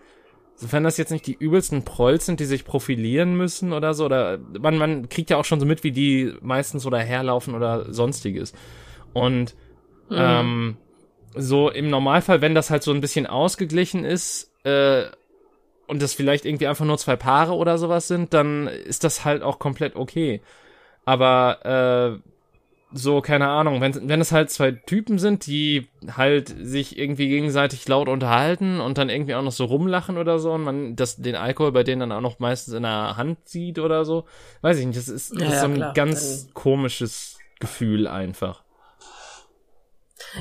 sofern 0.57 0.85
das 0.85 0.97
jetzt 0.97 1.11
nicht 1.11 1.27
die 1.27 1.37
übelsten 1.39 1.85
Prolls 1.85 2.27
sind, 2.27 2.41
die 2.41 2.47
sich 2.47 2.65
profilieren 2.65 3.37
müssen 3.37 3.73
oder 3.73 3.95
so, 3.95 4.07
oder 4.07 4.39
man, 4.59 4.79
man 4.79 5.09
kriegt 5.09 5.31
ja 5.31 5.37
auch 5.37 5.45
schon 5.45 5.61
so 5.61 5.67
mit, 5.67 5.85
wie 5.85 5.93
die 5.93 6.35
meistens 6.41 6.87
oder 6.87 6.99
herlaufen 6.99 7.55
oder 7.55 7.93
sonstiges. 7.93 8.53
Und 9.13 9.55
ähm, 10.11 10.77
so 11.35 11.71
im 11.71 11.91
Normalfall, 11.91 12.41
wenn 12.41 12.55
das 12.55 12.71
halt 12.71 12.83
so 12.83 12.93
ein 12.93 13.01
bisschen 13.01 13.27
ausgeglichen 13.27 14.05
ist, 14.05 14.53
äh, 14.65 15.05
und 15.87 16.03
das 16.03 16.15
vielleicht 16.15 16.45
irgendwie 16.45 16.67
einfach 16.67 16.85
nur 16.85 16.99
zwei 16.99 17.17
Paare 17.17 17.55
oder 17.55 17.79
sowas 17.79 18.09
sind, 18.09 18.35
dann 18.35 18.67
ist 18.67 19.05
das 19.05 19.25
halt 19.25 19.43
auch 19.43 19.59
komplett 19.59 19.95
okay. 19.95 20.41
Aber 21.05 22.21
äh, 22.21 22.36
so, 22.97 23.21
keine 23.21 23.49
Ahnung, 23.49 23.81
wenn, 23.81 24.09
wenn 24.09 24.21
es 24.21 24.33
halt 24.33 24.51
zwei 24.51 24.73
Typen 24.73 25.19
sind, 25.19 25.47
die 25.47 25.89
halt 26.17 26.55
sich 26.61 26.99
irgendwie 26.99 27.29
gegenseitig 27.29 27.87
laut 27.89 28.09
unterhalten 28.09 28.81
und 28.81 28.99
dann 28.99 29.09
irgendwie 29.09 29.35
auch 29.35 29.43
noch 29.43 29.53
so 29.53 29.65
rumlachen 29.67 30.19
oder 30.19 30.39
so 30.39 30.53
und 30.53 30.63
man 30.65 30.97
das, 30.97 31.17
den 31.17 31.37
Alkohol 31.37 31.73
bei 31.73 31.83
denen 31.83 32.01
dann 32.01 32.13
auch 32.13 32.21
noch 32.21 32.39
meistens 32.39 32.75
in 32.75 32.83
der 32.83 33.17
Hand 33.17 33.49
sieht 33.49 33.79
oder 33.79 34.05
so, 34.05 34.25
weiß 34.63 34.79
ich 34.79 34.87
nicht, 34.87 34.99
das 34.99 35.09
ist, 35.09 35.33
das 35.33 35.43
Ja, 35.43 35.49
ist 35.55 35.61
so 35.61 35.67
ein 35.67 35.75
klar. 35.77 35.95
ganz 35.95 36.49
komisches 36.55 37.39
Gefühl 37.61 38.07
einfach. 38.07 38.63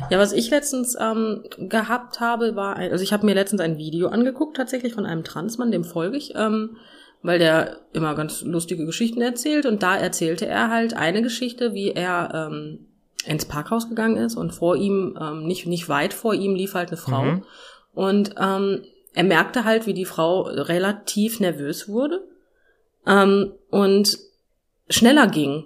Ja, 0.10 0.20
was 0.20 0.34
ich 0.34 0.50
letztens 0.50 0.96
ähm, 1.00 1.44
gehabt 1.58 2.20
habe, 2.20 2.56
war, 2.56 2.76
ein, 2.76 2.92
also 2.92 3.04
ich 3.04 3.14
habe 3.14 3.26
mir 3.26 3.34
letztens 3.36 3.62
ein 3.62 3.78
Video 3.78 4.08
angeguckt, 4.08 4.58
tatsächlich 4.58 4.94
von 4.94 5.06
einem 5.06 5.24
Transmann, 5.24 5.72
dem 5.72 5.84
folge 5.84 6.18
ich, 6.18 6.34
ähm, 6.36 6.78
weil 7.26 7.40
der 7.40 7.78
immer 7.94 8.16
ganz 8.16 8.42
lustige 8.42 8.86
Geschichten 8.86 9.22
erzählt 9.22 9.66
und 9.66 9.84
da 9.84 9.96
erzählte 9.98 10.46
er 10.46 10.70
halt 10.70 10.96
eine 10.96 11.22
Geschichte, 11.22 11.74
wie 11.74 11.92
er 11.92 12.50
ähm, 12.52 12.88
ins 13.26 13.46
Parkhaus 13.46 13.90
gegangen 13.90 14.18
ist 14.18 14.36
und 14.36 14.52
vor 14.54 14.76
ihm, 14.76 15.18
ähm, 15.20 15.46
nicht, 15.46 15.66
nicht 15.66 15.90
weit 15.90 16.14
vor 16.14 16.34
ihm 16.34 16.56
lief 16.56 16.74
halt 16.76 16.90
eine 16.90 16.98
Frau 16.98 17.24
Mhm. 17.24 17.44
und 17.94 18.36
ähm, 18.40 18.84
er 19.14 19.24
merkte 19.24 19.64
halt, 19.64 19.88
wie 19.88 19.94
die 19.94 20.06
Frau 20.06 20.42
relativ 20.42 21.40
nervös 21.40 21.88
wurde 21.88 22.22
ähm, 23.08 23.54
und 23.70 24.18
schneller 24.90 25.28
ging. 25.28 25.64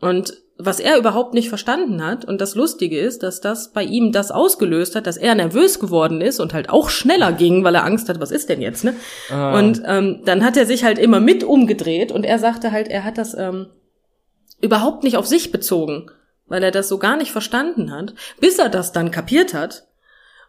Und 0.00 0.32
was 0.62 0.80
er 0.80 0.98
überhaupt 0.98 1.34
nicht 1.34 1.48
verstanden 1.48 2.04
hat, 2.04 2.24
und 2.24 2.40
das 2.40 2.54
Lustige 2.54 2.98
ist, 2.98 3.22
dass 3.22 3.40
das 3.40 3.72
bei 3.72 3.82
ihm 3.82 4.12
das 4.12 4.30
ausgelöst 4.30 4.96
hat, 4.96 5.06
dass 5.06 5.16
er 5.16 5.34
nervös 5.34 5.78
geworden 5.78 6.20
ist 6.20 6.40
und 6.40 6.54
halt 6.54 6.70
auch 6.70 6.90
schneller 6.90 7.32
ging, 7.32 7.64
weil 7.64 7.74
er 7.74 7.84
Angst 7.84 8.08
hat, 8.08 8.20
was 8.20 8.30
ist 8.30 8.48
denn 8.48 8.60
jetzt, 8.60 8.84
ne? 8.84 8.94
Ah. 9.30 9.58
Und 9.58 9.82
ähm, 9.86 10.22
dann 10.24 10.44
hat 10.44 10.56
er 10.56 10.66
sich 10.66 10.84
halt 10.84 10.98
immer 10.98 11.20
mit 11.20 11.44
umgedreht 11.44 12.12
und 12.12 12.24
er 12.24 12.38
sagte 12.38 12.72
halt, 12.72 12.88
er 12.88 13.04
hat 13.04 13.18
das 13.18 13.34
ähm, 13.34 13.68
überhaupt 14.60 15.04
nicht 15.04 15.16
auf 15.16 15.26
sich 15.26 15.52
bezogen, 15.52 16.10
weil 16.46 16.62
er 16.62 16.70
das 16.70 16.88
so 16.88 16.98
gar 16.98 17.16
nicht 17.16 17.32
verstanden 17.32 17.92
hat, 17.92 18.14
bis 18.40 18.58
er 18.58 18.68
das 18.68 18.92
dann 18.92 19.10
kapiert 19.10 19.54
hat. 19.54 19.86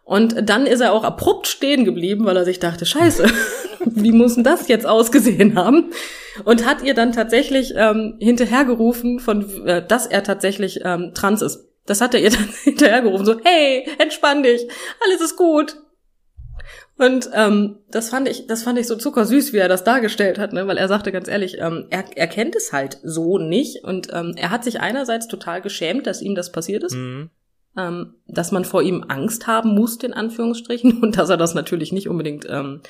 Und 0.04 0.48
dann 0.48 0.66
ist 0.66 0.80
er 0.80 0.92
auch 0.92 1.04
abrupt 1.04 1.46
stehen 1.46 1.84
geblieben, 1.84 2.24
weil 2.24 2.36
er 2.36 2.44
sich 2.44 2.58
dachte, 2.58 2.84
scheiße, 2.84 3.24
wie 3.84 4.12
muss 4.12 4.34
denn 4.34 4.44
das 4.44 4.68
jetzt 4.68 4.86
ausgesehen 4.86 5.56
haben? 5.56 5.90
Und 6.44 6.66
hat 6.66 6.82
ihr 6.82 6.94
dann 6.94 7.12
tatsächlich 7.12 7.74
ähm, 7.76 8.16
hinterhergerufen, 8.18 9.20
von, 9.20 9.66
äh, 9.66 9.86
dass 9.86 10.06
er 10.06 10.22
tatsächlich 10.22 10.80
ähm, 10.84 11.12
trans 11.14 11.42
ist. 11.42 11.68
Das 11.86 12.00
hat 12.00 12.14
er 12.14 12.20
ihr 12.20 12.30
dann 12.30 12.48
hinterhergerufen, 12.62 13.26
so, 13.26 13.36
hey, 13.44 13.86
entspann 13.98 14.42
dich, 14.42 14.66
alles 15.04 15.20
ist 15.20 15.36
gut. 15.36 15.76
Und 16.98 17.30
ähm, 17.32 17.78
das 17.90 18.10
fand 18.10 18.28
ich, 18.28 18.46
das 18.46 18.62
fand 18.62 18.78
ich 18.78 18.86
so 18.86 18.96
zuckersüß, 18.96 19.52
wie 19.52 19.58
er 19.58 19.68
das 19.68 19.82
dargestellt 19.82 20.38
hat, 20.38 20.52
ne? 20.52 20.66
weil 20.66 20.76
er 20.76 20.88
sagte 20.88 21.10
ganz 21.10 21.26
ehrlich, 21.26 21.56
ähm, 21.58 21.86
er, 21.90 22.04
er 22.14 22.26
kennt 22.28 22.54
es 22.54 22.72
halt 22.72 22.98
so 23.02 23.38
nicht 23.38 23.82
und 23.82 24.08
ähm, 24.12 24.34
er 24.36 24.50
hat 24.50 24.62
sich 24.62 24.80
einerseits 24.80 25.26
total 25.26 25.62
geschämt, 25.62 26.06
dass 26.06 26.22
ihm 26.22 26.34
das 26.34 26.52
passiert 26.52 26.84
ist, 26.84 26.94
Mhm. 26.94 27.30
ähm, 27.76 28.14
dass 28.28 28.52
man 28.52 28.64
vor 28.64 28.82
ihm 28.82 29.04
Angst 29.08 29.46
haben 29.46 29.74
musste 29.74 30.06
in 30.06 30.12
Anführungsstrichen 30.12 30.98
und 31.02 31.16
dass 31.16 31.30
er 31.30 31.38
das 31.38 31.54
natürlich 31.54 31.92
nicht 31.92 32.08
unbedingt 32.08 32.46
ähm, 32.48 32.82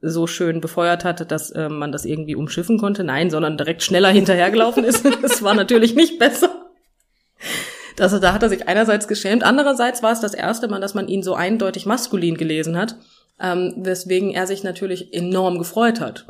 so 0.00 0.26
schön 0.26 0.60
befeuert 0.60 1.04
hatte, 1.04 1.26
dass 1.26 1.54
ähm, 1.54 1.78
man 1.78 1.92
das 1.92 2.04
irgendwie 2.04 2.34
umschiffen 2.34 2.78
konnte, 2.78 3.04
nein, 3.04 3.30
sondern 3.30 3.56
direkt 3.56 3.82
schneller 3.82 4.10
hinterhergelaufen 4.10 4.84
ist. 4.84 5.04
Das 5.22 5.42
war 5.42 5.54
natürlich 5.54 5.94
nicht 5.94 6.18
besser. 6.18 6.66
Das, 7.96 8.18
da 8.20 8.32
hat 8.32 8.42
er 8.42 8.48
sich 8.50 8.68
einerseits 8.68 9.08
geschämt, 9.08 9.42
andererseits 9.42 10.02
war 10.02 10.12
es 10.12 10.20
das 10.20 10.34
erste 10.34 10.68
Mal, 10.68 10.80
dass 10.80 10.94
man 10.94 11.08
ihn 11.08 11.22
so 11.22 11.34
eindeutig 11.34 11.86
maskulin 11.86 12.36
gelesen 12.36 12.76
hat, 12.76 12.96
ähm, 13.40 13.74
weswegen 13.78 14.30
er 14.30 14.46
sich 14.46 14.62
natürlich 14.62 15.14
enorm 15.14 15.58
gefreut 15.58 16.00
hat. 16.00 16.26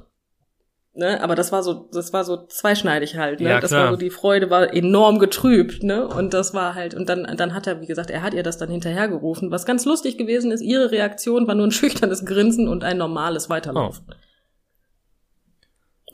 Ne? 0.97 1.21
Aber 1.23 1.35
das 1.35 1.53
war 1.53 1.63
so, 1.63 1.89
das 1.93 2.13
war 2.13 2.25
so 2.25 2.47
zweischneidig 2.47 3.17
halt. 3.17 3.41
Ne? 3.41 3.51
Ja, 3.51 3.61
das 3.61 3.73
war 3.73 3.91
so, 3.91 3.97
die 3.97 4.11
Freude 4.11 4.49
war 4.51 4.73
enorm 4.73 5.19
getrübt, 5.19 5.83
ne? 5.83 6.07
Und 6.07 6.33
das 6.33 6.55
war 6.55 6.75
halt, 6.75 6.95
und 6.95 7.09
dann, 7.09 7.25
dann 7.37 7.55
hat 7.55 7.67
er, 7.67 7.81
wie 7.81 7.87
gesagt, 7.87 8.11
er 8.11 8.23
hat 8.23 8.35
ihr 8.35 8.43
das 8.43 8.59
dann 8.59 8.71
hinterhergerufen. 8.71 9.51
Was 9.51 9.67
ganz 9.67 9.85
lustig 9.85 10.17
gewesen 10.17 10.51
ist, 10.51 10.63
ihre 10.63 10.91
Reaktion 10.91 11.47
war 11.47 11.55
nur 11.55 11.67
ein 11.67 11.71
schüchternes 11.73 12.25
Grinsen 12.25 12.69
und 12.69 12.85
ein 12.85 12.99
normales 12.99 13.51
Weiterlaufen. 13.51 14.07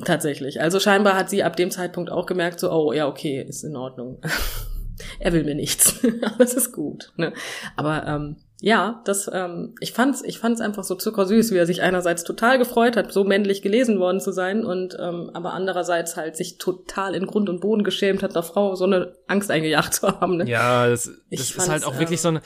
Tatsächlich. 0.05 0.61
Also 0.61 0.81
scheinbar 0.81 1.17
hat 1.17 1.31
sie 1.31 1.43
ab 1.43 1.57
dem 1.57 1.71
Zeitpunkt 1.71 2.11
auch 2.11 2.27
gemerkt, 2.27 2.61
so, 2.61 2.71
oh 2.73 2.93
ja, 2.93 3.07
okay, 3.07 3.45
ist 3.47 3.63
in 3.63 3.77
Ordnung. 3.77 4.21
er 5.21 5.33
will 5.33 5.45
mir 5.45 5.55
nichts. 5.55 6.01
Alles 6.39 6.55
ist 6.55 6.73
gut. 6.73 7.13
Ne? 7.17 7.33
Aber 7.77 8.07
ähm, 8.07 8.37
ja, 8.65 9.03
das, 9.05 9.29
ähm, 9.33 9.75
ich 9.81 9.93
fand's, 9.93 10.23
ich 10.23 10.39
fand's 10.39 10.61
einfach 10.61 10.85
so 10.85 10.95
zuckersüß, 10.95 11.51
wie 11.51 11.57
er 11.57 11.67
sich 11.67 11.83
einerseits 11.83 12.23
total 12.23 12.59
gefreut 12.59 12.97
hat, 12.97 13.13
so 13.13 13.25
männlich 13.25 13.61
gelesen 13.61 13.99
worden 13.99 14.21
zu 14.21 14.31
sein, 14.31 14.65
und 14.65 14.97
ähm, 15.01 15.33
aber 15.35 15.53
andererseits 15.53 16.17
halt 16.17 16.37
sich 16.37 16.59
total 16.59 17.17
in 17.17 17.27
Grund 17.27 17.49
und 17.49 17.61
Boden 17.61 17.83
geschämt 17.83 18.23
hat, 18.23 18.37
der 18.37 18.45
Frau 18.45 18.77
so 18.77 18.85
eine 18.85 19.15
Angst 19.27 19.51
eingejagt 19.51 19.95
zu 19.95 20.21
haben. 20.21 20.37
Ne? 20.37 20.49
Ja, 20.49 20.89
das, 20.89 21.11
das 21.29 21.51
ist 21.51 21.69
halt 21.69 21.85
auch 21.85 21.99
wirklich 21.99 22.21
ähm, 22.21 22.23
so 22.23 22.29
eine. 22.29 22.43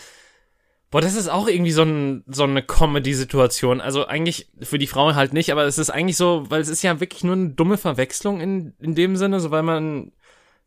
Boah, 0.90 1.02
das 1.02 1.16
ist 1.16 1.28
auch 1.28 1.48
irgendwie 1.48 1.72
so, 1.72 1.82
ein, 1.82 2.24
so 2.28 2.44
eine 2.44 2.62
Comedy-Situation. 2.62 3.82
Also 3.82 4.06
eigentlich 4.06 4.50
für 4.62 4.78
die 4.78 4.86
Frau 4.86 5.14
halt 5.14 5.34
nicht, 5.34 5.52
aber 5.52 5.64
es 5.64 5.76
ist 5.76 5.90
eigentlich 5.90 6.16
so, 6.16 6.46
weil 6.48 6.62
es 6.62 6.68
ist 6.68 6.82
ja 6.82 6.98
wirklich 6.98 7.24
nur 7.24 7.34
eine 7.34 7.50
dumme 7.50 7.76
Verwechslung 7.76 8.40
in, 8.40 8.72
in 8.78 8.94
dem 8.94 9.16
Sinne, 9.16 9.40
so 9.40 9.50
weil 9.50 9.64
man 9.64 10.12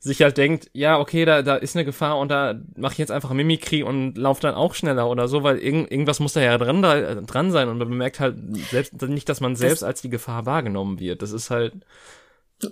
sich 0.01 0.21
halt 0.21 0.37
denkt, 0.37 0.69
ja, 0.73 0.97
okay, 0.97 1.25
da, 1.25 1.41
da 1.41 1.55
ist 1.57 1.75
eine 1.75 1.83
Gefahr 1.83 2.17
und 2.17 2.29
da 2.29 2.55
mache 2.75 2.93
ich 2.93 2.97
jetzt 2.99 3.11
einfach 3.11 3.31
Mimikry 3.33 3.83
und 3.83 4.17
lauf 4.17 4.39
dann 4.39 4.55
auch 4.55 4.73
schneller 4.73 5.09
oder 5.09 5.27
so, 5.27 5.43
weil 5.43 5.57
irgend, 5.57 5.91
irgendwas 5.91 6.21
muss 6.21 6.33
da 6.33 6.41
ja 6.41 6.57
dran, 6.57 6.81
da, 6.81 7.15
dran 7.15 7.51
sein 7.51 7.67
und 7.67 7.77
man 7.77 7.89
bemerkt 7.89 8.19
halt 8.21 8.37
selbst 8.69 9.01
nicht, 9.01 9.27
dass 9.27 9.41
man 9.41 9.57
selbst 9.57 9.83
als 9.83 10.01
die 10.01 10.09
Gefahr 10.09 10.45
wahrgenommen 10.45 10.99
wird. 10.99 11.21
Das 11.21 11.33
ist 11.33 11.49
halt, 11.49 11.73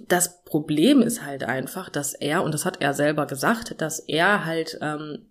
Das 0.08 0.44
Problem 0.44 1.02
ist 1.02 1.24
halt 1.26 1.44
einfach, 1.44 1.90
dass 1.90 2.14
er, 2.14 2.44
und 2.44 2.54
das 2.54 2.66
hat 2.66 2.82
er 2.82 2.94
selber 2.94 3.26
gesagt, 3.26 3.80
dass 3.82 4.00
er 4.00 4.46
halt 4.46 4.78
ähm, 4.82 5.30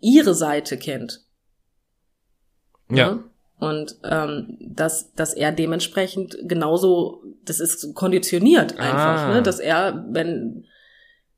ihre 0.00 0.34
Seite 0.34 0.78
kennt. 0.78 1.26
ja, 2.90 3.12
Ne? 3.14 3.24
Und 3.58 3.96
ähm, 4.04 4.56
dass, 4.60 5.12
dass 5.14 5.34
er 5.34 5.50
dementsprechend 5.52 6.38
genauso, 6.42 7.22
das 7.44 7.58
ist 7.60 7.94
konditioniert 7.94 8.78
einfach, 8.78 9.22
Ah. 9.22 9.34
ne? 9.34 9.42
dass 9.42 9.58
er, 9.58 10.04
wenn, 10.10 10.64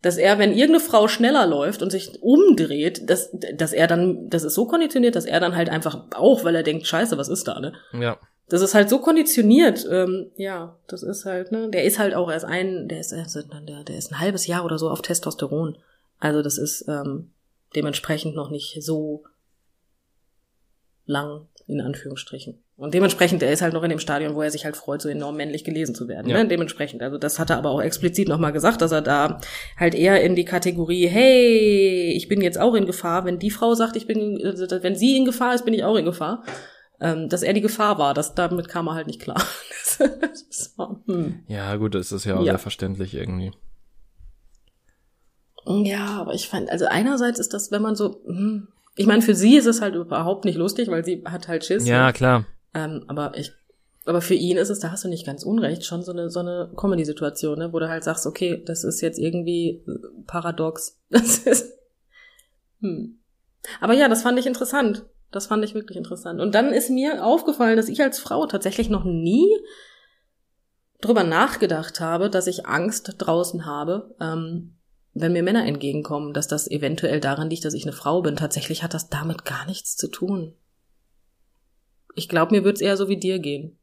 dass 0.03 0.18
er, 0.18 0.39
wenn 0.39 0.51
irgendeine 0.53 0.81
Frau 0.81 1.09
schneller 1.09 1.47
läuft 1.47 1.83
und 1.83 1.91
sich 1.91 2.23
umdreht, 2.23 3.09
dass, 3.09 3.31
dass 3.55 3.73
er 3.73 3.87
dann, 3.87 4.29
das 4.29 4.45
ist 4.45 4.55
so 4.55 4.66
konditioniert, 4.66 5.16
dass 5.16 5.25
er 5.25 5.41
dann 5.41 5.57
halt 5.57 5.71
einfach 5.71 6.07
auch, 6.14 6.45
weil 6.45 6.55
er 6.57 6.62
denkt, 6.62 6.87
scheiße, 6.87 7.16
was 7.16 7.29
ist 7.29 7.49
da, 7.49 7.59
ne? 7.61 7.73
ja. 7.93 8.18
Das 8.49 8.62
ist 8.62 8.75
halt 8.75 8.89
so 8.91 8.99
konditioniert, 8.99 9.87
ähm, 9.89 10.33
ja, 10.37 10.77
das 10.89 11.05
ist 11.05 11.25
halt, 11.25 11.53
ne, 11.53 11.71
der 11.71 11.85
ist 11.85 12.01
halt 12.01 12.14
auch 12.16 12.29
erst 12.29 12.45
ein, 12.45 12.89
der 12.89 12.99
ist, 12.99 13.12
der, 13.12 13.85
der 13.85 13.97
ist 13.97 14.11
ein 14.11 14.18
halbes 14.18 14.49
Jahr 14.49 14.64
oder 14.64 14.77
so 14.77 14.91
auf 14.91 15.03
Testosteron. 15.03 15.79
Also 16.18 16.43
das 16.43 16.59
ist 16.59 16.85
ähm, 16.89 17.31
dementsprechend 17.77 18.35
noch 18.35 18.51
nicht 18.51 18.83
so 18.83 19.23
lang, 21.11 21.48
in 21.66 21.80
Anführungsstrichen. 21.80 22.62
Und 22.76 22.94
dementsprechend, 22.94 23.42
er 23.42 23.52
ist 23.52 23.61
halt 23.61 23.74
noch 23.74 23.82
in 23.82 23.90
dem 23.90 23.98
Stadion, 23.98 24.34
wo 24.34 24.40
er 24.40 24.50
sich 24.50 24.64
halt 24.64 24.76
freut, 24.76 25.02
so 25.02 25.08
enorm 25.11 25.36
männlich 25.36 25.64
gelesen 25.64 25.94
zu 25.94 26.08
werden. 26.08 26.30
Ja. 26.30 26.38
Ne? 26.38 26.48
Dementsprechend. 26.48 27.02
Also 27.02 27.18
das 27.18 27.38
hat 27.38 27.50
er 27.50 27.58
aber 27.58 27.70
auch 27.70 27.82
explizit 27.82 28.28
nochmal 28.28 28.52
gesagt, 28.52 28.80
dass 28.80 28.92
er 28.92 29.02
da 29.02 29.38
halt 29.78 29.94
eher 29.94 30.22
in 30.22 30.34
die 30.34 30.46
Kategorie, 30.46 31.06
hey, 31.06 32.12
ich 32.16 32.28
bin 32.28 32.40
jetzt 32.40 32.58
auch 32.58 32.74
in 32.74 32.86
Gefahr, 32.86 33.26
wenn 33.26 33.38
die 33.38 33.50
Frau 33.50 33.74
sagt, 33.74 33.96
ich 33.96 34.06
bin, 34.06 34.40
also, 34.42 34.66
wenn 34.82 34.96
sie 34.96 35.16
in 35.18 35.26
Gefahr 35.26 35.54
ist, 35.54 35.66
bin 35.66 35.74
ich 35.74 35.84
auch 35.84 35.96
in 35.96 36.06
Gefahr. 36.06 36.42
Ähm, 37.02 37.28
dass 37.28 37.42
er 37.42 37.52
die 37.54 37.62
Gefahr 37.62 37.98
war, 37.98 38.14
das, 38.14 38.34
damit 38.34 38.68
kam 38.68 38.86
er 38.88 38.94
halt 38.94 39.06
nicht 39.06 39.20
klar. 39.20 39.42
war, 40.76 41.00
hm. 41.06 41.40
Ja, 41.48 41.76
gut, 41.76 41.94
das 41.94 42.12
ist 42.12 42.24
ja 42.24 42.36
auch 42.36 42.44
Ja. 42.44 42.52
sehr 42.52 42.58
verständlich 42.58 43.14
irgendwie. 43.14 43.52
Ja, 45.66 46.20
aber 46.20 46.34
ich 46.34 46.48
fand, 46.48 46.70
also 46.70 46.86
einerseits 46.86 47.38
ist 47.38 47.52
das, 47.52 47.70
wenn 47.70 47.82
man 47.82 47.94
so, 47.94 48.22
hm, 48.24 48.68
ich 49.01 49.07
meine, 49.07 49.22
für 49.22 49.34
sie 49.34 49.57
ist 49.57 49.64
es 49.64 49.80
halt 49.80 49.94
überhaupt 49.94 50.44
nicht 50.44 50.59
lustig, 50.59 50.90
weil 50.90 51.03
sie 51.07 51.24
hat 51.24 51.48
halt 51.48 51.64
Schiss. 51.64 51.88
Ja, 51.88 52.09
ne? 52.09 52.12
klar. 52.12 52.44
Ähm, 52.74 53.05
aber 53.09 53.32
ich, 53.34 53.51
aber 54.05 54.20
für 54.20 54.34
ihn 54.34 54.59
ist 54.59 54.68
es, 54.68 54.78
da 54.78 54.90
hast 54.90 55.05
du 55.05 55.09
nicht 55.09 55.24
ganz 55.24 55.42
unrecht, 55.42 55.86
schon 55.86 56.03
so 56.03 56.12
eine, 56.12 56.28
so 56.28 56.40
eine 56.40 56.70
Comedy-Situation, 56.76 57.59
ne, 57.59 57.72
wo 57.72 57.78
du 57.78 57.88
halt 57.88 58.05
sagst, 58.05 58.26
okay, 58.26 58.62
das 58.66 58.84
ist 58.84 59.01
jetzt 59.01 59.18
irgendwie 59.18 59.82
äh, 59.86 60.22
paradox. 60.26 61.01
Das 61.09 61.38
ist, 61.38 61.78
hm. 62.80 63.20
Aber 63.80 63.94
ja, 63.94 64.07
das 64.07 64.20
fand 64.20 64.38
ich 64.38 64.44
interessant. 64.44 65.07
Das 65.30 65.46
fand 65.46 65.64
ich 65.64 65.74
wirklich 65.74 65.96
interessant. 65.96 66.38
Und 66.38 66.55
dann 66.55 66.70
ist 66.70 66.90
mir 66.90 67.24
aufgefallen, 67.24 67.78
dass 67.78 67.88
ich 67.88 68.03
als 68.03 68.18
Frau 68.18 68.46
tatsächlich 68.46 68.90
noch 68.90 69.05
nie 69.05 69.48
drüber 71.01 71.24
nachgedacht 71.24 72.01
habe, 72.01 72.28
dass 72.28 72.46
ich 72.46 72.66
Angst 72.66 73.14
draußen 73.16 73.64
habe, 73.64 74.14
ähm, 74.20 74.76
wenn 75.14 75.32
mir 75.32 75.42
Männer 75.42 75.66
entgegenkommen, 75.66 76.32
dass 76.32 76.48
das 76.48 76.70
eventuell 76.70 77.20
daran 77.20 77.50
liegt, 77.50 77.64
dass 77.64 77.74
ich 77.74 77.84
eine 77.84 77.92
Frau 77.92 78.22
bin. 78.22 78.36
Tatsächlich 78.36 78.82
hat 78.82 78.94
das 78.94 79.08
damit 79.08 79.44
gar 79.44 79.66
nichts 79.66 79.96
zu 79.96 80.08
tun. 80.08 80.54
Ich 82.14 82.28
glaube, 82.28 82.54
mir 82.54 82.64
wird's 82.64 82.80
eher 82.80 82.96
so 82.96 83.08
wie 83.08 83.16
dir 83.16 83.38
gehen. 83.38 83.76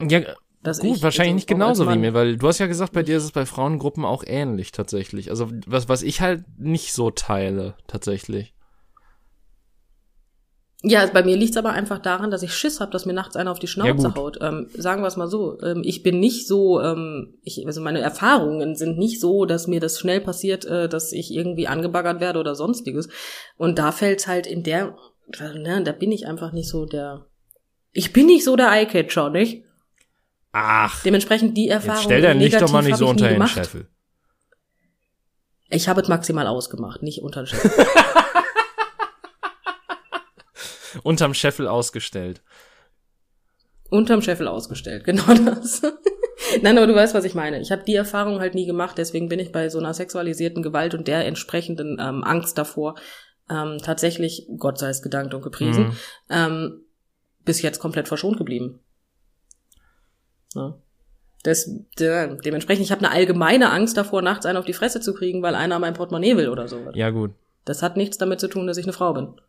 Ja, 0.00 0.20
Dass 0.62 0.80
Gut, 0.80 0.96
ich, 0.96 1.02
wahrscheinlich 1.02 1.34
nicht 1.34 1.48
genauso 1.48 1.88
wie 1.88 1.98
mir, 1.98 2.14
weil 2.14 2.36
du 2.36 2.46
hast 2.46 2.58
ja 2.58 2.66
gesagt, 2.66 2.92
bei 2.92 3.02
dir 3.02 3.16
ist 3.16 3.24
es 3.24 3.32
bei 3.32 3.46
Frauengruppen 3.46 4.04
auch 4.04 4.22
ähnlich 4.26 4.72
tatsächlich. 4.72 5.30
Also 5.30 5.50
was, 5.66 5.88
was 5.88 6.02
ich 6.02 6.20
halt 6.20 6.44
nicht 6.58 6.92
so 6.92 7.10
teile, 7.10 7.74
tatsächlich. 7.86 8.54
Ja, 10.84 11.04
bei 11.06 11.24
mir 11.24 11.36
liegt's 11.36 11.56
aber 11.56 11.72
einfach 11.72 11.98
daran, 11.98 12.30
dass 12.30 12.44
ich 12.44 12.54
Schiss 12.54 12.78
habe, 12.78 12.92
dass 12.92 13.04
mir 13.04 13.12
nachts 13.12 13.34
einer 13.34 13.50
auf 13.50 13.58
die 13.58 13.66
Ja, 13.66 13.72
Schnauze 13.72 14.06
gut. 14.08 14.16
haut. 14.16 14.38
Ähm, 14.40 14.68
sagen 14.76 15.02
wir 15.02 15.08
es 15.08 15.16
mal 15.16 15.26
so. 15.26 15.60
Ähm, 15.60 15.82
ich 15.84 16.04
bin 16.04 16.20
nicht 16.20 16.46
so, 16.46 16.80
ähm, 16.80 17.34
ich, 17.42 17.66
also 17.66 17.80
meine 17.80 18.00
Erfahrungen 18.00 18.76
sind 18.76 18.96
nicht 18.96 19.20
so, 19.20 19.44
dass 19.44 19.66
mir 19.66 19.80
das 19.80 19.98
schnell 19.98 20.20
passiert, 20.20 20.64
äh, 20.66 20.88
dass 20.88 21.12
ich 21.12 21.32
irgendwie 21.34 21.66
angebaggert 21.66 22.20
werde 22.20 22.38
oder 22.38 22.54
sonstiges. 22.54 23.08
Und 23.56 23.80
da 23.80 23.90
fällt's 23.90 24.28
halt 24.28 24.46
in 24.46 24.62
der, 24.62 24.94
ne, 25.56 25.82
da 25.82 25.90
bin 25.90 26.12
ich 26.12 26.28
einfach 26.28 26.52
nicht 26.52 26.68
so 26.68 26.86
der. 26.86 27.26
Ich 27.92 28.12
bin 28.12 28.26
nicht 28.26 28.44
so 28.44 28.54
der 28.54 28.70
Eyecatcher, 28.70 29.30
nicht? 29.30 29.64
Ach, 30.52 31.02
Dementsprechend 31.02 31.56
die 31.56 31.68
Erfahrung. 31.70 32.02
stell 32.04 32.22
dein 32.22 32.38
Licht 32.38 32.60
doch 32.60 32.70
mal 32.70 32.82
nicht 32.84 32.96
so 32.98 33.06
hab 33.06 33.12
unter 33.16 33.28
den. 33.28 33.44
Scheffel. 33.48 33.88
Ich 35.70 35.88
habe 35.88 36.00
es 36.00 36.08
maximal 36.08 36.46
ausgemacht, 36.46 37.02
nicht 37.02 37.20
unter 37.22 37.42
den 37.42 37.46
Scheffel. 37.48 37.72
Unterm 41.08 41.32
Scheffel 41.32 41.66
ausgestellt. 41.66 42.42
Unterm 43.90 44.20
Scheffel 44.20 44.46
ausgestellt, 44.46 45.04
genau 45.10 45.32
das. 45.32 45.80
Nein, 46.62 46.76
aber 46.76 46.86
du 46.86 46.94
weißt, 46.94 47.14
was 47.14 47.24
ich 47.24 47.34
meine. 47.34 47.60
Ich 47.60 47.72
habe 47.72 47.82
die 47.84 47.94
Erfahrung 47.94 48.40
halt 48.40 48.54
nie 48.54 48.66
gemacht, 48.66 48.98
deswegen 48.98 49.28
bin 49.28 49.38
ich 49.38 49.50
bei 49.50 49.70
so 49.70 49.78
einer 49.78 49.94
sexualisierten 49.94 50.62
Gewalt 50.62 50.94
und 50.94 51.08
der 51.08 51.24
entsprechenden 51.26 51.96
ähm, 51.98 52.22
Angst 52.24 52.58
davor 52.58 52.94
ähm, 53.50 53.78
tatsächlich, 53.82 54.46
Gott 54.58 54.78
sei 54.78 54.90
es 54.90 55.00
gedankt 55.00 55.32
und 55.32 55.40
gepriesen, 55.42 55.84
Mhm. 55.86 55.92
ähm, 56.28 56.80
bis 57.46 57.62
jetzt 57.62 57.78
komplett 57.78 58.06
verschont 58.08 58.36
geblieben. 58.36 58.80
Ja. 60.54 60.76
Des, 61.46 61.70
de, 61.98 62.36
dementsprechend, 62.44 62.84
ich 62.84 62.92
habe 62.92 63.02
eine 63.06 63.14
allgemeine 63.14 63.70
Angst 63.70 63.96
davor, 63.96 64.20
nachts 64.20 64.44
einen 64.44 64.58
auf 64.58 64.66
die 64.66 64.74
Fresse 64.74 65.00
zu 65.00 65.14
kriegen, 65.14 65.40
weil 65.42 65.54
einer 65.54 65.78
mein 65.78 65.94
Portemonnaie 65.94 66.36
will 66.36 66.50
oder 66.50 66.68
so. 66.68 66.78
Ja, 66.92 67.08
gut. 67.08 67.30
Das 67.64 67.82
hat 67.82 67.96
nichts 67.96 68.18
damit 68.18 68.40
zu 68.40 68.48
tun, 68.48 68.66
dass 68.66 68.76
ich 68.76 68.84
eine 68.84 68.92
Frau 68.92 69.14
bin. 69.14 69.40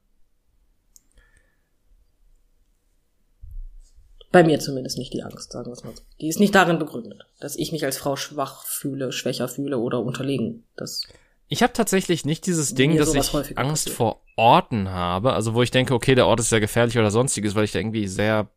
Bei 4.31 4.43
mir 4.43 4.59
zumindest 4.59 4.97
nicht 4.97 5.13
die 5.13 5.23
Angst, 5.23 5.51
sagen 5.51 5.67
wir 5.67 5.73
es 5.73 5.83
mal 5.83 5.95
so. 5.95 6.03
Die 6.21 6.27
ist 6.27 6.39
nicht 6.39 6.53
darin 6.53 6.77
begründet, 6.77 7.25
dass 7.39 7.55
ich 7.55 7.71
mich 7.71 7.83
als 7.83 7.97
Frau 7.97 8.15
schwach 8.15 8.63
fühle, 8.65 9.11
schwächer 9.11 9.47
fühle 9.47 9.79
oder 9.79 9.99
unterlegen. 10.01 10.63
Das, 10.75 11.07
Ich 11.47 11.63
habe 11.63 11.73
tatsächlich 11.73 12.25
nicht 12.25 12.45
dieses 12.45 12.75
Ding, 12.75 12.95
dass 12.95 13.15
ich 13.15 13.57
Angst 13.57 13.85
passiert. 13.85 13.95
vor 13.95 14.21
Orten 14.35 14.89
habe, 14.89 15.33
also 15.33 15.55
wo 15.55 15.63
ich 15.63 15.71
denke, 15.71 15.95
okay, 15.95 16.13
der 16.13 16.27
Ort 16.27 16.39
ist 16.39 16.49
sehr 16.49 16.59
gefährlich 16.59 16.97
oder 16.97 17.09
sonstiges, 17.09 17.55
weil 17.55 17.63
ich 17.63 17.71
da 17.71 17.79
irgendwie 17.79 18.07
sehr 18.07 18.47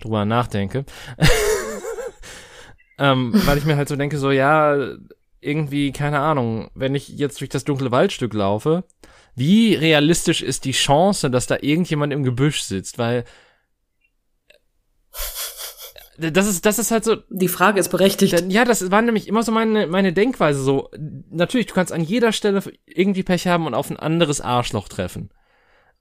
drüber 0.00 0.24
nachdenke. 0.24 0.84
ähm, 2.98 3.32
weil 3.46 3.58
ich 3.58 3.64
mir 3.64 3.76
halt 3.76 3.88
so 3.88 3.94
denke, 3.94 4.18
so 4.18 4.32
ja, 4.32 4.76
irgendwie, 5.40 5.92
keine 5.92 6.18
Ahnung, 6.18 6.70
wenn 6.74 6.96
ich 6.96 7.08
jetzt 7.08 7.40
durch 7.40 7.50
das 7.50 7.64
dunkle 7.64 7.92
Waldstück 7.92 8.34
laufe, 8.34 8.84
wie 9.36 9.74
realistisch 9.74 10.42
ist 10.42 10.64
die 10.64 10.72
Chance, 10.72 11.30
dass 11.30 11.46
da 11.46 11.58
irgendjemand 11.60 12.12
im 12.12 12.24
Gebüsch 12.24 12.62
sitzt? 12.62 12.98
Weil 12.98 13.24
das 16.18 16.46
ist, 16.46 16.64
das 16.64 16.78
ist 16.78 16.90
halt 16.90 17.04
so, 17.04 17.16
Die 17.28 17.48
Frage 17.48 17.80
ist 17.80 17.88
berechtigt. 17.88 18.44
ja, 18.48 18.64
das 18.64 18.90
war 18.90 19.02
nämlich 19.02 19.26
immer 19.26 19.42
so 19.42 19.50
meine, 19.52 19.86
meine 19.86 20.12
Denkweise 20.12 20.62
so. 20.62 20.90
Natürlich, 21.30 21.66
du 21.66 21.74
kannst 21.74 21.92
an 21.92 22.02
jeder 22.02 22.32
Stelle 22.32 22.62
irgendwie 22.86 23.22
Pech 23.22 23.46
haben 23.46 23.66
und 23.66 23.74
auf 23.74 23.90
ein 23.90 23.98
anderes 23.98 24.40
Arschloch 24.40 24.88
treffen. 24.88 25.30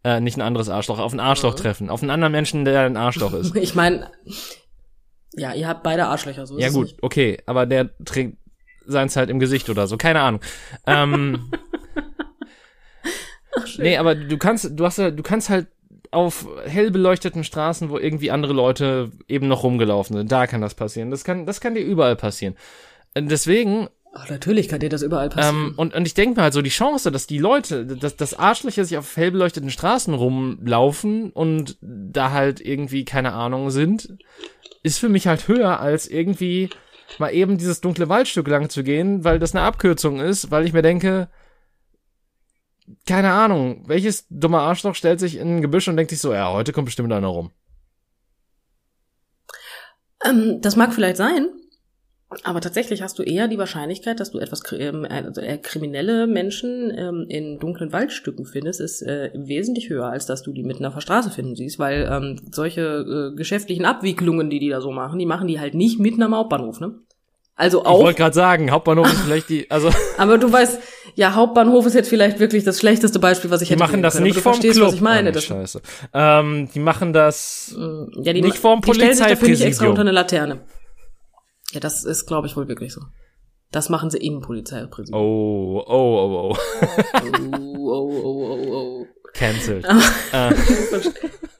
Äh, 0.03 0.20
nicht 0.20 0.38
ein 0.38 0.41
anderes 0.41 0.70
Arschloch, 0.70 0.99
auf 0.99 1.14
ein 1.14 1.20
Arschloch 1.20 1.55
treffen. 1.55 1.89
Auf 1.89 2.01
einen 2.01 2.11
anderen 2.11 2.32
Menschen, 2.32 2.66
der 2.66 2.82
ein 2.82 2.97
Arschloch 2.97 3.34
ist. 3.34 3.55
Ich 3.64 3.74
meine, 3.74 4.11
ja, 5.36 5.53
ihr 5.53 5.68
habt 5.68 5.82
beide 5.84 6.05
Arschlöcher, 6.05 6.45
so 6.45 6.57
ist 6.57 6.64
ja 6.64 6.70
gut, 6.70 6.88
nicht. 6.88 7.03
okay, 7.03 7.39
aber 7.45 7.66
der 7.66 7.89
trägt 8.05 8.38
seins 8.86 9.16
halt 9.16 9.30
im 9.30 9.39
Gesicht 9.39 9.70
oder 9.70 9.88
so, 9.88 9.97
keine 9.97 10.20
Ahnung. 10.20 10.41
Ähm, 10.86 11.51
nee, 13.78 13.97
aber 13.97 14.14
du 14.14 14.38
kannst, 14.38 14.70
du 14.74 14.86
hast 14.86 14.99
du 14.99 15.24
kannst 15.24 15.49
halt 15.49 15.68
auf 16.14 16.47
hell 16.66 16.91
beleuchteten 16.91 17.43
Straßen, 17.43 17.89
wo 17.89 17.97
irgendwie 17.97 18.32
andere 18.32 18.53
Leute 18.53 19.11
eben 19.28 19.47
noch 19.47 19.64
rumgelaufen 19.64 20.16
sind, 20.16 20.32
da 20.32 20.47
kann 20.47 20.61
das 20.61 20.76
passieren. 20.76 21.11
Das 21.11 21.24
kann, 21.24 21.45
das 21.45 21.61
kann 21.61 21.76
dir 21.76 21.82
überall 21.82 22.16
passieren. 22.16 22.55
Äh, 23.14 23.24
Deswegen 23.24 23.88
Ach, 24.16 24.30
natürlich 24.30 24.70
kann 24.70 24.80
dir 24.80 24.89
das 24.89 25.01
überall 25.01 25.30
passieren. 25.30 25.70
Ähm, 25.70 25.74
und, 25.76 25.95
und 25.95 26.05
ich 26.05 26.14
denke 26.14 26.38
mir 26.39 26.43
halt 26.43 26.53
so, 26.53 26.61
die 26.61 26.70
Chance, 26.70 27.11
dass 27.11 27.26
die 27.26 27.39
Leute, 27.39 27.86
dass, 27.86 28.16
dass 28.16 28.38
Arschlöcher 28.38 28.86
sich 28.86 28.97
auf 28.97 29.18
hellbeleuchteten 29.18 29.72
Straßen 29.72 30.14
rumlaufen 30.14 31.32
und 31.32 31.78
da 31.82 32.30
halt 32.30 32.61
irgendwie, 32.61 33.05
keine 33.05 33.34
Ahnung, 33.34 33.72
sind, 33.72 34.18
ist 34.84 34.99
für 34.99 35.09
mich 35.09 35.26
halt 35.26 35.47
höher, 35.47 35.80
als 35.80 36.07
irgendwie 36.07 36.70
mal 37.18 37.34
eben 37.34 37.57
dieses 37.57 37.82
dunkle 37.82 38.07
Waldstück 38.07 38.47
lang 38.47 38.70
zu 38.70 38.84
gehen, 38.84 39.24
weil 39.24 39.39
das 39.39 39.55
eine 39.55 39.66
Abkürzung 39.66 40.20
ist, 40.20 40.51
weil 40.51 40.66
ich 40.66 40.74
mir 40.74 40.84
denke, 40.84 41.28
keine 43.07 43.31
Ahnung, 43.31 43.84
welches 43.88 44.25
dumme 44.29 44.59
Arschloch 44.59 44.95
stellt 44.95 45.19
sich 45.19 45.38
in 45.38 45.57
ein 45.57 45.61
Gebüsch 45.61 45.88
und 45.88 45.97
denkt 45.97 46.09
sich 46.09 46.19
so, 46.19 46.34
ja, 46.34 46.51
heute 46.51 46.73
kommt 46.73 46.86
bestimmt 46.86 47.11
einer 47.11 47.27
rum. 47.27 47.51
Ähm, 50.25 50.59
das 50.61 50.75
mag 50.75 50.93
vielleicht 50.93 51.17
sein, 51.17 51.47
aber 52.43 52.61
tatsächlich 52.61 53.01
hast 53.01 53.19
du 53.19 53.23
eher 53.23 53.47
die 53.47 53.57
Wahrscheinlichkeit, 53.57 54.19
dass 54.19 54.31
du 54.31 54.39
etwas 54.39 54.63
ähm, 54.73 55.05
also 55.09 55.41
kriminelle 55.61 56.27
Menschen 56.27 56.91
ähm, 56.95 57.25
in 57.29 57.59
dunklen 57.59 57.91
Waldstücken 57.91 58.45
findest, 58.45 58.81
ist 58.81 59.01
äh, 59.01 59.31
wesentlich 59.36 59.89
höher, 59.89 60.07
als 60.07 60.25
dass 60.25 60.41
du 60.41 60.51
die 60.51 60.63
mitten 60.63 60.86
auf 60.86 60.93
der 60.95 61.01
Straße 61.01 61.29
finden 61.29 61.55
siehst, 61.55 61.79
weil 61.79 62.09
ähm, 62.09 62.39
solche 62.51 62.81
äh, 63.34 63.36
geschäftlichen 63.36 63.86
Abwicklungen, 63.86 64.49
die 64.49 64.59
die 64.59 64.69
da 64.69 64.81
so 64.81 64.91
machen, 64.91 65.19
die 65.19 65.25
machen 65.25 65.47
die 65.47 65.59
halt 65.59 65.75
nicht 65.75 65.99
mitten 65.99 66.23
am 66.23 66.36
Hauptbahnhof, 66.36 66.79
ne? 66.79 66.95
Also 67.56 67.82
Ich 67.82 67.86
auch, 67.86 67.99
wollte 67.99 68.18
gerade 68.18 68.34
sagen, 68.34 68.72
Hauptbahnhof 68.72 69.12
ist 69.12 69.22
vielleicht 69.26 69.49
die, 69.49 69.70
also 69.70 69.91
aber 70.18 70.38
du 70.38 70.51
weißt, 70.51 70.80
ja, 71.16 71.36
Hauptbahnhof 71.36 71.86
ist 71.86 71.93
jetzt 71.93 72.10
vielleicht 72.10 72.39
wirklich 72.39 72.64
das 72.64 72.80
schlechteste 72.80 73.20
Beispiel, 73.20 73.51
was 73.51 73.62
ich 73.62 73.68
die 73.68 73.74
hätte 73.74 73.80
machen 73.80 73.91
bringen 73.91 74.04
das 74.04 74.16
können, 74.16 74.26
nicht 74.26 74.39
vorm 74.39 74.56
verstehst, 74.56 74.78
Club. 74.78 74.88
was 74.88 74.95
ich 74.95 75.01
meine. 75.01 75.32
Das, 75.32 75.43
scheiße. 75.43 75.82
Ähm, 76.14 76.70
die 76.74 76.80
machen 76.80 77.14
das 77.14 77.76
ja, 77.78 78.34
die, 78.34 78.41
Nicht 78.41 78.64
die 78.64 78.93
stellen 78.93 79.14
sich 79.14 79.26
dafür 79.28 79.47
nicht 79.49 79.62
extra 79.62 79.86
Polizeipräsidium. 79.86 79.89
unter 79.91 80.01
eine 80.01 80.12
Laterne. 80.12 80.62
Ja, 81.72 81.80
das 81.80 82.04
ist, 82.04 82.26
glaube 82.26 82.47
ich, 82.47 82.56
wohl 82.56 82.68
wirklich 82.68 82.93
so. 82.93 83.01
Das 83.72 83.89
machen 83.89 84.12
sie 84.12 84.20
im 84.20 84.41
Polizeipräsidium. 84.41 85.20
Oh, 85.20 85.84
oh, 85.88 86.54
oh, 86.54 86.54
oh. 86.54 86.58
Oh, 87.16 87.89
oh, 87.89 88.22
oh, 88.24 88.68
oh, 88.72 88.74
oh. 88.74 89.08
Cancelled. 89.34 89.86
Ah. 89.88 90.53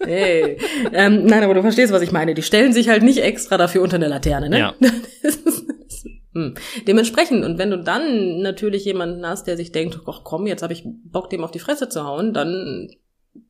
Hey. 0.06 0.58
Ähm, 0.92 1.26
nein, 1.26 1.44
aber 1.44 1.54
du 1.54 1.62
verstehst, 1.62 1.94
was 1.94 2.02
ich 2.02 2.12
meine. 2.12 2.34
Die 2.34 2.42
stellen 2.42 2.74
sich 2.74 2.90
halt 2.90 3.04
nicht 3.04 3.20
extra 3.20 3.58
dafür 3.58 3.82
unter 3.82 3.96
eine 3.96 4.10
Laterne, 4.10 4.50
ne? 4.50 4.60
Ja. 4.60 4.76
hm. 6.34 6.56
Dementsprechend, 6.86 7.46
und 7.46 7.58
wenn 7.58 7.70
du 7.70 7.82
dann 7.82 8.42
natürlich 8.42 8.84
jemanden 8.84 9.26
hast, 9.26 9.48
der 9.48 9.56
sich 9.56 9.72
denkt, 9.72 10.00
ach 10.06 10.26
komm, 10.26 10.46
jetzt 10.46 10.62
habe 10.62 10.74
ich 10.74 10.84
Bock, 11.06 11.30
dem 11.30 11.42
auf 11.46 11.52
die 11.52 11.60
Fresse 11.60 11.88
zu 11.88 12.04
hauen, 12.04 12.34
dann 12.34 12.90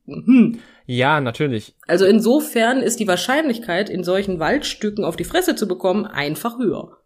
hm. 0.06 0.60
Ja, 0.86 1.20
natürlich. 1.20 1.74
Also 1.86 2.04
insofern 2.04 2.80
ist 2.80 3.00
die 3.00 3.08
Wahrscheinlichkeit, 3.08 3.88
in 3.88 4.04
solchen 4.04 4.38
Waldstücken 4.38 5.04
auf 5.04 5.16
die 5.16 5.24
Fresse 5.24 5.56
zu 5.56 5.66
bekommen, 5.66 6.06
einfach 6.06 6.58
höher. 6.58 6.98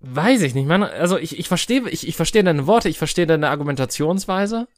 Weiß 0.00 0.42
ich 0.42 0.54
nicht, 0.54 0.66
man. 0.66 0.82
Also 0.82 1.18
ich, 1.18 1.38
ich 1.38 1.48
verstehe, 1.48 1.88
ich, 1.88 2.06
ich 2.06 2.16
verstehe 2.16 2.44
deine 2.44 2.66
Worte, 2.66 2.88
ich 2.88 2.98
verstehe 2.98 3.26
deine 3.26 3.48
Argumentationsweise, 3.48 4.68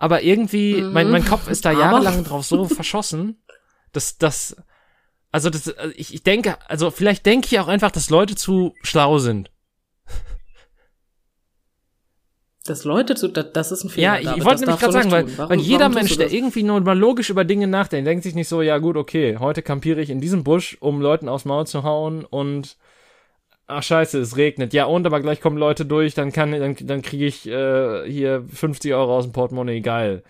aber 0.00 0.22
irgendwie, 0.22 0.80
Mhm. 0.82 0.92
mein, 0.92 1.10
mein 1.10 1.24
Kopf 1.24 1.46
ist 1.48 1.64
da 1.66 1.70
jahrelang 1.72 2.24
drauf 2.24 2.44
so 2.46 2.66
verschossen, 2.66 3.36
dass 3.92 4.16
das, 4.18 4.56
also 5.30 5.50
das, 5.50 5.68
also 5.76 5.94
ich, 5.96 6.14
ich 6.14 6.22
denke, 6.22 6.56
also 6.68 6.90
vielleicht 6.90 7.26
denke 7.26 7.46
ich 7.50 7.60
auch 7.60 7.68
einfach, 7.68 7.90
dass 7.90 8.08
Leute 8.08 8.34
zu 8.34 8.74
schlau 8.82 9.18
sind. 9.18 9.50
Das 12.64 12.84
Leute 12.84 13.14
zu, 13.14 13.28
das, 13.28 13.52
das 13.52 13.72
ist 13.72 13.84
ein 13.84 13.88
Ja, 13.88 14.14
Fehler. 14.14 14.18
ich, 14.20 14.24
David, 14.26 14.38
ich 14.38 14.44
wollte 14.44 14.60
nämlich 14.62 14.80
gerade 14.80 14.92
sagen, 14.92 15.10
weil. 15.10 15.38
Warum- 15.38 15.50
weil 15.50 15.60
jeder 15.60 15.88
Mensch, 15.88 16.16
der 16.16 16.30
irgendwie 16.32 16.62
nur 16.62 16.80
mal 16.80 16.98
logisch 16.98 17.30
über 17.30 17.44
Dinge 17.44 17.66
nachdenkt, 17.66 18.06
denkt 18.06 18.22
sich 18.24 18.34
nicht 18.34 18.48
so, 18.48 18.60
ja 18.62 18.78
gut, 18.78 18.96
okay, 18.96 19.38
heute 19.38 19.62
kampiere 19.62 20.00
ich 20.00 20.10
in 20.10 20.20
diesem 20.20 20.44
Busch, 20.44 20.76
um 20.80 21.00
Leuten 21.00 21.28
aufs 21.28 21.44
Maul 21.46 21.66
zu 21.66 21.82
hauen 21.84 22.24
und 22.24 22.76
ach 23.70 23.82
scheiße, 23.82 24.18
es 24.20 24.36
regnet. 24.36 24.72
Ja 24.72 24.84
und, 24.84 25.06
aber 25.06 25.20
gleich 25.20 25.40
kommen 25.40 25.56
Leute 25.56 25.86
durch, 25.86 26.14
dann 26.14 26.32
kann, 26.32 26.52
dann, 26.52 26.76
dann 26.80 27.02
kriege 27.02 27.26
ich 27.26 27.46
äh, 27.48 28.10
hier 28.10 28.44
50 28.52 28.92
Euro 28.94 29.16
aus 29.16 29.24
dem 29.24 29.32
Portemonnaie, 29.32 29.80
geil. 29.80 30.22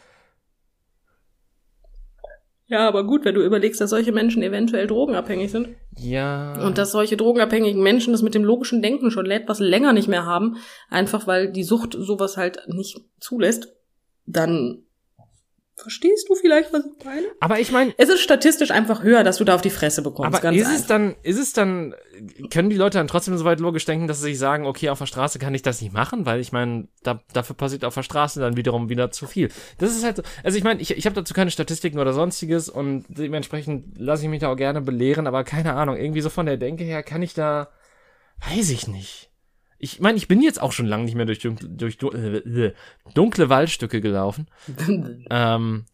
Ja, 2.67 2.87
aber 2.87 3.05
gut, 3.05 3.25
wenn 3.25 3.35
du 3.35 3.43
überlegst, 3.43 3.81
dass 3.81 3.91
solche 3.91 4.13
Menschen 4.13 4.45
eventuell 4.45 4.87
drogenabhängig 4.87 5.51
sind 5.51 5.71
Ja. 5.99 6.65
und 6.65 6.79
dass 6.79 6.93
solche 6.93 7.17
drogenabhängigen 7.17 7.83
Menschen 7.83 8.13
das 8.13 8.23
mit 8.23 8.37
dem 8.37 8.45
logischen 8.45 8.81
Denken 8.81 9.11
schon 9.11 9.29
etwas 9.29 9.59
länger 9.59 9.93
nicht 9.93 10.07
mehr 10.07 10.25
haben, 10.25 10.57
einfach 10.89 11.27
weil 11.27 11.51
die 11.51 11.65
Sucht 11.65 11.97
sowas 11.99 12.37
halt 12.37 12.61
nicht 12.69 13.01
zulässt, 13.19 13.75
dann 14.25 14.85
verstehst 15.81 16.29
du 16.29 16.35
vielleicht, 16.35 16.73
was 16.73 16.85
ich 16.85 17.05
meine? 17.05 17.27
aber 17.41 17.59
ich 17.61 17.71
meine, 17.73 17.93
Es 17.97 18.09
ist 18.09 18.21
statistisch 18.21 18.71
einfach 18.71 19.03
höher, 19.03 19.25
dass 19.25 19.39
du 19.39 19.45
da 19.45 19.55
auf 19.55 19.63
die 19.63 19.71
Fresse 19.71 20.03
bekommst. 20.03 20.39
aber 20.45 20.53
ist 20.55 20.67
es 20.67 20.69
einfach. 20.75 20.87
dann, 20.89 21.15
ist 21.23 21.39
es 21.39 21.53
dann, 21.53 21.95
können 22.51 22.71
die 22.71 22.77
Leute 22.77 22.99
dann 22.99 23.09
trotzdem 23.09 23.37
so 23.39 23.45
weit 23.45 23.61
logisch 23.61 23.85
denken, 23.85 24.07
dass 24.07 24.19
sie 24.19 24.25
sich 24.25 24.39
sagen, 24.39 24.67
okay, 24.67 24.89
auf 24.91 24.99
der 24.99 25.07
Straße 25.07 25.39
kann 25.39 25.55
ich 25.55 25.63
das 25.63 25.81
nicht 25.81 25.93
machen, 25.93 26.27
weil 26.27 26.41
ich 26.41 26.53
meine, 26.53 26.89
da, 27.03 27.21
dafür 27.33 27.57
passiert 27.57 27.85
auf 27.85 27.95
der 27.95 28.03
Straße 28.03 28.41
dann 28.41 28.57
wiederum 28.57 28.89
wieder 28.89 29.11
zu 29.11 29.27
viel. 29.27 29.49
Das 29.79 29.91
ist 29.91 30.05
halt, 30.05 30.17
so- 30.19 30.23
also 30.45 30.59
ich 30.59 30.65
meine, 30.65 30.81
ich, 30.81 30.91
ich 30.97 31.07
habe 31.07 31.15
dazu 31.17 31.33
keine 31.35 31.51
Statistiken 31.51 31.99
oder 31.99 32.13
sonstiges 32.13 32.69
und 32.69 33.05
dementsprechend 33.09 33.99
lasse 33.99 34.25
ich 34.25 34.29
mich 34.29 34.41
da 34.41 34.53
auch 34.53 34.57
gerne 34.57 34.81
belehren, 34.81 35.27
aber 35.27 35.45
keine 35.45 35.75
Ahnung, 35.75 35.97
irgendwie 35.97 36.21
so 36.21 36.29
von 36.31 36.47
der 36.47 36.57
Denke 36.59 36.85
her 36.85 37.03
kann 37.03 37.23
ich 37.23 37.35
da, 37.35 37.69
weiß 38.49 38.71
ich 38.71 38.87
nicht. 38.89 39.30
Ich 39.83 39.99
meine, 39.99 40.19
ich 40.19 40.29
bin 40.29 40.43
jetzt 40.43 40.61
auch 40.61 40.73
schon 40.73 40.87
lange 40.87 41.05
nicht 41.05 41.15
mehr 41.15 41.25
durch, 41.27 41.39
dunkle, 41.39 41.69
durch 41.69 41.97
du- 41.99 42.11
äh, 42.11 42.75
dunkle 43.15 43.49
Waldstücke 43.49 44.01
gelaufen. 44.01 44.47
Ähm, 45.31 45.87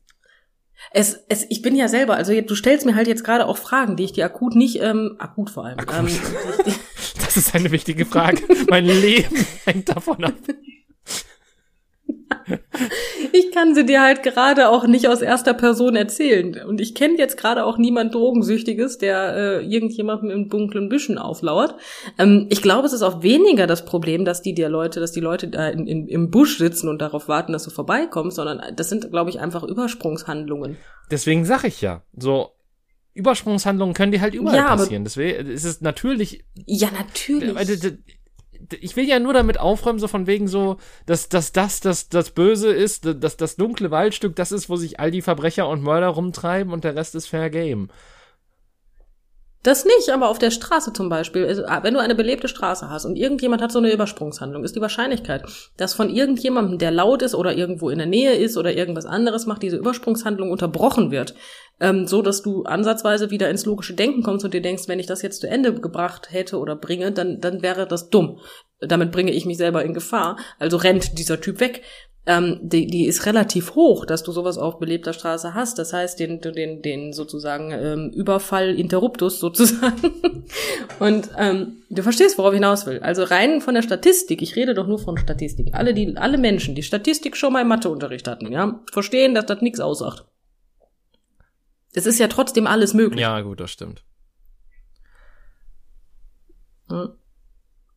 Es, 0.93 1.18
es, 1.28 1.47
ich 1.49 1.62
bin 1.62 1.74
ja 1.76 1.89
selber, 1.89 2.16
also 2.16 2.39
du 2.39 2.55
stellst 2.55 2.84
mir 2.84 2.95
halt 2.97 3.07
jetzt 3.09 3.24
gerade 3.24 3.47
auch 3.47 3.57
Fragen, 3.57 3.97
die 3.97 4.05
ich 4.05 4.12
dir 4.12 4.26
akut 4.26 4.55
nicht, 4.57 4.80
ähm, 4.82 5.16
akut 5.18 5.49
vor 5.51 5.64
allem, 5.64 5.78
Ähm, 5.78 6.07
die, 6.07 6.70
die, 6.70 6.74
Das 7.24 7.37
ist 7.37 7.55
eine 7.55 7.70
wichtige 7.70 8.05
Frage. 8.05 8.43
mein 8.68 8.84
Leben 8.84 9.47
hängt 9.64 9.89
davon 9.89 10.22
ab. 10.24 10.34
ich 13.32 13.53
kann 13.53 13.74
sie 13.74 13.84
dir 13.84 14.03
halt 14.03 14.22
gerade 14.22 14.68
auch 14.68 14.86
nicht 14.86 15.09
aus 15.09 15.22
erster 15.22 15.55
Person 15.55 15.97
erzählen. 15.97 16.64
Und 16.66 16.80
ich 16.80 16.94
kenne 16.94 17.18
jetzt 17.18 17.36
gerade 17.36 17.64
auch 17.64 17.78
niemand 17.78 18.14
Drogensüchtiges, 18.14 18.99
der 18.99 19.36
äh, 19.36 19.64
irgendjemandem 19.64 20.30
im 20.30 20.49
dunklen 20.49 20.88
Büschen 20.88 21.18
auflauert. 21.18 21.74
Ähm, 22.18 22.47
ich 22.51 22.62
glaube, 22.62 22.86
es 22.86 22.92
ist 22.92 23.03
auch 23.03 23.22
weniger 23.22 23.66
das 23.66 23.84
Problem, 23.84 24.24
dass 24.24 24.42
die 24.42 24.55
dir 24.55 24.68
Leute, 24.68 25.01
dass 25.01 25.12
die 25.12 25.20
Leute 25.20 25.49
da 25.49 25.68
in, 25.68 25.86
in, 25.86 26.07
im 26.09 26.30
Busch 26.30 26.59
sitzen 26.59 26.88
und 26.88 27.01
darauf 27.01 27.28
warten, 27.28 27.53
dass 27.53 27.64
du 27.64 27.70
vorbeikommst, 27.70 28.36
sondern 28.36 28.62
das 28.76 28.88
sind, 28.88 29.11
glaube 29.11 29.30
ich, 29.30 29.40
einfach 29.40 29.62
Übersprungshandlungen. 29.62 30.76
Deswegen 31.11 31.44
sag 31.44 31.64
ich 31.64 31.80
ja, 31.80 32.03
so 32.16 32.51
Übersprungshandlungen 33.14 33.94
können 33.94 34.12
dir 34.12 34.20
halt 34.20 34.34
überall 34.34 34.57
Ja, 34.57 34.76
passieren. 34.76 35.05
Deswegen 35.05 35.49
ist 35.49 35.64
es 35.64 35.80
natürlich, 35.80 36.44
Ja, 36.66 36.90
natürlich. 36.90 37.49
Ich 38.80 38.96
will 38.96 39.08
ja 39.08 39.18
nur 39.18 39.32
damit 39.32 39.58
aufräumen, 39.58 39.98
so 39.98 40.08
von 40.08 40.26
wegen 40.26 40.48
so, 40.48 40.76
dass, 41.06 41.28
dass 41.28 41.52
das, 41.52 41.80
das, 41.80 42.08
das 42.08 42.30
Böse 42.30 42.72
ist, 42.72 43.04
dass 43.04 43.36
das 43.36 43.56
dunkle 43.56 43.90
Waldstück 43.90 44.36
das 44.36 44.52
ist, 44.52 44.68
wo 44.68 44.76
sich 44.76 45.00
all 45.00 45.10
die 45.10 45.22
Verbrecher 45.22 45.68
und 45.68 45.82
Mörder 45.82 46.08
rumtreiben 46.08 46.72
und 46.72 46.84
der 46.84 46.96
Rest 46.96 47.14
ist 47.14 47.26
Fair 47.26 47.50
Game. 47.50 47.88
Das 49.66 49.84
nicht, 49.84 50.10
aber 50.10 50.28
auf 50.28 50.38
der 50.38 50.52
Straße 50.52 50.92
zum 50.92 51.08
Beispiel, 51.08 51.44
also, 51.44 51.64
ah, 51.66 51.82
wenn 51.82 51.92
du 51.92 51.98
eine 51.98 52.14
belebte 52.14 52.46
Straße 52.46 52.88
hast 52.88 53.04
und 53.04 53.16
irgendjemand 53.16 53.60
hat 53.60 53.72
so 53.72 53.80
eine 53.80 53.92
Übersprungshandlung, 53.92 54.62
ist 54.62 54.76
die 54.76 54.80
Wahrscheinlichkeit, 54.80 55.42
dass 55.76 55.92
von 55.92 56.08
irgendjemandem, 56.08 56.78
der 56.78 56.92
laut 56.92 57.20
ist 57.20 57.34
oder 57.34 57.52
irgendwo 57.52 57.90
in 57.90 57.98
der 57.98 58.06
Nähe 58.06 58.34
ist 58.34 58.56
oder 58.56 58.72
irgendwas 58.72 59.06
anderes 59.06 59.46
macht, 59.46 59.64
diese 59.64 59.76
Übersprungshandlung 59.76 60.52
unterbrochen 60.52 61.10
wird, 61.10 61.34
ähm, 61.80 62.06
so 62.06 62.22
dass 62.22 62.42
du 62.42 62.62
ansatzweise 62.62 63.32
wieder 63.32 63.50
ins 63.50 63.66
logische 63.66 63.94
Denken 63.94 64.22
kommst 64.22 64.44
und 64.44 64.54
dir 64.54 64.62
denkst, 64.62 64.84
wenn 64.86 65.00
ich 65.00 65.06
das 65.06 65.22
jetzt 65.22 65.40
zu 65.40 65.48
Ende 65.48 65.74
gebracht 65.74 66.28
hätte 66.30 66.60
oder 66.60 66.76
bringe, 66.76 67.10
dann, 67.10 67.40
dann 67.40 67.60
wäre 67.60 67.88
das 67.88 68.08
dumm. 68.08 68.38
damit 68.78 69.10
bringe 69.10 69.32
ich 69.32 69.46
mich 69.46 69.56
selber 69.56 69.84
in 69.84 69.94
Gefahr, 69.94 70.36
also 70.60 70.76
rennt 70.76 71.18
dieser 71.18 71.40
Typ 71.40 71.58
weg, 71.58 71.82
ähm, 72.26 72.58
die, 72.60 72.88
die 72.88 73.06
ist 73.06 73.24
relativ 73.24 73.76
hoch, 73.76 74.04
dass 74.04 74.24
du 74.24 74.32
sowas 74.32 74.58
auf 74.58 74.78
belebter 74.78 75.12
Straße 75.12 75.54
hast. 75.54 75.78
Das 75.78 75.92
heißt, 75.92 76.18
den, 76.18 76.40
den, 76.40 76.82
den 76.82 77.12
sozusagen 77.12 77.70
ähm, 77.70 78.10
Überfall 78.10 78.74
Interruptus 78.78 79.38
sozusagen. 79.40 80.44
Und 80.98 81.30
ähm, 81.38 81.82
du 81.88 82.02
verstehst, 82.02 82.36
worauf 82.36 82.52
ich 82.52 82.58
hinaus 82.58 82.84
will. 82.86 82.98
Also 82.98 83.22
rein 83.22 83.60
von 83.60 83.74
der 83.74 83.82
Statistik, 83.82 84.42
ich 84.42 84.56
rede 84.56 84.74
doch 84.74 84.88
nur 84.88 84.98
von 84.98 85.16
Statistik. 85.18 85.68
Alle, 85.72 85.94
die, 85.94 86.16
alle 86.16 86.36
Menschen, 86.36 86.74
die 86.74 86.82
Statistik 86.82 87.36
schon 87.36 87.52
mal 87.52 87.62
im 87.62 87.68
Matheunterricht 87.68 88.26
hatten, 88.26 88.50
ja, 88.50 88.80
verstehen, 88.92 89.34
dass 89.34 89.46
das 89.46 89.62
nichts 89.62 89.78
aussagt. 89.78 90.24
Es 91.94 92.06
ist 92.06 92.18
ja 92.18 92.26
trotzdem 92.26 92.66
alles 92.66 92.92
möglich. 92.92 93.20
Ja, 93.20 93.40
gut, 93.40 93.60
das 93.60 93.70
stimmt. 93.70 94.02
Hm. 96.88 97.10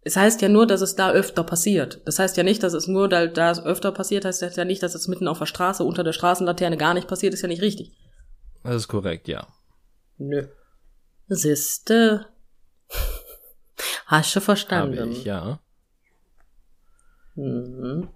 Es 0.01 0.15
heißt 0.15 0.41
ja 0.41 0.47
nur, 0.49 0.65
dass 0.65 0.81
es 0.81 0.95
da 0.95 1.11
öfter 1.11 1.43
passiert. 1.43 2.01
Das 2.05 2.19
heißt 2.19 2.37
ja 2.37 2.43
nicht, 2.43 2.63
dass 2.63 2.73
es 2.73 2.87
nur 2.87 3.09
da, 3.09 3.27
da 3.27 3.51
es 3.51 3.63
öfter 3.63 3.91
passiert, 3.91 4.23
heißt 4.25 4.41
ja 4.55 4.65
nicht, 4.65 4.81
dass 4.81 4.95
es 4.95 5.07
mitten 5.07 5.27
auf 5.27 5.39
der 5.39 5.45
Straße 5.45 5.83
unter 5.83 6.03
der 6.03 6.13
Straßenlaterne 6.13 6.77
gar 6.77 6.93
nicht 6.93 7.07
passiert, 7.07 7.33
ist 7.33 7.41
ja 7.41 7.47
nicht 7.49 7.61
richtig. 7.61 7.91
Das 8.63 8.75
ist 8.75 8.87
korrekt, 8.87 9.27
ja. 9.27 9.47
Nö. 10.17 10.47
Siehste. 11.27 12.27
Hast 14.05 14.35
du 14.35 14.39
verstanden? 14.41 14.99
Habe 14.99 15.09
ich, 15.11 15.23
ja. 15.25 15.59
Mhm. 17.35 18.07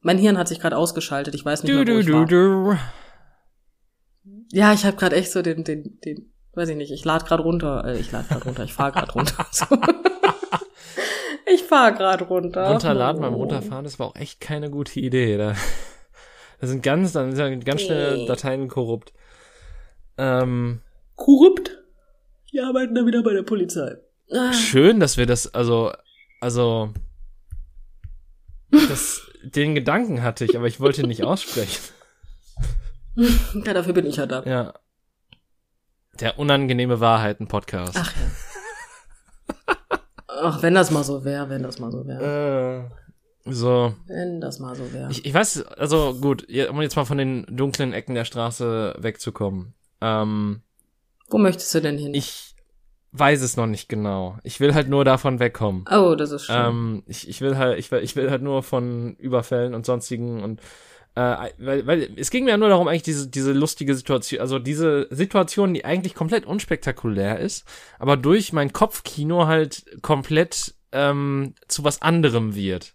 Mein 0.00 0.18
Hirn 0.18 0.38
hat 0.38 0.48
sich 0.48 0.60
gerade 0.60 0.76
ausgeschaltet. 0.76 1.34
Ich 1.34 1.44
weiß 1.44 1.62
nicht 1.62 1.72
Du, 1.72 1.76
mehr, 1.78 1.86
wo 1.86 1.90
du, 1.92 1.98
ich 2.00 2.06
du, 2.06 2.12
war. 2.12 2.26
du. 2.26 2.78
Ja, 4.52 4.72
ich 4.72 4.84
habe 4.84 4.96
gerade 4.96 5.16
echt 5.16 5.32
so 5.32 5.42
den, 5.42 5.64
den, 5.64 5.98
den, 6.00 6.32
weiß 6.54 6.68
ich 6.68 6.76
nicht. 6.76 6.92
Ich 6.92 7.04
lade 7.04 7.24
gerade 7.24 7.42
runter. 7.42 7.84
Äh, 7.84 7.98
ich 7.98 8.12
lade 8.12 8.28
gerade 8.28 8.44
runter. 8.44 8.64
Ich 8.64 8.72
fahre 8.72 8.92
gerade 8.92 9.12
runter. 9.12 9.46
So. 9.52 9.66
Ich 11.46 11.62
fahre 11.62 11.94
gerade 11.94 12.24
runter. 12.24 12.68
Runterladen 12.68 13.20
beim 13.22 13.34
Runterfahren, 13.34 13.84
das 13.84 13.98
war 13.98 14.08
auch 14.08 14.16
echt 14.16 14.40
keine 14.40 14.70
gute 14.70 14.98
Idee. 15.00 15.36
Da, 15.36 15.54
da 16.60 16.66
sind 16.66 16.82
ganz, 16.82 17.12
dann 17.12 17.34
sind 17.34 17.52
ja 17.52 17.56
ganz 17.64 17.82
schnell. 17.82 18.26
Dateien 18.26 18.68
korrupt. 18.68 19.12
Ähm, 20.18 20.80
Korrupt. 21.14 21.78
Die 22.52 22.60
arbeiten 22.60 22.94
da 22.94 23.06
wieder 23.06 23.22
bei 23.22 23.32
der 23.32 23.42
Polizei. 23.42 23.96
Ah. 24.32 24.52
schön, 24.52 24.98
dass 24.98 25.16
wir 25.16 25.26
das, 25.26 25.54
also, 25.54 25.92
also, 26.40 26.92
das, 28.70 29.30
den 29.42 29.74
Gedanken 29.74 30.22
hatte 30.22 30.44
ich, 30.44 30.56
aber 30.56 30.66
ich 30.66 30.80
wollte 30.80 31.02
ihn 31.02 31.08
nicht 31.08 31.22
aussprechen. 31.22 31.80
Ja, 33.14 33.72
dafür 33.72 33.92
bin 33.92 34.06
ich 34.06 34.16
ja 34.16 34.26
da. 34.26 34.42
Ja. 34.42 34.74
Der 36.20 36.38
unangenehme 36.38 37.00
Wahrheiten-Podcast. 37.00 37.96
Ach 37.96 38.12
ja. 38.16 38.25
Ach, 40.40 40.62
wenn 40.62 40.74
das 40.74 40.90
mal 40.90 41.04
so 41.04 41.24
wäre, 41.24 41.48
wenn 41.48 41.62
das 41.62 41.78
mal 41.78 41.90
so 41.90 42.06
wäre. 42.06 42.88
Äh, 43.44 43.50
so. 43.50 43.94
Wenn 44.06 44.40
das 44.40 44.58
mal 44.58 44.74
so 44.74 44.92
wäre. 44.92 45.10
Ich, 45.10 45.24
ich 45.24 45.32
weiß, 45.32 45.66
also 45.78 46.14
gut, 46.14 46.46
um 46.70 46.82
jetzt 46.82 46.96
mal 46.96 47.04
von 47.04 47.18
den 47.18 47.46
dunklen 47.48 47.92
Ecken 47.92 48.14
der 48.14 48.24
Straße 48.24 48.96
wegzukommen. 48.98 49.74
Ähm, 50.00 50.62
Wo 51.28 51.38
möchtest 51.38 51.74
du 51.74 51.80
denn 51.80 51.98
hin? 51.98 52.14
ich 52.14 52.54
weiß 53.18 53.42
es 53.42 53.56
noch 53.56 53.66
nicht 53.66 53.88
genau. 53.88 54.36
Ich 54.42 54.60
will 54.60 54.74
halt 54.74 54.88
nur 54.88 55.04
davon 55.04 55.38
wegkommen. 55.38 55.84
oh, 55.90 56.14
das 56.14 56.32
ist 56.32 56.46
schön. 56.46 56.56
Ähm, 56.56 57.02
ich, 57.06 57.28
ich 57.28 57.40
will 57.40 57.56
halt, 57.56 57.78
ich 57.78 57.90
will, 57.90 58.02
ich 58.02 58.16
will 58.16 58.30
halt 58.30 58.42
nur 58.42 58.62
von 58.62 59.14
Überfällen 59.16 59.74
und 59.74 59.86
sonstigen 59.86 60.42
und 60.42 60.60
äh, 61.16 61.50
weil, 61.56 61.86
weil 61.86 62.10
es 62.16 62.30
ging 62.30 62.44
mir 62.44 62.50
ja 62.50 62.56
nur 62.58 62.68
darum, 62.68 62.88
eigentlich 62.88 63.02
diese, 63.02 63.28
diese 63.28 63.52
lustige 63.52 63.94
Situation, 63.94 64.38
also 64.38 64.58
diese 64.58 65.08
Situation, 65.10 65.72
die 65.72 65.84
eigentlich 65.84 66.14
komplett 66.14 66.44
unspektakulär 66.44 67.40
ist, 67.40 67.64
aber 67.98 68.18
durch 68.18 68.52
mein 68.52 68.74
Kopfkino 68.74 69.46
halt 69.46 69.86
komplett 70.02 70.74
ähm, 70.92 71.54
zu 71.68 71.84
was 71.84 72.02
anderem 72.02 72.54
wird. 72.54 72.92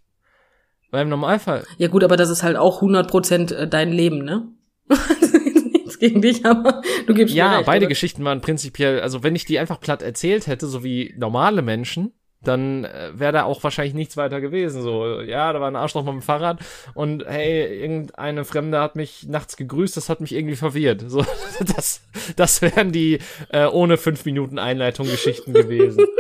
Weil 0.92 1.04
im 1.04 1.10
Normalfall, 1.10 1.66
ja 1.78 1.88
gut, 1.88 2.04
aber 2.04 2.16
das 2.16 2.30
ist 2.30 2.44
halt 2.44 2.58
auch 2.58 2.84
100% 2.84 3.56
äh, 3.56 3.68
dein 3.68 3.92
Leben, 3.92 4.24
ne? 4.24 4.48
Nichts 5.74 5.98
gegen 5.98 6.22
dich, 6.22 6.46
aber 6.46 6.84
du 7.08 7.16
gibst 7.16 7.34
mir 7.34 7.40
ja, 7.40 7.56
recht, 7.56 7.66
beide 7.66 7.86
oder? 7.86 7.90
Geschichten 7.90 8.24
waren 8.24 8.42
prinzipiell, 8.42 9.02
also 9.02 9.24
wenn 9.24 9.36
ich 9.36 9.46
die 9.46 9.58
einfach 9.58 9.80
platt 9.80 10.04
erzählt 10.04 10.46
hätte, 10.46 10.68
so 10.68 10.84
wie 10.84 11.16
normale 11.18 11.64
Menschen, 11.64 12.14
dann 12.44 12.86
äh, 12.86 13.12
wäre 13.14 13.32
da 13.32 13.44
auch 13.44 13.64
wahrscheinlich 13.64 13.94
nichts 13.94 14.18
weiter 14.18 14.42
gewesen. 14.42 14.82
So, 14.82 15.22
ja, 15.22 15.54
da 15.54 15.62
war 15.62 15.68
ein 15.68 15.76
Arschloch 15.76 16.04
mit 16.04 16.14
dem 16.14 16.22
Fahrrad 16.22 16.60
und 16.94 17.26
hey, 17.26 17.82
irgendeine 17.82 18.46
Fremde 18.46 18.80
hat 18.80 18.96
mich 18.96 19.28
nachts 19.28 19.58
gegrüßt, 19.58 19.96
das 19.96 20.10
hat 20.10 20.22
mich 20.22 20.34
irgendwie 20.34 20.56
verwirrt. 20.56 21.04
So, 21.08 21.26
das, 21.76 22.02
das 22.36 22.62
wären 22.62 22.92
die 22.92 23.20
äh, 23.50 23.66
ohne 23.66 23.98
fünf 23.98 24.26
Minuten 24.26 24.60
Einleitung 24.60 25.08
Geschichten 25.08 25.54
gewesen. 25.54 26.06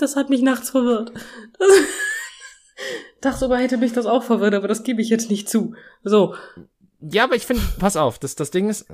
Das 0.00 0.14
hat 0.14 0.30
mich 0.30 0.42
nachts 0.42 0.70
verwirrt. 0.70 1.12
Tagsüber 3.20 3.58
hätte 3.58 3.78
mich 3.78 3.92
das 3.92 4.06
auch 4.06 4.22
verwirrt, 4.22 4.54
aber 4.54 4.68
das 4.68 4.84
gebe 4.84 5.02
ich 5.02 5.08
jetzt 5.08 5.28
nicht 5.28 5.48
zu. 5.48 5.74
So, 6.04 6.36
Ja, 7.00 7.24
aber 7.24 7.36
ich 7.36 7.46
finde, 7.46 7.62
pass 7.78 7.96
auf, 7.96 8.18
das, 8.18 8.34
das 8.34 8.50
Ding 8.50 8.68
ist, 8.68 8.86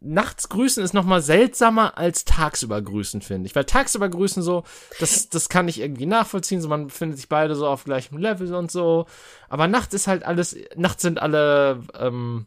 nachts 0.00 0.48
grüßen 0.48 0.82
ist 0.82 0.94
noch 0.94 1.04
mal 1.04 1.22
seltsamer 1.22 1.96
als 1.96 2.24
tagsüber 2.24 2.82
grüßen, 2.82 3.22
finde 3.22 3.46
ich. 3.46 3.54
Weil 3.54 3.64
tagsüber 3.66 4.08
grüßen 4.08 4.42
so, 4.42 4.64
das, 4.98 5.28
das 5.28 5.48
kann 5.48 5.68
ich 5.68 5.78
irgendwie 5.78 6.06
nachvollziehen, 6.06 6.60
so 6.60 6.68
man 6.68 6.88
befindet 6.88 7.18
sich 7.18 7.28
beide 7.28 7.54
so 7.54 7.68
auf 7.68 7.84
gleichem 7.84 8.18
Level 8.18 8.52
und 8.54 8.72
so. 8.72 9.06
Aber 9.48 9.68
nachts 9.68 9.94
ist 9.94 10.08
halt 10.08 10.24
alles, 10.24 10.56
nachts 10.74 11.02
sind 11.02 11.22
alle, 11.22 11.82
ähm, 11.96 12.46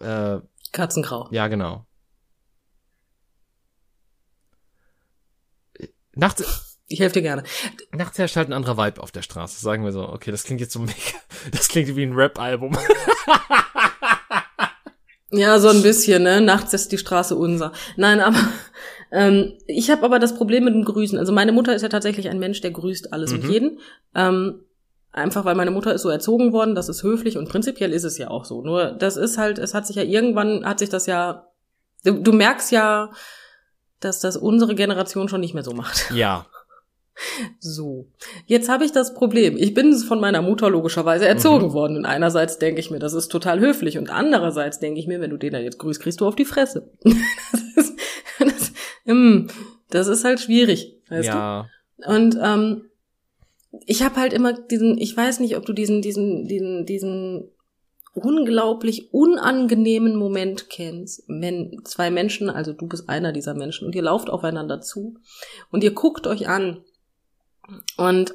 äh, 0.00 0.38
Katzengrau. 0.72 1.28
ja, 1.30 1.48
genau. 1.48 1.84
Nachts, 6.14 6.78
Ich 6.88 7.00
helfe 7.00 7.14
dir 7.14 7.22
gerne. 7.22 7.44
nachts 7.92 8.18
herrscht 8.18 8.36
halt 8.36 8.48
ein 8.48 8.52
anderer 8.54 8.78
Vibe 8.78 9.02
auf 9.02 9.12
der 9.12 9.22
Straße, 9.22 9.60
sagen 9.60 9.84
wir 9.84 9.92
so. 9.92 10.08
Okay, 10.08 10.30
das 10.30 10.44
klingt 10.44 10.60
jetzt 10.62 10.72
so 10.72 10.78
mega, 10.80 10.94
das 11.52 11.68
klingt 11.68 11.94
wie 11.94 12.04
ein 12.04 12.14
Rap-Album. 12.14 12.76
Ja, 15.30 15.58
so 15.58 15.68
ein 15.68 15.82
bisschen, 15.82 16.22
ne? 16.22 16.40
Nachts 16.40 16.72
ist 16.72 16.90
die 16.92 16.98
Straße 16.98 17.36
unser. 17.36 17.72
Nein, 17.96 18.20
aber 18.20 18.38
ähm, 19.12 19.54
ich 19.66 19.90
habe 19.90 20.02
aber 20.04 20.18
das 20.18 20.34
Problem 20.34 20.64
mit 20.64 20.74
dem 20.74 20.84
Grüßen. 20.84 21.18
Also 21.18 21.32
meine 21.32 21.52
Mutter 21.52 21.74
ist 21.74 21.82
ja 21.82 21.88
tatsächlich 21.88 22.28
ein 22.30 22.38
Mensch, 22.38 22.60
der 22.60 22.70
grüßt 22.70 23.12
alles 23.12 23.32
und 23.32 23.44
Mhm. 23.44 23.50
jeden. 23.50 23.78
Ähm, 24.14 24.60
einfach 25.12 25.44
weil 25.44 25.54
meine 25.54 25.70
Mutter 25.70 25.92
ist 25.92 26.02
so 26.02 26.08
erzogen 26.08 26.52
worden, 26.52 26.74
das 26.74 26.88
ist 26.88 27.02
höflich 27.02 27.36
und 27.36 27.48
prinzipiell 27.48 27.92
ist 27.92 28.04
es 28.04 28.16
ja 28.18 28.28
auch 28.30 28.44
so. 28.44 28.62
Nur 28.62 28.92
das 28.92 29.16
ist 29.16 29.36
halt, 29.36 29.58
es 29.58 29.74
hat 29.74 29.86
sich 29.86 29.96
ja 29.96 30.02
irgendwann, 30.02 30.64
hat 30.64 30.78
sich 30.78 30.88
das 30.88 31.06
ja, 31.06 31.46
du, 32.04 32.14
du 32.22 32.32
merkst 32.32 32.70
ja, 32.72 33.10
dass 34.00 34.20
das 34.20 34.36
unsere 34.36 34.74
Generation 34.74 35.28
schon 35.28 35.40
nicht 35.40 35.54
mehr 35.54 35.64
so 35.64 35.72
macht. 35.72 36.10
ja. 36.12 36.46
So, 37.58 38.06
jetzt 38.46 38.68
habe 38.68 38.84
ich 38.84 38.92
das 38.92 39.14
Problem. 39.14 39.56
Ich 39.56 39.74
bin 39.74 39.94
von 39.94 40.20
meiner 40.20 40.42
Mutter 40.42 40.70
logischerweise 40.70 41.26
erzogen 41.26 41.72
worden. 41.72 41.96
Und 41.96 42.04
einerseits 42.04 42.58
denke 42.58 42.80
ich 42.80 42.90
mir, 42.90 42.98
das 42.98 43.12
ist 43.12 43.28
total 43.28 43.60
höflich. 43.60 43.98
Und 43.98 44.10
andererseits 44.10 44.78
denke 44.78 45.00
ich 45.00 45.06
mir, 45.06 45.20
wenn 45.20 45.30
du 45.30 45.36
den 45.36 45.52
da 45.52 45.58
jetzt 45.58 45.78
grüßt, 45.78 46.00
kriegst 46.00 46.20
du 46.20 46.26
auf 46.26 46.36
die 46.36 46.44
Fresse. 46.44 46.90
das, 47.02 47.62
ist, 47.76 47.96
das, 48.38 48.72
hm, 49.04 49.48
das 49.90 50.08
ist 50.08 50.24
halt 50.24 50.40
schwierig, 50.40 50.96
weißt 51.08 51.28
ja. 51.28 51.66
du? 51.98 52.12
Und 52.12 52.38
ähm, 52.42 52.82
ich 53.86 54.02
habe 54.02 54.16
halt 54.16 54.32
immer 54.32 54.52
diesen, 54.52 54.98
ich 54.98 55.16
weiß 55.16 55.40
nicht, 55.40 55.56
ob 55.56 55.66
du 55.66 55.72
diesen, 55.72 56.02
diesen, 56.02 56.46
diesen, 56.46 56.86
diesen 56.86 57.50
unglaublich 58.14 59.12
unangenehmen 59.12 60.16
Moment 60.16 60.70
kennst, 60.70 61.24
wenn 61.28 61.80
zwei 61.84 62.10
Menschen, 62.10 62.50
also 62.50 62.72
du 62.72 62.86
bist 62.86 63.08
einer 63.08 63.32
dieser 63.32 63.54
Menschen, 63.54 63.86
und 63.86 63.94
ihr 63.94 64.02
lauft 64.02 64.30
aufeinander 64.30 64.80
zu 64.80 65.18
und 65.70 65.84
ihr 65.84 65.92
guckt 65.92 66.26
euch 66.26 66.48
an 66.48 66.84
und 67.96 68.34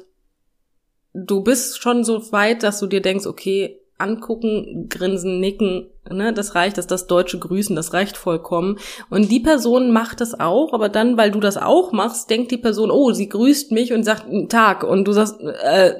du 1.12 1.42
bist 1.42 1.82
schon 1.82 2.04
so 2.04 2.32
weit, 2.32 2.62
dass 2.62 2.80
du 2.80 2.86
dir 2.86 3.00
denkst, 3.00 3.26
okay, 3.26 3.80
angucken, 3.96 4.88
grinsen, 4.88 5.38
nicken, 5.38 5.88
ne, 6.10 6.32
das 6.32 6.54
reicht, 6.54 6.78
dass 6.78 6.86
das 6.86 7.06
deutsche 7.06 7.38
Grüßen, 7.38 7.76
das 7.76 7.92
reicht 7.92 8.16
vollkommen. 8.16 8.78
Und 9.08 9.30
die 9.30 9.40
Person 9.40 9.92
macht 9.92 10.20
das 10.20 10.38
auch, 10.38 10.72
aber 10.72 10.88
dann, 10.88 11.16
weil 11.16 11.30
du 11.30 11.40
das 11.40 11.56
auch 11.56 11.92
machst, 11.92 12.28
denkt 12.28 12.50
die 12.50 12.58
Person, 12.58 12.90
oh, 12.90 13.12
sie 13.12 13.28
grüßt 13.28 13.70
mich 13.70 13.92
und 13.92 14.02
sagt 14.02 14.24
"Guten 14.24 14.48
Tag 14.48 14.82
und 14.82 15.04
du 15.04 15.12
sagst, 15.12 15.40
äh, 15.40 15.90
äh, 15.90 15.94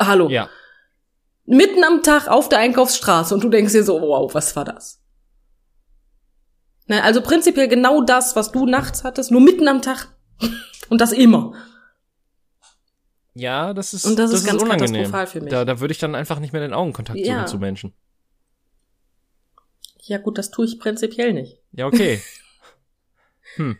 hallo. 0.00 0.28
Ja. 0.28 0.48
Mitten 1.44 1.84
am 1.84 2.02
Tag 2.02 2.28
auf 2.28 2.48
der 2.48 2.58
Einkaufsstraße 2.58 3.34
und 3.34 3.44
du 3.44 3.48
denkst 3.48 3.72
dir 3.72 3.84
so, 3.84 4.00
wow, 4.00 4.32
was 4.34 4.56
war 4.56 4.64
das? 4.64 5.00
Ne, 6.88 7.02
also 7.04 7.20
prinzipiell 7.20 7.68
genau 7.68 8.02
das, 8.02 8.34
was 8.34 8.50
du 8.50 8.66
nachts 8.66 9.04
hattest, 9.04 9.30
nur 9.30 9.40
mitten 9.40 9.68
am 9.68 9.80
Tag 9.80 10.08
und 10.88 11.00
das 11.00 11.12
immer. 11.12 11.54
Ja, 13.34 13.72
das 13.72 13.94
ist, 13.94 14.04
Und 14.06 14.18
das 14.18 14.32
ist 14.32 14.44
ganz 14.44 14.62
unangenehm. 14.62 14.92
katastrophal 15.04 15.26
für 15.26 15.40
mich. 15.40 15.50
Da, 15.50 15.64
da 15.64 15.80
würde 15.80 15.92
ich 15.92 15.98
dann 15.98 16.14
einfach 16.14 16.38
nicht 16.38 16.52
mehr 16.52 16.60
den 16.62 16.74
Augenkontakt 16.74 17.18
Ja. 17.18 17.34
suchen 17.40 17.46
zu 17.46 17.58
Menschen. 17.58 17.92
Ja 20.02 20.18
gut, 20.18 20.36
das 20.36 20.50
tue 20.50 20.66
ich 20.66 20.78
prinzipiell 20.78 21.32
nicht. 21.32 21.58
Ja, 21.72 21.86
okay. 21.86 22.20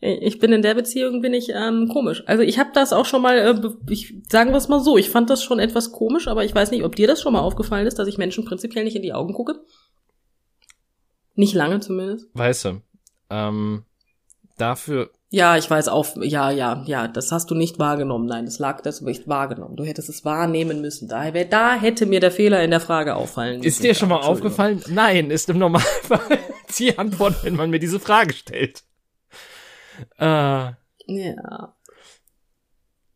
Ich 0.00 0.38
bin 0.38 0.52
in 0.52 0.60
der 0.60 0.74
Beziehung 0.74 1.22
bin 1.22 1.32
ich 1.32 1.48
ähm, 1.48 1.88
komisch. 1.90 2.22
Also 2.26 2.42
ich 2.42 2.58
habe 2.58 2.70
das 2.74 2.92
auch 2.92 3.06
schon 3.06 3.22
mal, 3.22 3.38
äh, 3.38 3.90
ich 3.90 4.14
sagen 4.28 4.50
wir 4.50 4.58
es 4.58 4.68
mal 4.68 4.78
so, 4.80 4.98
ich 4.98 5.08
fand 5.08 5.30
das 5.30 5.42
schon 5.42 5.58
etwas 5.58 5.90
komisch, 5.90 6.28
aber 6.28 6.44
ich 6.44 6.54
weiß 6.54 6.70
nicht, 6.70 6.84
ob 6.84 6.94
dir 6.94 7.06
das 7.06 7.22
schon 7.22 7.32
mal 7.32 7.40
aufgefallen 7.40 7.86
ist, 7.86 7.98
dass 7.98 8.06
ich 8.06 8.18
Menschen 8.18 8.44
prinzipiell 8.44 8.84
nicht 8.84 8.94
in 8.94 9.02
die 9.02 9.14
Augen 9.14 9.32
gucke. 9.32 9.58
Nicht 11.34 11.54
lange 11.54 11.80
zumindest. 11.80 12.28
weißt 12.34 12.64
du, 12.66 12.82
ähm, 13.30 13.84
dafür, 14.58 15.10
Ja, 15.28 15.56
ich 15.56 15.68
weiß 15.68 15.88
auf, 15.88 16.14
ja, 16.20 16.50
ja, 16.50 16.84
ja, 16.86 17.08
das 17.08 17.32
hast 17.32 17.50
du 17.50 17.56
nicht 17.56 17.80
wahrgenommen. 17.80 18.26
Nein, 18.26 18.44
das 18.44 18.60
lag, 18.60 18.80
das 18.82 19.00
nicht 19.00 19.26
wahrgenommen. 19.26 19.74
Du 19.76 19.84
hättest 19.84 20.08
es 20.08 20.24
wahrnehmen 20.24 20.80
müssen. 20.80 21.08
Da, 21.08 21.28
da 21.30 21.74
hätte 21.74 22.06
mir 22.06 22.20
der 22.20 22.30
Fehler 22.30 22.62
in 22.62 22.70
der 22.70 22.80
Frage 22.80 23.16
auffallen 23.16 23.56
müssen. 23.58 23.66
Ist 23.66 23.82
dir 23.82 23.94
schon 23.94 24.08
mal 24.08 24.20
aufgefallen? 24.20 24.82
Nein, 24.88 25.30
ist 25.32 25.48
im 25.48 25.58
Normalfall 25.58 26.38
die 26.78 26.96
Antwort, 26.96 27.42
wenn 27.42 27.56
man 27.56 27.70
mir 27.70 27.80
diese 27.80 27.98
Frage 27.98 28.34
stellt. 28.34 28.84
Äh, 30.18 30.70
Ja. 31.08 31.74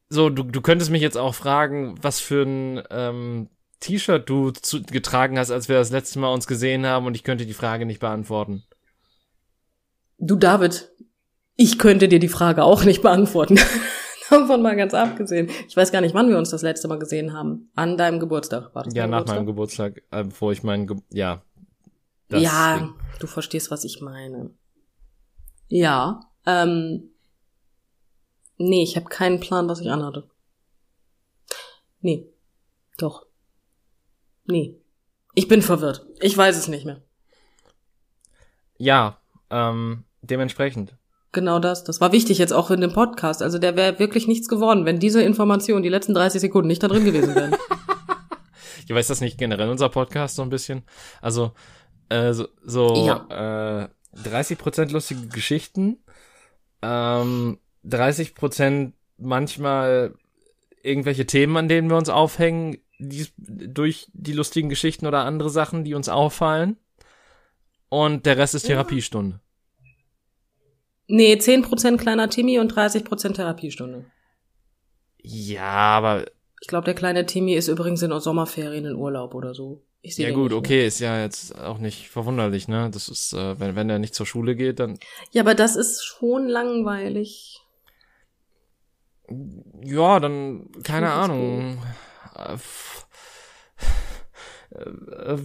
so, 0.09 0.31
du, 0.31 0.43
du 0.43 0.61
könntest 0.61 0.91
mich 0.91 1.03
jetzt 1.03 1.17
auch 1.19 1.35
fragen, 1.35 1.95
was 2.03 2.19
für 2.19 2.43
ein 2.43 2.83
ähm, 2.91 3.51
T-Shirt 3.79 4.29
du 4.29 4.51
zu, 4.51 4.83
getragen 4.83 5.39
hast, 5.39 5.51
als 5.51 5.69
wir 5.69 5.77
das 5.77 5.91
letzte 5.91 6.19
Mal 6.19 6.33
uns 6.33 6.47
gesehen 6.49 6.87
haben 6.87 7.07
und 7.07 7.15
ich 7.15 7.23
könnte 7.25 7.47
die 7.47 7.55
Frage 7.55 7.87
nicht 7.87 8.01
beantworten. 8.01 8.65
Du, 10.19 10.37
David, 10.37 10.91
ich 11.63 11.79
könnte 11.79 12.09
dir 12.09 12.19
die 12.19 12.29
Frage 12.29 12.65
auch 12.65 12.85
nicht 12.85 13.03
beantworten. 13.03 13.59
Davon 14.31 14.63
mal 14.63 14.77
ganz 14.77 14.95
abgesehen. 14.95 15.51
Ich 15.69 15.77
weiß 15.77 15.93
gar 15.93 16.01
nicht, 16.01 16.15
wann 16.15 16.31
wir 16.31 16.39
uns 16.39 16.51
das 16.51 16.63
letzte 16.63 16.89
Mal 16.89 16.99
gesehen 16.99 17.33
haben. 17.35 17.71
An 17.75 17.99
deinem 17.99 18.19
Geburtstag 18.19 18.75
war 18.75 18.85
das 18.85 18.95
Ja, 18.95 19.07
nach 19.07 19.19
Geburtstag? 19.19 19.37
meinem 19.37 19.47
Geburtstag, 19.47 20.03
äh, 20.11 20.25
bevor 20.25 20.53
ich 20.53 20.63
meinen, 20.63 20.87
Ge 20.87 20.97
ja. 21.11 21.43
Ja, 22.31 22.79
Ding. 22.79 22.95
du 23.19 23.27
verstehst, 23.27 23.71
was 23.71 23.85
ich 23.85 24.01
meine. 24.01 24.51
Ja, 25.69 26.21
ähm, 26.47 27.11
nee, 28.57 28.83
ich 28.83 28.97
habe 28.97 29.07
keinen 29.11 29.41
Plan, 29.41 29.69
was 29.69 29.81
ich 29.81 29.91
anhatte. 29.91 30.31
Nee, 32.01 32.27
doch. 32.99 33.27
Nee. 34.47 34.77
Ich 35.35 35.47
bin 35.49 35.61
verwirrt. 35.61 36.07
Ich 36.21 36.37
weiß 36.37 36.57
es 36.57 36.69
nicht 36.69 36.87
mehr. 36.87 37.03
Ja, 38.79 39.19
ähm, 39.51 40.05
dementsprechend. 40.23 40.95
Genau 41.33 41.61
das. 41.61 41.85
Das 41.85 42.01
war 42.01 42.13
wichtig 42.13 42.39
jetzt 42.39 42.53
auch 42.53 42.71
in 42.71 42.81
dem 42.81 42.93
Podcast. 42.93 43.43
Also 43.43 43.59
der 43.59 43.77
wäre 43.77 43.99
wirklich 43.99 44.27
nichts 44.27 44.49
geworden, 44.49 44.85
wenn 44.85 44.99
diese 44.99 45.23
Information 45.23 45.83
die 45.83 45.89
letzten 45.89 46.15
30 46.15 46.41
Sekunden 46.41 46.69
nicht 46.69 46.83
da 46.83 46.89
drin 46.89 47.05
gewesen 47.05 47.35
wären. 47.35 47.57
Ich 48.87 48.97
weiß 48.97 49.07
das 49.07 49.21
nicht 49.21 49.39
generell 49.39 49.69
unser 49.69 49.89
Podcast 49.89 50.35
so 50.35 50.43
ein 50.43 50.51
bisschen. 50.51 50.83
Also 51.23 51.53
äh, 52.09 52.33
so, 52.33 52.49
so 52.65 53.09
äh, 53.09 53.87
30% 54.17 54.91
lustige 54.91 55.29
Geschichten, 55.29 55.99
ähm, 56.83 57.59
30% 57.87 58.93
manchmal 59.17 60.15
irgendwelche 60.83 61.25
Themen, 61.25 61.57
an 61.57 61.69
denen 61.69 61.89
wir 61.89 61.97
uns 61.97 62.09
aufhängen, 62.09 62.79
die, 62.99 63.29
durch 63.37 64.09
die 64.13 64.33
lustigen 64.33 64.69
Geschichten 64.69 65.07
oder 65.07 65.25
andere 65.25 65.51
Sachen, 65.51 65.85
die 65.85 65.95
uns 65.95 66.09
auffallen. 66.09 66.77
Und 67.91 68.27
der 68.27 68.39
Rest 68.39 68.57
ist 68.57 68.67
Therapiestunde. 68.67 69.41
Nee, 71.11 71.35
10% 71.35 71.97
kleiner 71.99 72.31
Timmy 72.31 72.59
und 72.59 72.73
30% 72.73 73.35
Therapiestunde. 73.35 74.05
Ja, 75.23 75.99
aber 75.99 76.27
Ich 76.63 76.69
glaube, 76.69 76.87
der 76.87 76.95
kleine 76.95 77.27
Timmy 77.27 77.55
ist 77.55 77.69
übrigens 77.69 78.03
in 78.03 78.19
Sommerferien 78.21 78.85
in 78.85 78.95
Urlaub 78.95 79.35
oder 79.35 79.55
so. 79.55 79.83
Ich 80.03 80.17
ja 80.17 80.31
gut, 80.31 80.55
okay, 80.55 80.87
ist 80.87 80.99
ja 81.01 81.21
jetzt 81.21 81.59
auch 81.59 81.77
nicht 81.77 82.09
verwunderlich, 82.09 82.69
ne? 82.69 82.91
Das 82.91 83.09
ist, 83.09 83.35
äh, 83.35 83.61
wenn, 83.61 83.77
wenn 83.77 83.91
er 83.91 83.99
nicht 83.99 84.15
zur 84.15 84.25
Schule 84.25 84.57
geht, 84.57 84.81
dann 84.81 84.99
Ja, 85.31 85.43
aber 85.43 85.55
das 85.55 85.77
ist 85.77 86.03
schon 86.03 86.49
langweilig. 86.49 87.61
Ja, 89.83 90.19
dann, 90.19 90.71
keine 90.85 91.13
Ahnung. 91.13 91.83
Äh, 92.35 92.57
äh, 94.75 95.35
äh, 95.35 95.39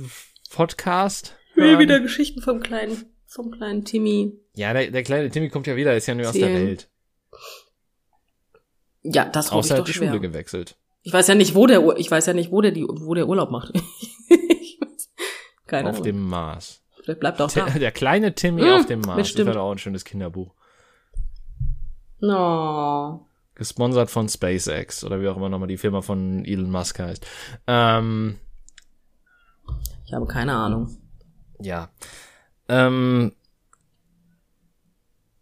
Podcast? 0.50 1.36
Hören? 1.54 1.80
wieder 1.80 2.00
Geschichten 2.00 2.42
vom 2.42 2.62
kleinen, 2.62 3.06
vom 3.36 3.52
kleinen 3.52 3.84
Timmy. 3.86 4.34
Ja, 4.56 4.74
der, 4.74 4.90
der 4.92 5.04
kleine 5.04 5.30
Timmy 5.30 5.50
kommt 5.50 5.68
ja 5.68 5.76
wieder, 5.76 5.96
ist 5.96 6.08
ja 6.08 6.16
nur 6.16 6.28
aus 6.30 6.34
der. 6.34 6.48
Welt. 6.54 6.90
Ja, 9.04 9.26
das 9.26 9.48
ich 9.48 9.52
Außer 9.52 9.76
er 9.76 9.78
doch 9.78 9.84
hat 9.84 9.88
die 9.90 9.94
schwer. 9.94 10.08
Schule 10.10 10.22
gewechselt. 10.22 10.78
Ich 11.04 11.14
weiß 11.14 11.28
ja 11.28 11.36
nicht, 11.36 11.54
wo 11.54 11.68
der, 11.68 11.84
Ur- 11.84 11.98
ich 11.98 12.10
weiß 12.10 12.26
ja 12.26 12.34
nicht, 12.34 12.52
wo 12.52 12.62
der 12.62 12.72
die, 12.72 12.84
wo 12.88 13.14
der 13.14 13.28
Urlaub 13.28 13.52
macht. 13.52 13.72
Ich 15.68 15.72
Keine 15.72 15.90
auf 15.90 15.96
Ahnung. 15.96 16.04
dem 16.06 16.22
Mars. 16.28 16.84
Vielleicht 17.04 17.20
bleibt 17.20 17.42
auch 17.42 17.52
Der, 17.52 17.66
da. 17.66 17.80
der 17.80 17.92
kleine 17.92 18.36
Timmy 18.36 18.62
Hm, 18.62 18.70
auf 18.74 18.86
dem 18.86 19.00
Mars. 19.02 19.18
Das 19.18 19.28
bestimmt. 19.30 19.48
wäre 19.48 19.58
doch 19.58 19.64
auch 19.64 19.72
ein 19.72 19.80
schönes 19.80 20.06
Kinderbuch. 20.06 20.54
No. 22.20 23.28
Gesponsert 23.56 24.12
von 24.12 24.30
SpaceX 24.30 25.04
oder 25.04 25.22
wie 25.22 25.28
auch 25.28 25.38
immer 25.38 25.50
nochmal 25.50 25.68
die 25.68 25.78
Firma 25.78 26.02
von 26.02 26.46
Elon 26.46 26.70
Musk 26.70 27.00
heißt. 27.00 27.26
Ähm, 27.68 28.38
Ich 30.06 30.14
habe 30.14 30.28
keine 30.28 30.54
Ahnung. 30.54 30.98
ja. 31.60 31.90
Ähm, 32.68 33.34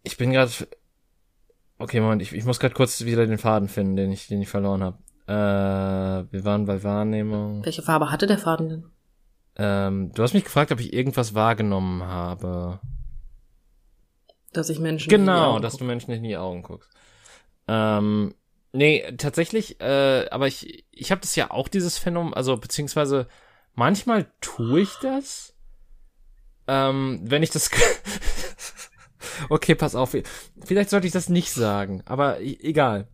ich 0.02 0.16
bin 0.16 0.32
gerade. 0.32 0.50
Okay, 1.78 2.00
Moment, 2.00 2.22
ich, 2.22 2.32
ich 2.32 2.44
muss 2.44 2.60
gerade 2.60 2.74
kurz 2.74 3.04
wieder 3.04 3.26
den 3.26 3.38
Faden 3.38 3.68
finden, 3.68 3.96
den 3.96 4.12
ich, 4.12 4.28
den 4.28 4.40
ich 4.40 4.48
verloren 4.48 4.82
habe. 4.82 4.98
Äh, 5.26 6.32
wir 6.32 6.44
waren 6.44 6.66
bei 6.66 6.82
Wahrnehmung. 6.82 7.64
Welche 7.64 7.82
Farbe 7.82 8.10
hatte 8.10 8.26
der 8.26 8.38
Faden 8.38 8.68
denn? 8.68 8.84
Ähm, 9.56 10.12
du 10.12 10.22
hast 10.22 10.34
mich 10.34 10.44
gefragt, 10.44 10.72
ob 10.72 10.80
ich 10.80 10.92
irgendwas 10.92 11.34
wahrgenommen 11.34 12.04
habe. 12.04 12.80
Dass 14.52 14.68
ich 14.68 14.78
Menschen 14.78 15.10
in 15.10 15.20
die 15.20 15.24
Genau, 15.24 15.58
dass 15.58 15.76
du 15.76 15.84
Menschen 15.84 16.10
nicht 16.10 16.18
in 16.18 16.28
die 16.28 16.36
Augen 16.36 16.62
guckst. 16.62 16.90
Ähm, 17.66 18.34
nee, 18.72 19.02
tatsächlich, 19.16 19.80
äh, 19.80 20.28
aber 20.30 20.46
ich, 20.46 20.84
ich 20.90 21.10
habe 21.10 21.20
das 21.20 21.34
ja 21.36 21.50
auch, 21.50 21.68
dieses 21.68 21.98
Phänomen, 21.98 22.34
also 22.34 22.56
beziehungsweise 22.56 23.26
manchmal 23.74 24.30
tue 24.40 24.82
ich 24.82 24.94
das, 25.00 25.53
ähm, 26.66 27.20
wenn 27.22 27.42
ich 27.42 27.50
das... 27.50 27.70
okay, 29.48 29.74
pass 29.74 29.94
auf, 29.94 30.16
vielleicht 30.64 30.90
sollte 30.90 31.06
ich 31.06 31.12
das 31.12 31.28
nicht 31.28 31.52
sagen, 31.52 32.02
aber 32.06 32.40
egal. 32.40 33.08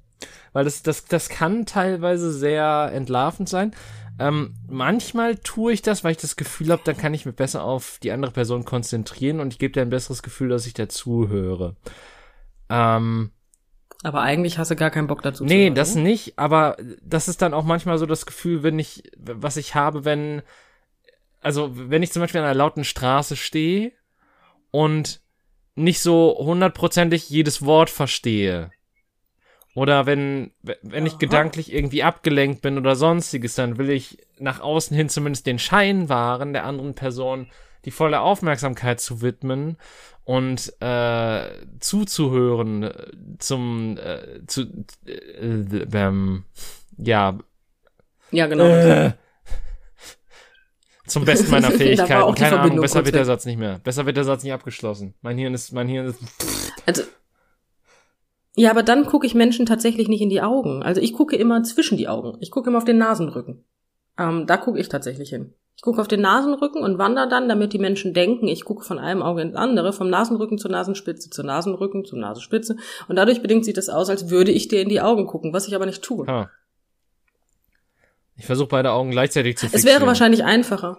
Weil 0.53 0.65
das, 0.65 0.83
das, 0.83 1.05
das 1.05 1.29
kann 1.29 1.67
teilweise 1.67 2.33
sehr 2.33 2.91
entlarvend 2.93 3.49
sein. 3.49 3.73
Ähm, 4.21 4.55
manchmal 4.69 5.37
tue 5.37 5.73
ich 5.73 5.81
das, 5.81 6.05
weil 6.05 6.13
ich 6.13 6.19
das 6.19 6.37
Gefühl 6.37 6.71
habe, 6.71 6.83
dann 6.85 6.97
kann 6.97 7.15
ich 7.15 7.25
mich 7.25 7.35
besser 7.35 7.65
auf 7.65 7.99
die 8.03 8.13
andere 8.13 8.33
Person 8.33 8.67
konzentrieren 8.67 9.41
und 9.41 9.55
ich 9.55 9.59
gebe 9.59 9.73
dir 9.73 9.81
ein 9.81 9.89
besseres 9.91 10.23
Gefühl, 10.23 10.51
dass 10.51 10.67
ich 10.67 10.75
dazuhöre. 10.75 11.77
Ähm, 12.69 13.31
Aber 14.03 14.21
eigentlich 14.21 14.59
hast 14.59 14.71
du 14.71 14.77
gar 14.77 14.91
keinen 14.91 15.07
Bock 15.07 15.23
dazu. 15.23 15.45
zu 15.45 15.45
nee, 15.45 15.65
hören, 15.65 15.75
das 15.75 15.95
ne? 15.95 16.03
nicht, 16.03 16.39
aber 16.39 16.77
das 17.03 17.29
ist 17.29 17.41
dann 17.41 17.55
auch 17.55 17.65
manchmal 17.65 17.97
so 17.97 18.05
das 18.05 18.27
Gefühl, 18.27 18.63
wenn 18.63 18.79
ich, 18.79 19.11
was 19.17 19.57
ich 19.57 19.75
habe, 19.75 20.05
wenn, 20.05 20.43
also 21.41 21.71
wenn 21.73 22.03
ich 22.03 22.13
zum 22.13 22.21
Beispiel 22.21 22.41
an 22.41 22.47
einer 22.47 22.55
lauten 22.55 22.85
Straße 22.85 23.37
stehe 23.37 23.93
und 24.71 25.21
nicht 25.75 26.01
so 26.01 26.37
hundertprozentig 26.39 27.31
jedes 27.31 27.65
Wort 27.65 27.91
verstehe. 27.91 28.71
Oder 29.75 30.05
wenn, 30.05 30.51
wenn 30.63 31.07
ich 31.07 31.13
Aha. 31.13 31.19
gedanklich 31.21 31.73
irgendwie 31.73 32.03
abgelenkt 32.03 32.61
bin 32.61 32.77
oder 32.77 32.97
sonstiges, 32.97 33.55
dann 33.55 33.79
will 33.79 33.89
ich 33.91 34.19
nach 34.39 34.61
außen 34.61 34.97
hin 34.97 35.09
zumindest 35.09 35.47
den 35.47 35.59
Schein 35.59 36.09
wahren, 36.09 36.53
der 36.53 36.65
anderen 36.65 36.95
Person 36.95 37.51
die 37.85 37.91
volle 37.91 38.21
Aufmerksamkeit 38.21 39.01
zu 39.01 39.23
widmen 39.23 39.77
und 40.25 40.75
äh, 40.81 41.51
zuzuhören 41.79 42.83
äh, 42.83 43.13
zum 43.39 43.97
äh, 43.97 44.47
zu 44.47 44.63
äh, 45.07 45.87
ähm, 45.95 46.45
ja 46.99 47.39
Ja, 48.31 48.47
genau. 48.47 49.13
Zum 51.11 51.25
Besten 51.25 51.51
meiner 51.51 51.71
Fähigkeiten. 51.71 52.35
Keine 52.35 52.61
Ahnung, 52.61 52.81
besser 52.81 53.05
wird 53.05 53.15
der. 53.15 53.25
Satz 53.25 53.45
nicht 53.45 53.59
mehr. 53.59 53.81
Besser 53.83 54.07
wird 54.07 54.17
der 54.17 54.25
Satz 54.25 54.43
nicht 54.43 54.53
abgeschlossen. 54.53 55.15
Mein 55.23 55.37
Hirn 55.39 55.55
ist, 55.55 55.73
mein 55.73 55.89
Hirn 55.89 56.07
ist. 56.07 56.21
Also, 56.87 57.03
ja, 58.57 58.71
aber 58.71 58.83
dann 58.83 59.07
gucke 59.07 59.27
ich 59.27 59.35
Menschen 59.35 59.67
tatsächlich 59.67 60.09
nicht 60.09 60.21
in 60.21 60.29
die 60.29 60.43
Augen. 60.43 60.83
Also 60.83 61.01
ich 61.01 61.13
gucke 61.13 61.37
immer 61.37 61.63
zwischen 61.63 61.97
die 61.97 62.09
Augen. 62.09 62.37
Ich 62.41 62.51
gucke 62.51 62.71
immer 62.71 62.79
auf 62.79 62.85
den 62.85 62.99
Nasenrücken. 62.99 63.65
Ähm, 64.19 64.47
da 64.47 64.57
gucke 64.57 64.79
ich 64.79 64.89
tatsächlich 64.89 65.31
hin. 65.31 65.55
Ich 65.77 65.83
gucke 65.83 66.01
auf 66.01 66.09
den 66.09 66.21
Nasenrücken 66.21 66.83
und 66.83 66.99
wandere 66.99 67.27
dann, 67.27 67.49
damit 67.49 67.73
die 67.73 67.79
Menschen 67.79 68.13
denken, 68.13 68.49
ich 68.49 68.65
gucke 68.65 68.85
von 68.85 68.99
einem 68.99 69.23
Auge 69.23 69.41
ins 69.41 69.57
andere, 69.57 69.95
vom 69.95 70.11
Nasenrücken 70.11 70.59
zur 70.59 70.71
Nasenspitze, 70.71 71.31
zur 71.31 71.45
Nasenrücken, 71.47 72.05
zur 72.05 72.19
Nasenspitze. 72.19 72.77
Und 73.09 73.17
dadurch 73.17 73.41
bedingt 73.41 73.65
sieht 73.65 73.79
es 73.79 73.89
aus, 73.89 74.11
als 74.11 74.29
würde 74.29 74.51
ich 74.51 74.69
dir 74.69 74.83
in 74.83 74.91
die 74.91 75.01
Augen 75.01 75.27
gucken, 75.27 75.55
was 75.55 75.69
ich 75.69 75.75
aber 75.75 75.87
nicht 75.87 76.03
tue. 76.03 76.27
Ha. 76.27 76.51
Ich 78.41 78.47
versuche 78.47 78.69
beide 78.69 78.93
Augen 78.93 79.11
gleichzeitig 79.11 79.59
zu 79.59 79.67
es 79.67 79.73
fixieren. 79.73 79.99
wäre 79.99 80.07
wahrscheinlich 80.07 80.45
einfacher. 80.45 80.97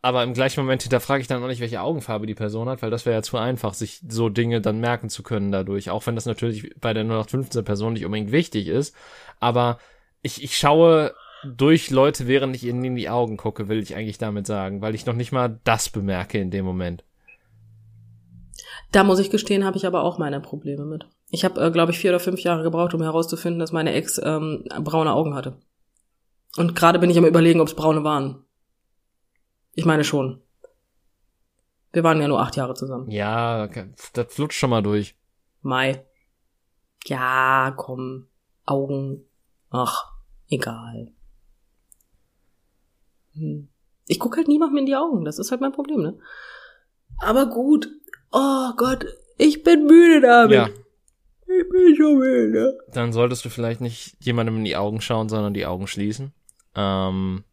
Aber 0.00 0.22
im 0.22 0.32
gleichen 0.32 0.60
Moment 0.60 0.82
hinterfrage 0.82 1.20
ich 1.20 1.26
dann 1.26 1.42
auch 1.42 1.48
nicht, 1.48 1.60
welche 1.60 1.82
Augenfarbe 1.82 2.24
die 2.26 2.34
Person 2.34 2.66
hat, 2.70 2.80
weil 2.80 2.90
das 2.90 3.04
wäre 3.04 3.16
ja 3.16 3.22
zu 3.22 3.36
einfach, 3.36 3.74
sich 3.74 4.00
so 4.08 4.30
Dinge 4.30 4.62
dann 4.62 4.80
merken 4.80 5.10
zu 5.10 5.22
können 5.22 5.52
dadurch. 5.52 5.90
Auch 5.90 6.06
wenn 6.06 6.14
das 6.14 6.24
natürlich 6.24 6.74
bei 6.80 6.94
der 6.94 7.04
0815 7.04 7.62
Person 7.62 7.92
nicht 7.92 8.06
unbedingt 8.06 8.32
wichtig 8.32 8.68
ist. 8.68 8.94
Aber 9.38 9.78
ich, 10.22 10.42
ich 10.42 10.56
schaue 10.56 11.14
durch 11.44 11.90
Leute, 11.90 12.26
während 12.26 12.56
ich 12.56 12.64
ihnen 12.64 12.82
in 12.82 12.96
die 12.96 13.10
Augen 13.10 13.36
gucke, 13.36 13.68
will 13.68 13.82
ich 13.82 13.94
eigentlich 13.94 14.16
damit 14.16 14.46
sagen, 14.46 14.80
weil 14.80 14.94
ich 14.94 15.04
noch 15.04 15.14
nicht 15.14 15.30
mal 15.30 15.60
das 15.64 15.90
bemerke 15.90 16.38
in 16.38 16.50
dem 16.50 16.64
Moment. 16.64 17.04
Da 18.92 19.04
muss 19.04 19.18
ich 19.18 19.28
gestehen, 19.28 19.66
habe 19.66 19.76
ich 19.76 19.86
aber 19.86 20.04
auch 20.04 20.16
meine 20.16 20.40
Probleme 20.40 20.86
mit. 20.86 21.06
Ich 21.30 21.44
habe, 21.44 21.60
äh, 21.60 21.70
glaube 21.70 21.92
ich, 21.92 21.98
vier 21.98 22.12
oder 22.12 22.20
fünf 22.20 22.40
Jahre 22.40 22.62
gebraucht, 22.62 22.94
um 22.94 23.02
herauszufinden, 23.02 23.60
dass 23.60 23.72
meine 23.72 23.92
Ex 23.92 24.18
ähm, 24.24 24.64
braune 24.82 25.12
Augen 25.12 25.34
hatte. 25.34 25.58
Und 26.56 26.74
gerade 26.74 26.98
bin 26.98 27.10
ich 27.10 27.18
am 27.18 27.24
überlegen, 27.26 27.60
ob 27.60 27.68
es 27.68 27.74
braune 27.76 28.02
waren. 28.04 28.44
Ich 29.74 29.84
meine 29.84 30.04
schon. 30.04 30.42
Wir 31.92 32.02
waren 32.04 32.20
ja 32.20 32.28
nur 32.28 32.40
acht 32.40 32.56
Jahre 32.56 32.74
zusammen. 32.74 33.10
Ja, 33.10 33.68
das 34.12 34.34
flutscht 34.34 34.58
schon 34.58 34.70
mal 34.70 34.82
durch. 34.82 35.16
Mai. 35.62 36.04
Ja, 37.06 37.72
komm. 37.76 38.26
Augen. 38.66 39.24
Ach, 39.70 40.12
egal. 40.48 41.12
Hm. 43.34 43.68
Ich 44.06 44.18
guck 44.18 44.36
halt 44.36 44.48
niemandem 44.48 44.78
in 44.78 44.86
die 44.86 44.96
Augen. 44.96 45.24
Das 45.24 45.38
ist 45.38 45.50
halt 45.50 45.60
mein 45.60 45.72
Problem, 45.72 46.00
ne? 46.02 46.18
Aber 47.18 47.46
gut. 47.46 47.88
Oh 48.32 48.72
Gott, 48.76 49.06
ich 49.36 49.62
bin 49.62 49.86
müde 49.86 50.20
damit. 50.20 50.54
Ja, 50.56 50.66
Ich 51.46 51.68
bin 51.70 51.96
so 51.96 52.14
müde. 52.14 52.78
dann 52.92 53.12
solltest 53.12 53.44
du 53.44 53.48
vielleicht 53.48 53.80
nicht 53.80 54.16
jemandem 54.20 54.58
in 54.58 54.64
die 54.64 54.76
Augen 54.76 55.00
schauen, 55.00 55.28
sondern 55.28 55.54
die 55.54 55.66
Augen 55.66 55.86
schließen. 55.86 56.32
Ähm, 56.78 57.44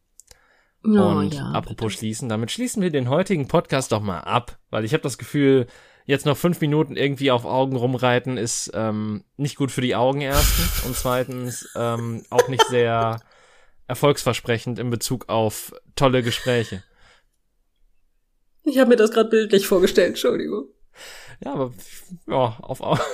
Oh, 0.88 0.90
und 0.90 1.34
ja, 1.34 1.50
apropos 1.50 1.94
schließen, 1.94 2.30
damit 2.30 2.52
schließen 2.52 2.84
wir 2.84 2.92
den 2.92 3.10
heutigen 3.10 3.48
Podcast 3.48 3.92
doch 3.92 4.02
mal 4.02 4.20
ab, 4.20 4.60
weil 4.70 4.86
ich 4.86 4.94
habe 4.94 5.02
das 5.02 5.18
Gefühl, 5.18 5.66
jetzt 6.06 6.28
noch 6.28 6.38
fünf 6.38 6.62
Minuten 6.62 6.96
irgendwie 6.96 7.32
auf 7.32 7.46
Augen 7.46 7.76
rumreiten 7.76 8.38
ist 8.38 8.70
ähm, 8.76 9.24
nicht 9.36 9.56
gut 9.56 9.72
für 9.72 9.82
die 9.82 9.96
Augen 9.96 10.22
erstens 10.22 10.84
und 10.86 10.96
zweitens 10.96 11.68
ähm, 11.76 12.24
auch 12.30 12.48
nicht 12.50 12.64
sehr 12.68 13.20
erfolgsversprechend 13.88 14.78
in 14.78 14.92
Bezug 14.92 15.28
auf 15.28 15.74
tolle 15.96 16.22
Gespräche. 16.22 16.84
Ich 18.64 18.78
habe 18.78 18.90
mir 18.90 18.96
das 18.96 19.12
gerade 19.12 19.30
bildlich 19.30 19.66
vorgestellt, 19.66 20.10
Entschuldigung. 20.10 20.68
Ja, 21.44 21.54
aber 21.54 21.74
ja, 22.28 22.58
auf 22.62 22.82
Augen. 22.82 23.02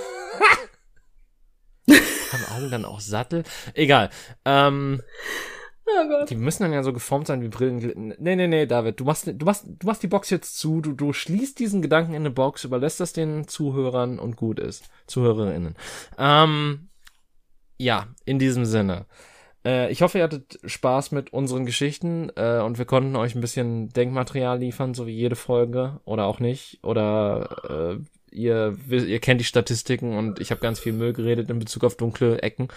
Haben 1.88 2.45
Augen 2.55 2.72
dann 2.72 2.86
auch 2.86 2.99
Sattel? 2.99 3.43
Egal. 3.74 4.09
Ähm, 4.45 5.01
Oh 5.86 6.08
Gott. 6.08 6.30
Die 6.30 6.36
müssen 6.36 6.64
dann 6.64 6.74
ja 6.74 6.84
so 6.84 6.94
geformt 6.94 7.28
sein 7.28 7.42
wie 7.42 7.48
Brillen. 7.48 8.14
Nee, 8.20 8.36
nee, 8.36 8.48
nee, 8.48 8.66
David, 8.66 9.00
du 9.00 9.06
machst, 9.06 9.28
du 9.28 9.46
machst, 9.46 9.66
du 9.68 9.88
machst 9.88 10.04
die 10.04 10.08
Box 10.08 10.30
jetzt 10.30 10.58
zu, 10.58 10.82
du, 10.82 10.94
du 10.94 11.12
schließt 11.12 11.60
diesen 11.60 11.82
Gedanken 11.82 12.14
in 12.14 12.22
eine 12.22 12.32
Box, 12.32 12.64
überlässt 12.64 13.00
das 13.00 13.14
den 13.14 13.48
Zuhörern 13.48 14.20
und 14.20 14.36
gut 14.36 14.60
ist. 14.60 14.90
Zuhörerinnen. 15.08 15.76
Ähm, 16.18 16.90
ja, 17.78 18.08
in 18.26 18.40
diesem 18.40 18.66
Sinne. 18.66 19.06
Äh, 19.66 19.92
ich 19.92 20.02
hoffe, 20.02 20.20
ihr 20.20 20.24
hattet 20.24 20.60
Spaß 20.64 21.12
mit 21.12 21.34
unseren 21.34 21.66
Geschichten 21.66 22.32
äh, 22.36 22.60
und 22.60 22.78
wir 22.78 22.86
konnten 22.86 23.16
euch 23.16 23.36
ein 23.36 23.42
bisschen 23.42 23.90
Denkmaterial 23.90 24.60
liefern, 24.60 24.94
so 24.94 25.08
wie 25.08 25.16
jede 25.16 25.36
Folge 25.36 26.00
oder 26.06 26.26
auch 26.26 26.40
nicht. 26.40 26.80
Oder 26.84 28.00
äh, 28.00 28.36
ihr, 28.36 28.78
ihr 28.90 29.20
kennt 29.20 29.42
die 29.42 29.46
Statistiken 29.46 30.18
und 30.18 30.40
ich 30.40 30.52
habe 30.52 30.62
ganz 30.62 30.80
viel 30.80 30.94
Müll 30.94 31.14
geredet 31.14 31.50
in 31.50 31.60
Bezug 31.60 31.84
auf 31.84 31.98
dunkle 31.98 32.42
Ecken. 32.42 32.70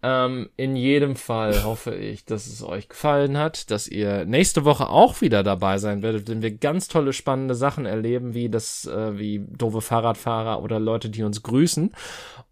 Ähm, 0.00 0.48
in 0.56 0.76
jedem 0.76 1.16
Fall 1.16 1.64
hoffe 1.64 1.92
ich, 1.92 2.24
dass 2.24 2.46
es 2.46 2.62
euch 2.62 2.88
gefallen 2.88 3.36
hat, 3.36 3.72
dass 3.72 3.88
ihr 3.88 4.24
nächste 4.26 4.64
Woche 4.64 4.88
auch 4.88 5.20
wieder 5.20 5.42
dabei 5.42 5.78
sein 5.78 6.02
werdet, 6.02 6.28
wenn 6.28 6.40
wir 6.40 6.56
ganz 6.56 6.86
tolle, 6.86 7.12
spannende 7.12 7.56
Sachen 7.56 7.84
erleben, 7.84 8.32
wie 8.32 8.48
das, 8.48 8.86
äh, 8.86 9.18
wie 9.18 9.44
doofe 9.48 9.80
Fahrradfahrer 9.80 10.62
oder 10.62 10.78
Leute, 10.78 11.10
die 11.10 11.24
uns 11.24 11.42
grüßen. 11.42 11.92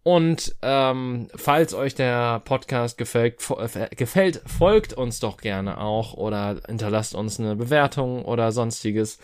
Und 0.02 0.56
ähm, 0.62 1.28
falls 1.36 1.72
euch 1.72 1.94
der 1.94 2.40
Podcast 2.40 2.98
gefällt, 2.98 3.40
fo 3.40 3.60
äh, 3.60 3.94
gefällt, 3.94 4.42
folgt 4.46 4.92
uns 4.94 5.20
doch 5.20 5.36
gerne 5.36 5.80
auch 5.80 6.14
oder 6.14 6.56
hinterlasst 6.66 7.14
uns 7.14 7.38
eine 7.38 7.54
Bewertung 7.54 8.24
oder 8.24 8.50
sonstiges. 8.50 9.18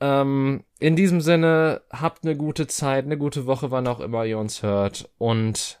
Ähm, 0.00 0.64
in 0.78 0.94
diesem 0.94 1.22
Sinne, 1.22 1.80
habt 1.90 2.24
eine 2.24 2.36
gute 2.36 2.66
Zeit, 2.66 3.06
eine 3.06 3.16
gute 3.16 3.46
Woche, 3.46 3.70
wann 3.70 3.86
auch 3.86 4.00
immer 4.00 4.26
ihr 4.26 4.38
uns 4.38 4.62
hört 4.62 5.08
und 5.16 5.80